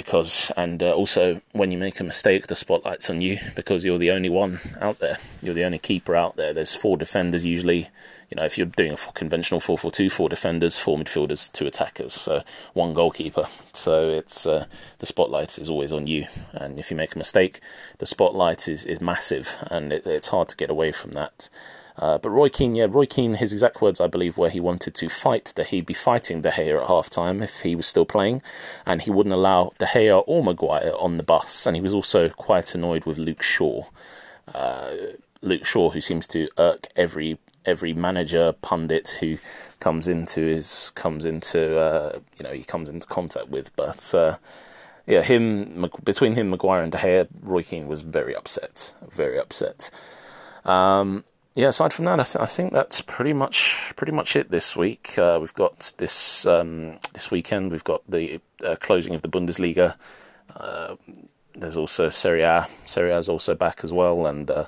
because 0.00 0.50
and 0.56 0.82
uh, 0.82 0.94
also 0.94 1.42
when 1.52 1.70
you 1.70 1.76
make 1.76 2.00
a 2.00 2.04
mistake 2.04 2.46
the 2.46 2.56
spotlight's 2.56 3.10
on 3.10 3.20
you 3.20 3.38
because 3.54 3.84
you're 3.84 3.98
the 3.98 4.10
only 4.10 4.30
one 4.30 4.58
out 4.80 4.98
there. 4.98 5.18
You're 5.42 5.52
the 5.52 5.64
only 5.64 5.78
keeper 5.78 6.16
out 6.16 6.36
there. 6.36 6.54
There's 6.54 6.74
four 6.74 6.96
defenders 6.96 7.44
usually. 7.44 7.90
You 8.30 8.36
know 8.36 8.44
if 8.44 8.56
you're 8.56 8.66
doing 8.66 8.92
a 8.92 8.96
conventional 9.12 9.60
4-4-2 9.60 10.10
four 10.10 10.30
defenders 10.30 10.78
four 10.78 10.96
midfielders 10.96 11.52
two 11.52 11.66
attackers 11.66 12.14
so 12.14 12.42
one 12.72 12.94
goalkeeper. 12.94 13.48
So 13.74 14.08
it's 14.08 14.46
uh, 14.46 14.64
the 15.00 15.06
spotlight 15.06 15.58
is 15.58 15.68
always 15.68 15.92
on 15.92 16.06
you. 16.06 16.26
And 16.52 16.78
if 16.78 16.90
you 16.90 16.96
make 16.96 17.14
a 17.14 17.18
mistake 17.18 17.60
the 17.98 18.06
spotlight 18.06 18.68
is, 18.68 18.86
is 18.86 19.02
massive 19.02 19.54
and 19.70 19.92
it, 19.92 20.06
it's 20.06 20.28
hard 20.28 20.48
to 20.48 20.56
get 20.56 20.70
away 20.70 20.92
from 20.92 21.10
that 21.12 21.50
uh, 22.00 22.16
but 22.16 22.30
Roy 22.30 22.48
Keane, 22.48 22.74
yeah, 22.74 22.86
Roy 22.88 23.04
Keane, 23.04 23.34
his 23.34 23.52
exact 23.52 23.82
words, 23.82 24.00
I 24.00 24.06
believe, 24.06 24.38
were 24.38 24.48
he 24.48 24.58
wanted 24.58 24.94
to 24.94 25.10
fight 25.10 25.52
that 25.56 25.66
he'd 25.66 25.84
be 25.84 25.92
fighting 25.92 26.40
De 26.40 26.50
Gea 26.50 26.80
at 26.80 26.88
half 26.88 27.10
time 27.10 27.42
if 27.42 27.60
he 27.60 27.76
was 27.76 27.86
still 27.86 28.06
playing, 28.06 28.40
and 28.86 29.02
he 29.02 29.10
wouldn't 29.10 29.34
allow 29.34 29.74
De 29.78 29.84
Gea 29.84 30.24
or 30.26 30.42
Maguire 30.42 30.94
on 30.98 31.18
the 31.18 31.22
bus. 31.22 31.66
And 31.66 31.76
he 31.76 31.82
was 31.82 31.92
also 31.92 32.30
quite 32.30 32.74
annoyed 32.74 33.04
with 33.04 33.18
Luke 33.18 33.42
Shaw. 33.42 33.84
Uh, 34.52 34.92
Luke 35.42 35.66
Shaw, 35.66 35.90
who 35.90 36.00
seems 36.00 36.26
to 36.28 36.48
irk 36.56 36.86
every 36.96 37.38
every 37.66 37.92
manager 37.92 38.54
pundit 38.62 39.18
who 39.20 39.36
comes 39.80 40.08
into 40.08 40.40
his 40.40 40.92
comes 40.94 41.26
into 41.26 41.78
uh, 41.78 42.18
you 42.38 42.42
know 42.42 42.52
he 42.54 42.64
comes 42.64 42.88
into 42.88 43.06
contact 43.06 43.48
with, 43.48 43.76
but. 43.76 44.14
Uh, 44.14 44.36
yeah, 45.06 45.22
him 45.22 45.90
between 46.04 46.36
him, 46.36 46.50
Maguire, 46.50 46.82
and 46.82 46.92
De 46.92 46.98
Gea, 46.98 47.26
Roy 47.42 47.64
Keane 47.64 47.88
was 47.88 48.02
very 48.02 48.36
upset, 48.36 48.94
very 49.10 49.40
upset. 49.40 49.90
Um, 50.64 51.24
yeah, 51.54 51.68
aside 51.68 51.92
from 51.92 52.04
that, 52.04 52.20
I, 52.20 52.24
th- 52.24 52.36
I, 52.36 52.46
think 52.46 52.72
that's 52.72 53.00
pretty 53.00 53.32
much 53.32 53.92
pretty 53.96 54.12
much 54.12 54.36
it 54.36 54.50
this 54.50 54.76
week. 54.76 55.18
Uh, 55.18 55.38
we've 55.40 55.54
got 55.54 55.92
this 55.98 56.46
um, 56.46 56.96
this 57.12 57.30
weekend. 57.30 57.72
We've 57.72 57.84
got 57.84 58.02
the 58.08 58.40
uh, 58.64 58.76
closing 58.76 59.14
of 59.14 59.22
the 59.22 59.28
Bundesliga. 59.28 59.96
Uh, 60.54 60.96
there's 61.54 61.76
also 61.76 62.08
Serie 62.08 62.42
A. 62.42 62.68
Serie 62.84 63.10
A 63.10 63.18
is 63.18 63.28
also 63.28 63.54
back 63.54 63.82
as 63.82 63.92
well, 63.92 64.26
and 64.26 64.50
uh, 64.50 64.66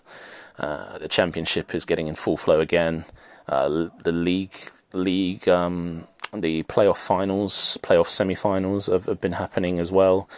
uh, 0.58 0.98
the 0.98 1.08
Championship 1.08 1.74
is 1.74 1.84
getting 1.84 2.08
in 2.08 2.14
full 2.14 2.36
flow 2.36 2.60
again. 2.60 3.04
Uh, 3.46 3.88
the 4.02 4.12
league 4.12 4.54
league 4.92 5.48
um, 5.48 6.06
the 6.32 6.62
playoff 6.64 6.96
finals, 6.96 7.78
playoff 7.82 8.06
semi-finals 8.06 8.86
have, 8.86 9.06
have 9.06 9.20
been 9.20 9.32
happening 9.32 9.78
as 9.78 9.92
well. 9.92 10.28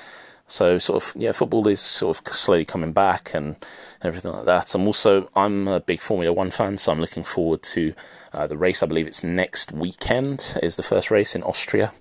So 0.47 0.79
sort 0.79 1.03
of 1.03 1.13
yeah, 1.21 1.33
football 1.33 1.67
is 1.69 1.81
sort 1.81 2.19
of 2.19 2.35
slowly 2.35 2.65
coming 2.65 2.93
back 2.93 3.33
and 3.35 3.57
everything 4.03 4.33
like 4.33 4.45
that. 4.45 4.75
I'm 4.75 4.87
also 4.87 5.31
I'm 5.35 5.69
a 5.69 5.81
big 5.81 6.01
Formula 6.01 6.33
One 6.33 6.51
fan, 6.51 6.77
so 6.79 6.93
I'm 6.93 7.01
looking 7.01 7.25
forward 7.25 7.63
to 7.63 7.95
uh, 8.33 8.47
the 8.47 8.57
race. 8.57 8.83
I 8.83 8.87
believe 8.87 9.07
it's 9.07 9.25
next 9.25 9.73
weekend 9.73 10.59
is 10.63 10.77
the 10.77 10.83
first 10.83 11.11
race 11.11 11.35
in 11.35 11.43
Austria. 11.43 11.93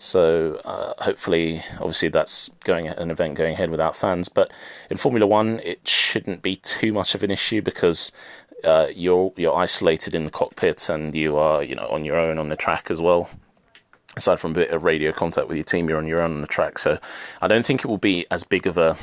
So 0.00 0.60
uh, 0.64 1.02
hopefully, 1.02 1.62
obviously, 1.80 2.08
that's 2.08 2.50
going 2.64 2.86
an 2.86 3.10
event 3.10 3.34
going 3.34 3.54
ahead 3.54 3.70
without 3.70 3.96
fans. 3.96 4.28
But 4.28 4.52
in 4.90 4.96
Formula 4.96 5.26
One, 5.26 5.58
it 5.64 5.88
shouldn't 5.88 6.42
be 6.42 6.56
too 6.56 6.92
much 6.92 7.14
of 7.14 7.22
an 7.22 7.30
issue 7.30 7.62
because 7.62 8.12
uh, 8.64 8.88
you're 8.94 9.32
you're 9.36 9.56
isolated 9.56 10.14
in 10.14 10.24
the 10.24 10.30
cockpit 10.30 10.88
and 10.88 11.14
you 11.14 11.36
are 11.36 11.62
you 11.62 11.74
know 11.74 11.88
on 11.88 12.04
your 12.04 12.16
own 12.16 12.38
on 12.38 12.48
the 12.48 12.56
track 12.56 12.90
as 12.90 13.00
well 13.00 13.30
aside 14.18 14.38
from 14.38 14.52
a 14.52 14.54
bit 14.54 14.70
of 14.70 14.84
radio 14.84 15.12
contact 15.12 15.48
with 15.48 15.56
your 15.56 15.64
team, 15.64 15.88
you're 15.88 15.98
on 15.98 16.06
your 16.06 16.20
own 16.20 16.34
on 16.34 16.40
the 16.40 16.46
track. 16.46 16.78
So 16.78 16.98
I 17.40 17.48
don't 17.48 17.64
think 17.64 17.80
it 17.80 17.88
will 17.88 17.98
be 17.98 18.26
as 18.30 18.44
big 18.44 18.66
of 18.66 18.76
a 18.76 18.96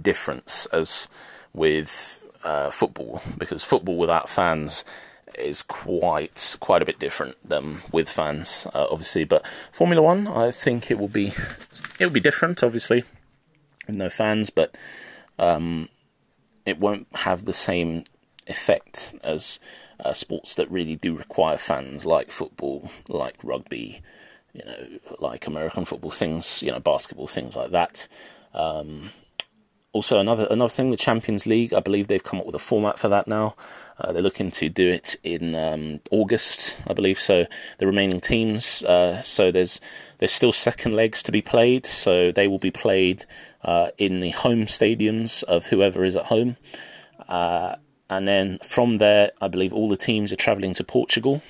difference 0.00 0.66
as 0.66 1.08
with 1.52 2.24
uh, 2.44 2.70
football 2.70 3.20
because 3.36 3.62
football 3.64 3.98
without 3.98 4.28
fans 4.28 4.84
is 5.38 5.62
quite 5.62 6.56
quite 6.60 6.82
a 6.82 6.84
bit 6.84 6.98
different 6.98 7.36
than 7.46 7.78
with 7.92 8.08
fans, 8.08 8.66
uh, 8.74 8.86
obviously. 8.90 9.24
But 9.24 9.44
Formula 9.72 10.02
One, 10.02 10.26
I 10.26 10.50
think 10.50 10.90
it 10.90 10.98
will 10.98 11.08
be 11.08 11.32
it 11.98 12.06
will 12.06 12.10
be 12.10 12.20
different, 12.20 12.62
obviously, 12.62 13.04
with 13.86 13.96
no 13.96 14.08
fans, 14.08 14.50
but 14.50 14.76
um, 15.38 15.88
it 16.66 16.78
won't 16.78 17.06
have 17.14 17.44
the 17.44 17.52
same 17.52 18.04
effect 18.46 19.14
as 19.22 19.60
uh, 20.04 20.12
sports 20.12 20.54
that 20.54 20.70
really 20.70 20.96
do 20.96 21.16
require 21.16 21.58
fans, 21.58 22.06
like 22.06 22.32
football, 22.32 22.90
like 23.08 23.36
rugby, 23.42 24.00
you 24.52 24.64
know, 24.64 24.98
like 25.18 25.46
American 25.46 25.84
football 25.84 26.10
things, 26.10 26.62
you 26.62 26.70
know, 26.70 26.80
basketball 26.80 27.26
things 27.26 27.56
like 27.56 27.70
that. 27.70 28.08
Um, 28.54 29.10
also, 29.92 30.20
another 30.20 30.46
another 30.50 30.70
thing, 30.70 30.90
the 30.90 30.96
Champions 30.96 31.46
League. 31.48 31.74
I 31.74 31.80
believe 31.80 32.06
they've 32.06 32.22
come 32.22 32.38
up 32.38 32.46
with 32.46 32.54
a 32.54 32.60
format 32.60 32.96
for 32.96 33.08
that 33.08 33.26
now. 33.26 33.56
Uh, 33.98 34.12
they're 34.12 34.22
looking 34.22 34.52
to 34.52 34.68
do 34.68 34.88
it 34.88 35.16
in 35.24 35.56
um, 35.56 36.00
August, 36.12 36.76
I 36.86 36.92
believe. 36.92 37.18
So 37.18 37.46
the 37.78 37.86
remaining 37.86 38.20
teams. 38.20 38.84
Uh, 38.84 39.20
so 39.20 39.50
there's 39.50 39.80
there's 40.18 40.30
still 40.30 40.52
second 40.52 40.94
legs 40.94 41.24
to 41.24 41.32
be 41.32 41.42
played. 41.42 41.86
So 41.86 42.30
they 42.30 42.46
will 42.46 42.60
be 42.60 42.70
played 42.70 43.26
uh, 43.64 43.88
in 43.98 44.20
the 44.20 44.30
home 44.30 44.66
stadiums 44.66 45.42
of 45.44 45.66
whoever 45.66 46.04
is 46.04 46.14
at 46.14 46.26
home. 46.26 46.56
And 48.10 48.26
then 48.26 48.58
from 48.58 48.98
there, 48.98 49.30
I 49.40 49.48
believe 49.48 49.72
all 49.72 49.88
the 49.88 49.96
teams 49.96 50.32
are 50.32 50.36
travelling 50.36 50.74
to 50.74 50.84
Portugal, 50.84 51.42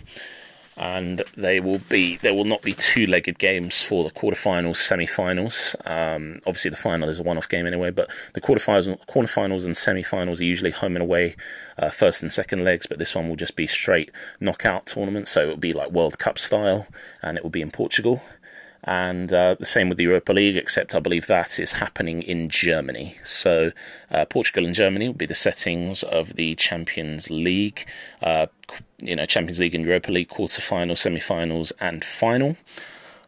and 0.76 1.22
they 1.36 1.58
will 1.58 1.80
be 1.88 2.18
there 2.18 2.34
will 2.34 2.44
not 2.44 2.62
be 2.62 2.74
two-legged 2.74 3.38
games 3.38 3.82
for 3.82 4.04
the 4.04 4.10
quarterfinals, 4.10 4.76
semi-finals. 4.76 5.74
Um, 5.86 6.40
obviously, 6.46 6.70
the 6.70 6.76
final 6.76 7.08
is 7.08 7.18
a 7.18 7.22
one-off 7.22 7.48
game 7.48 7.66
anyway, 7.66 7.90
but 7.90 8.10
the 8.34 8.42
quarterfinals, 8.42 9.04
quarterfinals 9.06 9.64
and 9.64 9.74
semi-finals 9.74 10.40
are 10.40 10.44
usually 10.44 10.70
home 10.70 10.96
and 10.96 11.02
away, 11.02 11.34
uh, 11.78 11.88
first 11.88 12.22
and 12.22 12.30
second 12.30 12.62
legs. 12.62 12.86
But 12.86 12.98
this 12.98 13.14
one 13.14 13.28
will 13.28 13.36
just 13.36 13.56
be 13.56 13.66
straight 13.66 14.12
knockout 14.38 14.86
tournament, 14.86 15.28
so 15.28 15.42
it 15.42 15.48
will 15.48 15.56
be 15.56 15.72
like 15.72 15.90
World 15.90 16.18
Cup 16.18 16.38
style, 16.38 16.86
and 17.22 17.38
it 17.38 17.42
will 17.42 17.50
be 17.50 17.62
in 17.62 17.70
Portugal 17.70 18.22
and 18.84 19.32
uh, 19.32 19.56
the 19.58 19.66
same 19.66 19.88
with 19.88 19.98
the 19.98 20.04
Europa 20.04 20.32
League, 20.32 20.56
except 20.56 20.94
I 20.94 21.00
believe 21.00 21.26
that 21.26 21.58
is 21.58 21.72
happening 21.72 22.22
in 22.22 22.48
Germany. 22.48 23.16
So 23.24 23.72
uh, 24.10 24.24
Portugal 24.24 24.64
and 24.64 24.74
Germany 24.74 25.08
will 25.08 25.14
be 25.14 25.26
the 25.26 25.34
settings 25.34 26.02
of 26.02 26.34
the 26.36 26.54
Champions 26.54 27.30
League, 27.30 27.86
uh, 28.22 28.46
you 28.98 29.16
know, 29.16 29.26
Champions 29.26 29.60
League 29.60 29.74
and 29.74 29.84
Europa 29.84 30.10
League 30.10 30.28
quarterfinals, 30.28 30.98
semi-finals, 30.98 31.72
and 31.80 32.04
final. 32.04 32.56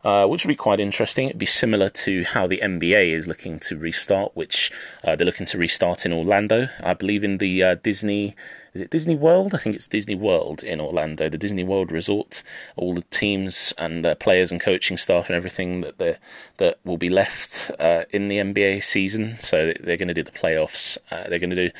Uh, 0.05 0.27
which 0.27 0.45
would 0.45 0.49
be 0.49 0.57
quite 0.57 0.81
interesting. 0.81 1.29
It'd 1.29 1.39
be 1.39 1.47
similar 1.47 1.89
to 1.89 2.25
how 2.25 2.49
the 2.49 2.59
NBA 2.61 3.13
is 3.13 3.29
looking 3.29 3.61
to 3.61 3.77
restart, 3.77 4.33
which 4.35 4.73
uh, 5.05 5.15
they're 5.15 5.25
looking 5.25 5.47
to 5.47 5.59
restart 5.59 6.05
in 6.05 6.13
Orlando. 6.13 6.69
I 6.83 6.95
believe 6.95 7.23
in 7.23 7.39
the 7.39 7.63
uh, 7.63 7.75
Disney 7.77 8.35
is 8.75 8.81
it 8.81 8.91
Disney 8.91 9.17
World? 9.17 9.55
I 9.55 9.59
think 9.59 9.77
it's 9.77 9.87
Disney 9.87 10.15
World 10.15 10.63
in 10.63 10.81
Orlando, 10.81 11.29
the 11.29 11.37
Disney 11.37 11.63
World 11.63 11.93
Resort. 11.93 12.43
All 12.77 12.95
the 12.95 13.05
teams 13.11 13.75
and 13.77 14.05
uh, 14.07 14.15
players 14.15 14.51
and 14.51 14.61
coaching 14.61 14.97
staff 14.97 15.29
and 15.29 15.37
everything 15.37 15.83
that 15.83 16.19
that 16.57 16.79
will 16.85 16.97
be 16.97 17.11
left 17.11 17.71
uh, 17.79 18.05
in 18.11 18.29
the 18.29 18.39
NBA 18.39 18.83
season. 18.83 19.39
So 19.41 19.75
they're 19.79 19.99
going 19.99 20.09
to 20.09 20.15
do 20.15 20.23
the 20.23 20.31
playoffs. 20.31 20.97
Uh, 21.11 21.29
they're 21.29 21.39
going 21.39 21.51
to 21.51 21.69
do. 21.69 21.71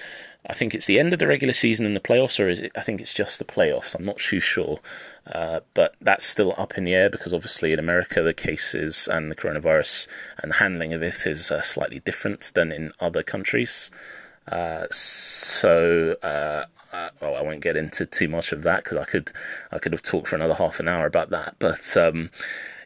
I 0.45 0.55
think 0.55 0.75
it's 0.75 0.87
the 0.87 0.99
end 0.99 1.13
of 1.15 1.19
the 1.19 1.27
regular 1.27 1.55
season 1.55 1.87
and 1.87 1.97
the 1.97 2.01
playoffs, 2.01 2.39
or 2.39 2.49
is 2.49 2.61
it? 2.61 2.73
I 2.77 2.83
think 2.83 3.01
it's 3.01 3.15
just 3.15 3.39
the 3.39 3.45
playoffs. 3.47 3.95
I'm 3.95 4.03
not 4.03 4.19
too 4.19 4.41
sure, 4.41 4.81
uh, 5.27 5.61
but 5.73 5.95
that's 6.01 6.27
still 6.27 6.55
up 6.59 6.77
in 6.77 6.85
the 6.85 6.95
air 6.95 7.09
because 7.09 7.33
obviously 7.33 7.73
in 7.73 7.79
America 7.79 8.21
the 8.23 8.35
cases 8.35 9.09
and 9.09 9.31
the 9.31 9.37
coronavirus 9.37 10.09
and 10.43 10.51
the 10.51 10.57
handling 10.57 10.93
of 10.93 11.03
it 11.03 11.27
is 11.27 11.51
uh, 11.51 11.63
slightly 11.63 12.01
different 12.01 12.53
than 12.55 12.71
in 12.71 12.93
other 13.01 13.23
countries. 13.23 13.91
Uh, 14.49 14.87
so 14.91 16.17
uh, 16.93 17.09
well, 17.21 17.37
I 17.37 17.43
won't 17.43 17.61
get 17.61 17.77
into 17.77 18.07
too 18.07 18.29
much 18.29 18.53
of 18.53 18.63
that 18.63 18.85
because 18.85 18.99
I 18.99 19.05
could 19.05 19.33
I 19.71 19.79
could 19.79 19.93
have 19.93 20.03
talked 20.03 20.29
for 20.29 20.37
another 20.37 20.55
half 20.55 20.79
an 20.81 20.89
hour 20.89 21.07
about 21.07 21.31
that. 21.31 21.57
But 21.59 21.97
um, 21.97 22.31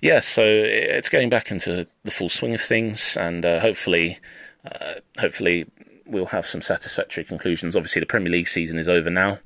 yeah, 0.00 0.20
so 0.20 0.44
it's 0.44 1.08
getting 1.08 1.28
back 1.28 1.50
into 1.50 1.86
the 2.04 2.10
full 2.10 2.28
swing 2.28 2.54
of 2.54 2.60
things, 2.60 3.16
and 3.16 3.44
uh, 3.44 3.60
hopefully, 3.60 4.18
uh, 4.64 4.94
hopefully 5.18 5.66
we'll 6.06 6.26
have 6.26 6.46
some 6.46 6.62
satisfactory 6.62 7.24
conclusions. 7.24 7.74
Obviously, 7.74 8.00
the 8.00 8.06
Premier 8.06 8.30
League 8.32 8.48
season 8.48 8.78
is 8.78 8.88
over 8.88 9.10
now. 9.10 9.38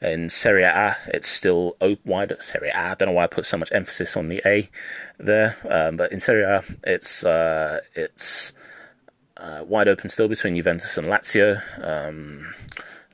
In 0.00 0.30
Serie 0.30 0.62
A, 0.62 0.96
it's 1.08 1.28
still 1.28 1.76
wide. 2.04 2.32
Serie 2.40 2.70
A, 2.70 2.78
I 2.78 2.94
don't 2.94 3.08
know 3.08 3.12
why 3.12 3.24
I 3.24 3.26
put 3.26 3.46
so 3.46 3.58
much 3.58 3.72
emphasis 3.72 4.16
on 4.16 4.28
the 4.28 4.40
A 4.46 4.70
there, 5.18 5.56
um, 5.68 5.96
but 5.96 6.12
in 6.12 6.20
Serie 6.20 6.44
A, 6.44 6.62
it's 6.84 7.24
uh, 7.24 7.80
it's 7.94 8.52
uh, 9.36 9.64
wide 9.66 9.88
open 9.88 10.08
still 10.08 10.28
between 10.28 10.54
Juventus 10.54 10.96
and 10.98 11.08
Lazio. 11.08 11.60
Um, 11.84 12.54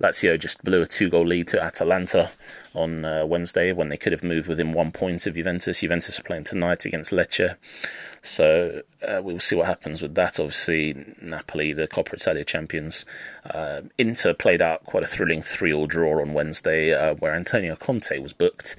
Lazio 0.01 0.39
just 0.39 0.65
blew 0.65 0.83
a 0.83 0.87
two 0.87 1.09
goal 1.09 1.27
lead 1.27 1.49
to 1.49 1.63
Atalanta 1.63 2.31
on 2.75 3.05
uh, 3.05 3.25
Wednesday 3.25 3.73
when 3.73 3.89
they 3.89 3.97
could 3.97 4.13
have 4.13 4.25
moved 4.25 4.49
within 4.49 4.73
one 4.73 4.91
point 4.91 5.27
of 5.27 5.35
Juventus. 5.35 5.81
Juventus 5.81 6.19
are 6.19 6.23
playing 6.25 6.45
tonight 6.45 6.85
against 6.85 7.13
Lecce. 7.13 7.57
So 8.23 8.83
uh, 9.07 9.21
we 9.23 9.33
will 9.33 9.41
see 9.41 9.55
what 9.55 9.67
happens 9.67 10.03
with 10.03 10.15
that. 10.17 10.41
Obviously, 10.41 10.97
Napoli, 11.23 11.73
the 11.73 11.87
Coppa 11.87 12.15
Italia 12.15 12.45
champions. 12.45 13.05
Uh, 13.49 13.83
Inter 13.97 14.35
played 14.35 14.63
out 14.63 14.85
quite 14.85 15.05
a 15.05 15.07
thrilling 15.07 15.43
3 15.43 15.73
all 15.73 15.87
draw 15.87 16.21
on 16.21 16.33
Wednesday 16.33 16.93
uh, 16.93 17.15
where 17.15 17.35
Antonio 17.35 17.77
Conte 17.77 18.19
was 18.19 18.33
booked. 18.33 18.77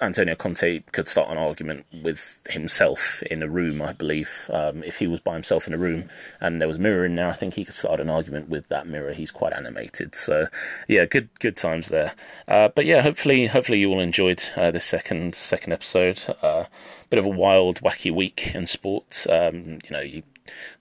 Antonio 0.00 0.34
Conte 0.34 0.80
could 0.92 1.08
start 1.08 1.30
an 1.30 1.38
argument 1.38 1.86
with 2.02 2.38
himself 2.48 3.22
in 3.24 3.42
a 3.42 3.48
room, 3.48 3.82
I 3.82 3.92
believe. 3.92 4.48
Um, 4.52 4.84
if 4.84 4.98
he 4.98 5.06
was 5.06 5.20
by 5.20 5.34
himself 5.34 5.66
in 5.66 5.74
a 5.74 5.78
room 5.78 6.08
and 6.40 6.60
there 6.60 6.68
was 6.68 6.76
a 6.76 6.80
mirror 6.80 7.04
in 7.04 7.16
there, 7.16 7.28
I 7.28 7.32
think 7.32 7.54
he 7.54 7.64
could 7.64 7.74
start 7.74 8.00
an 8.00 8.08
argument 8.08 8.48
with 8.48 8.68
that 8.68 8.86
mirror. 8.86 9.12
He's 9.12 9.30
quite 9.30 9.52
animated, 9.52 10.14
so 10.14 10.46
yeah, 10.86 11.04
good 11.04 11.28
good 11.40 11.56
times 11.56 11.88
there. 11.88 12.14
Uh, 12.46 12.68
but 12.68 12.86
yeah, 12.86 13.02
hopefully 13.02 13.46
hopefully 13.46 13.80
you 13.80 13.90
all 13.90 14.00
enjoyed 14.00 14.42
uh, 14.56 14.70
this 14.70 14.84
second 14.84 15.34
second 15.34 15.72
episode. 15.72 16.20
Uh, 16.42 16.64
bit 17.10 17.18
of 17.18 17.26
a 17.26 17.30
wild, 17.30 17.80
wacky 17.80 18.12
week 18.12 18.54
in 18.54 18.66
sport. 18.66 19.26
Um, 19.28 19.78
you 19.84 19.90
know, 19.90 20.00
you 20.00 20.22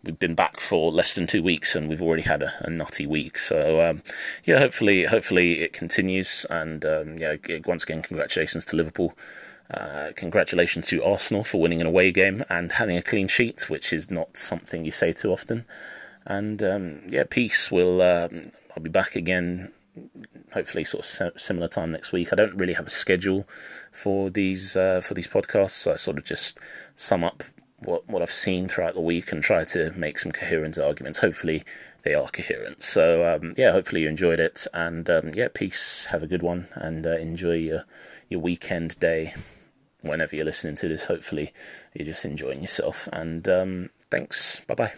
we've 0.04 0.20
been 0.20 0.36
back 0.36 0.60
for 0.60 0.92
less 0.92 1.16
than 1.16 1.28
two 1.28 1.44
weeks 1.44 1.76
and 1.76 1.90
we've 1.90 2.02
already 2.02 2.24
had 2.24 2.42
a, 2.42 2.54
a 2.60 2.70
nutty 2.70 3.06
week. 3.06 3.38
So 3.38 3.82
um, 3.82 4.04
yeah, 4.44 4.60
hopefully, 4.60 5.04
hopefully 5.04 5.62
it 5.62 5.74
continues. 5.74 6.46
And 6.50 6.84
um, 6.86 7.18
yeah, 7.18 7.36
once 7.66 7.84
again, 7.84 8.02
congratulations 8.02 8.66
to 8.66 8.76
Liverpool. 8.76 9.14
Uh, 9.70 10.12
congratulations 10.16 10.88
to 10.88 11.04
Arsenal 11.04 11.44
for 11.44 11.60
winning 11.60 11.82
an 11.82 11.88
away 11.88 12.12
game 12.12 12.44
and 12.50 12.72
having 12.72 12.98
a 12.98 13.02
clean 13.02 13.28
sheet, 13.28 13.70
which 13.70 13.92
is 13.92 14.10
not 14.10 14.38
something 14.38 14.86
you 14.86 14.92
say 14.92 15.12
too 15.12 15.32
often. 15.32 15.66
And 16.26 16.62
um, 16.64 17.02
yeah, 17.08 17.24
peace. 17.30 17.72
Will 17.72 18.02
um, 18.02 18.44
I'll 18.76 18.84
be 18.84 18.90
back 18.90 19.16
again. 19.16 19.72
Hopefully, 20.54 20.86
sort 20.86 21.06
of 21.20 21.42
similar 21.42 21.68
time 21.68 21.92
next 21.92 22.12
week. 22.12 22.32
I 22.32 22.36
don't 22.36 22.56
really 22.56 22.74
have 22.74 22.88
a 22.88 22.92
schedule 22.92 23.48
for 23.92 24.30
these 24.30 24.78
uh, 24.78 25.02
for 25.02 25.14
these 25.14 25.28
podcasts. 25.28 25.92
I 25.92 25.96
sort 25.96 26.18
of 26.18 26.24
just 26.24 26.60
sum 26.96 27.24
up 27.24 27.44
what 27.80 28.08
what 28.08 28.22
I've 28.22 28.32
seen 28.32 28.68
throughout 28.68 28.96
the 28.96 29.02
week 29.02 29.32
and 29.32 29.44
try 29.44 29.64
to 29.66 29.92
make 29.92 30.20
some 30.20 30.32
coherent 30.32 30.78
arguments. 30.78 31.20
Hopefully, 31.20 31.64
they 32.04 32.14
are 32.14 32.28
coherent. 32.28 32.84
So 32.84 33.36
um, 33.36 33.54
yeah, 33.58 33.72
hopefully 33.72 34.02
you 34.02 34.10
enjoyed 34.10 34.40
it, 34.40 34.66
and 34.74 35.10
um, 35.10 35.32
yeah, 35.34 35.48
peace. 35.54 36.06
Have 36.06 36.24
a 36.24 36.28
good 36.28 36.44
one, 36.44 36.68
and 36.74 37.06
uh, 37.06 37.18
enjoy 37.18 37.56
your 37.56 37.86
your 38.30 38.40
weekend 38.40 39.00
day. 39.00 39.34
Whenever 40.02 40.36
you're 40.36 40.46
listening 40.46 40.76
to 40.76 40.88
this, 40.88 41.06
hopefully 41.06 41.54
you're 41.94 42.06
just 42.06 42.24
enjoying 42.24 42.62
yourself. 42.62 43.10
And 43.12 43.48
um, 43.50 43.90
thanks. 44.10 44.62
Bye 44.68 44.76
bye. 44.76 44.94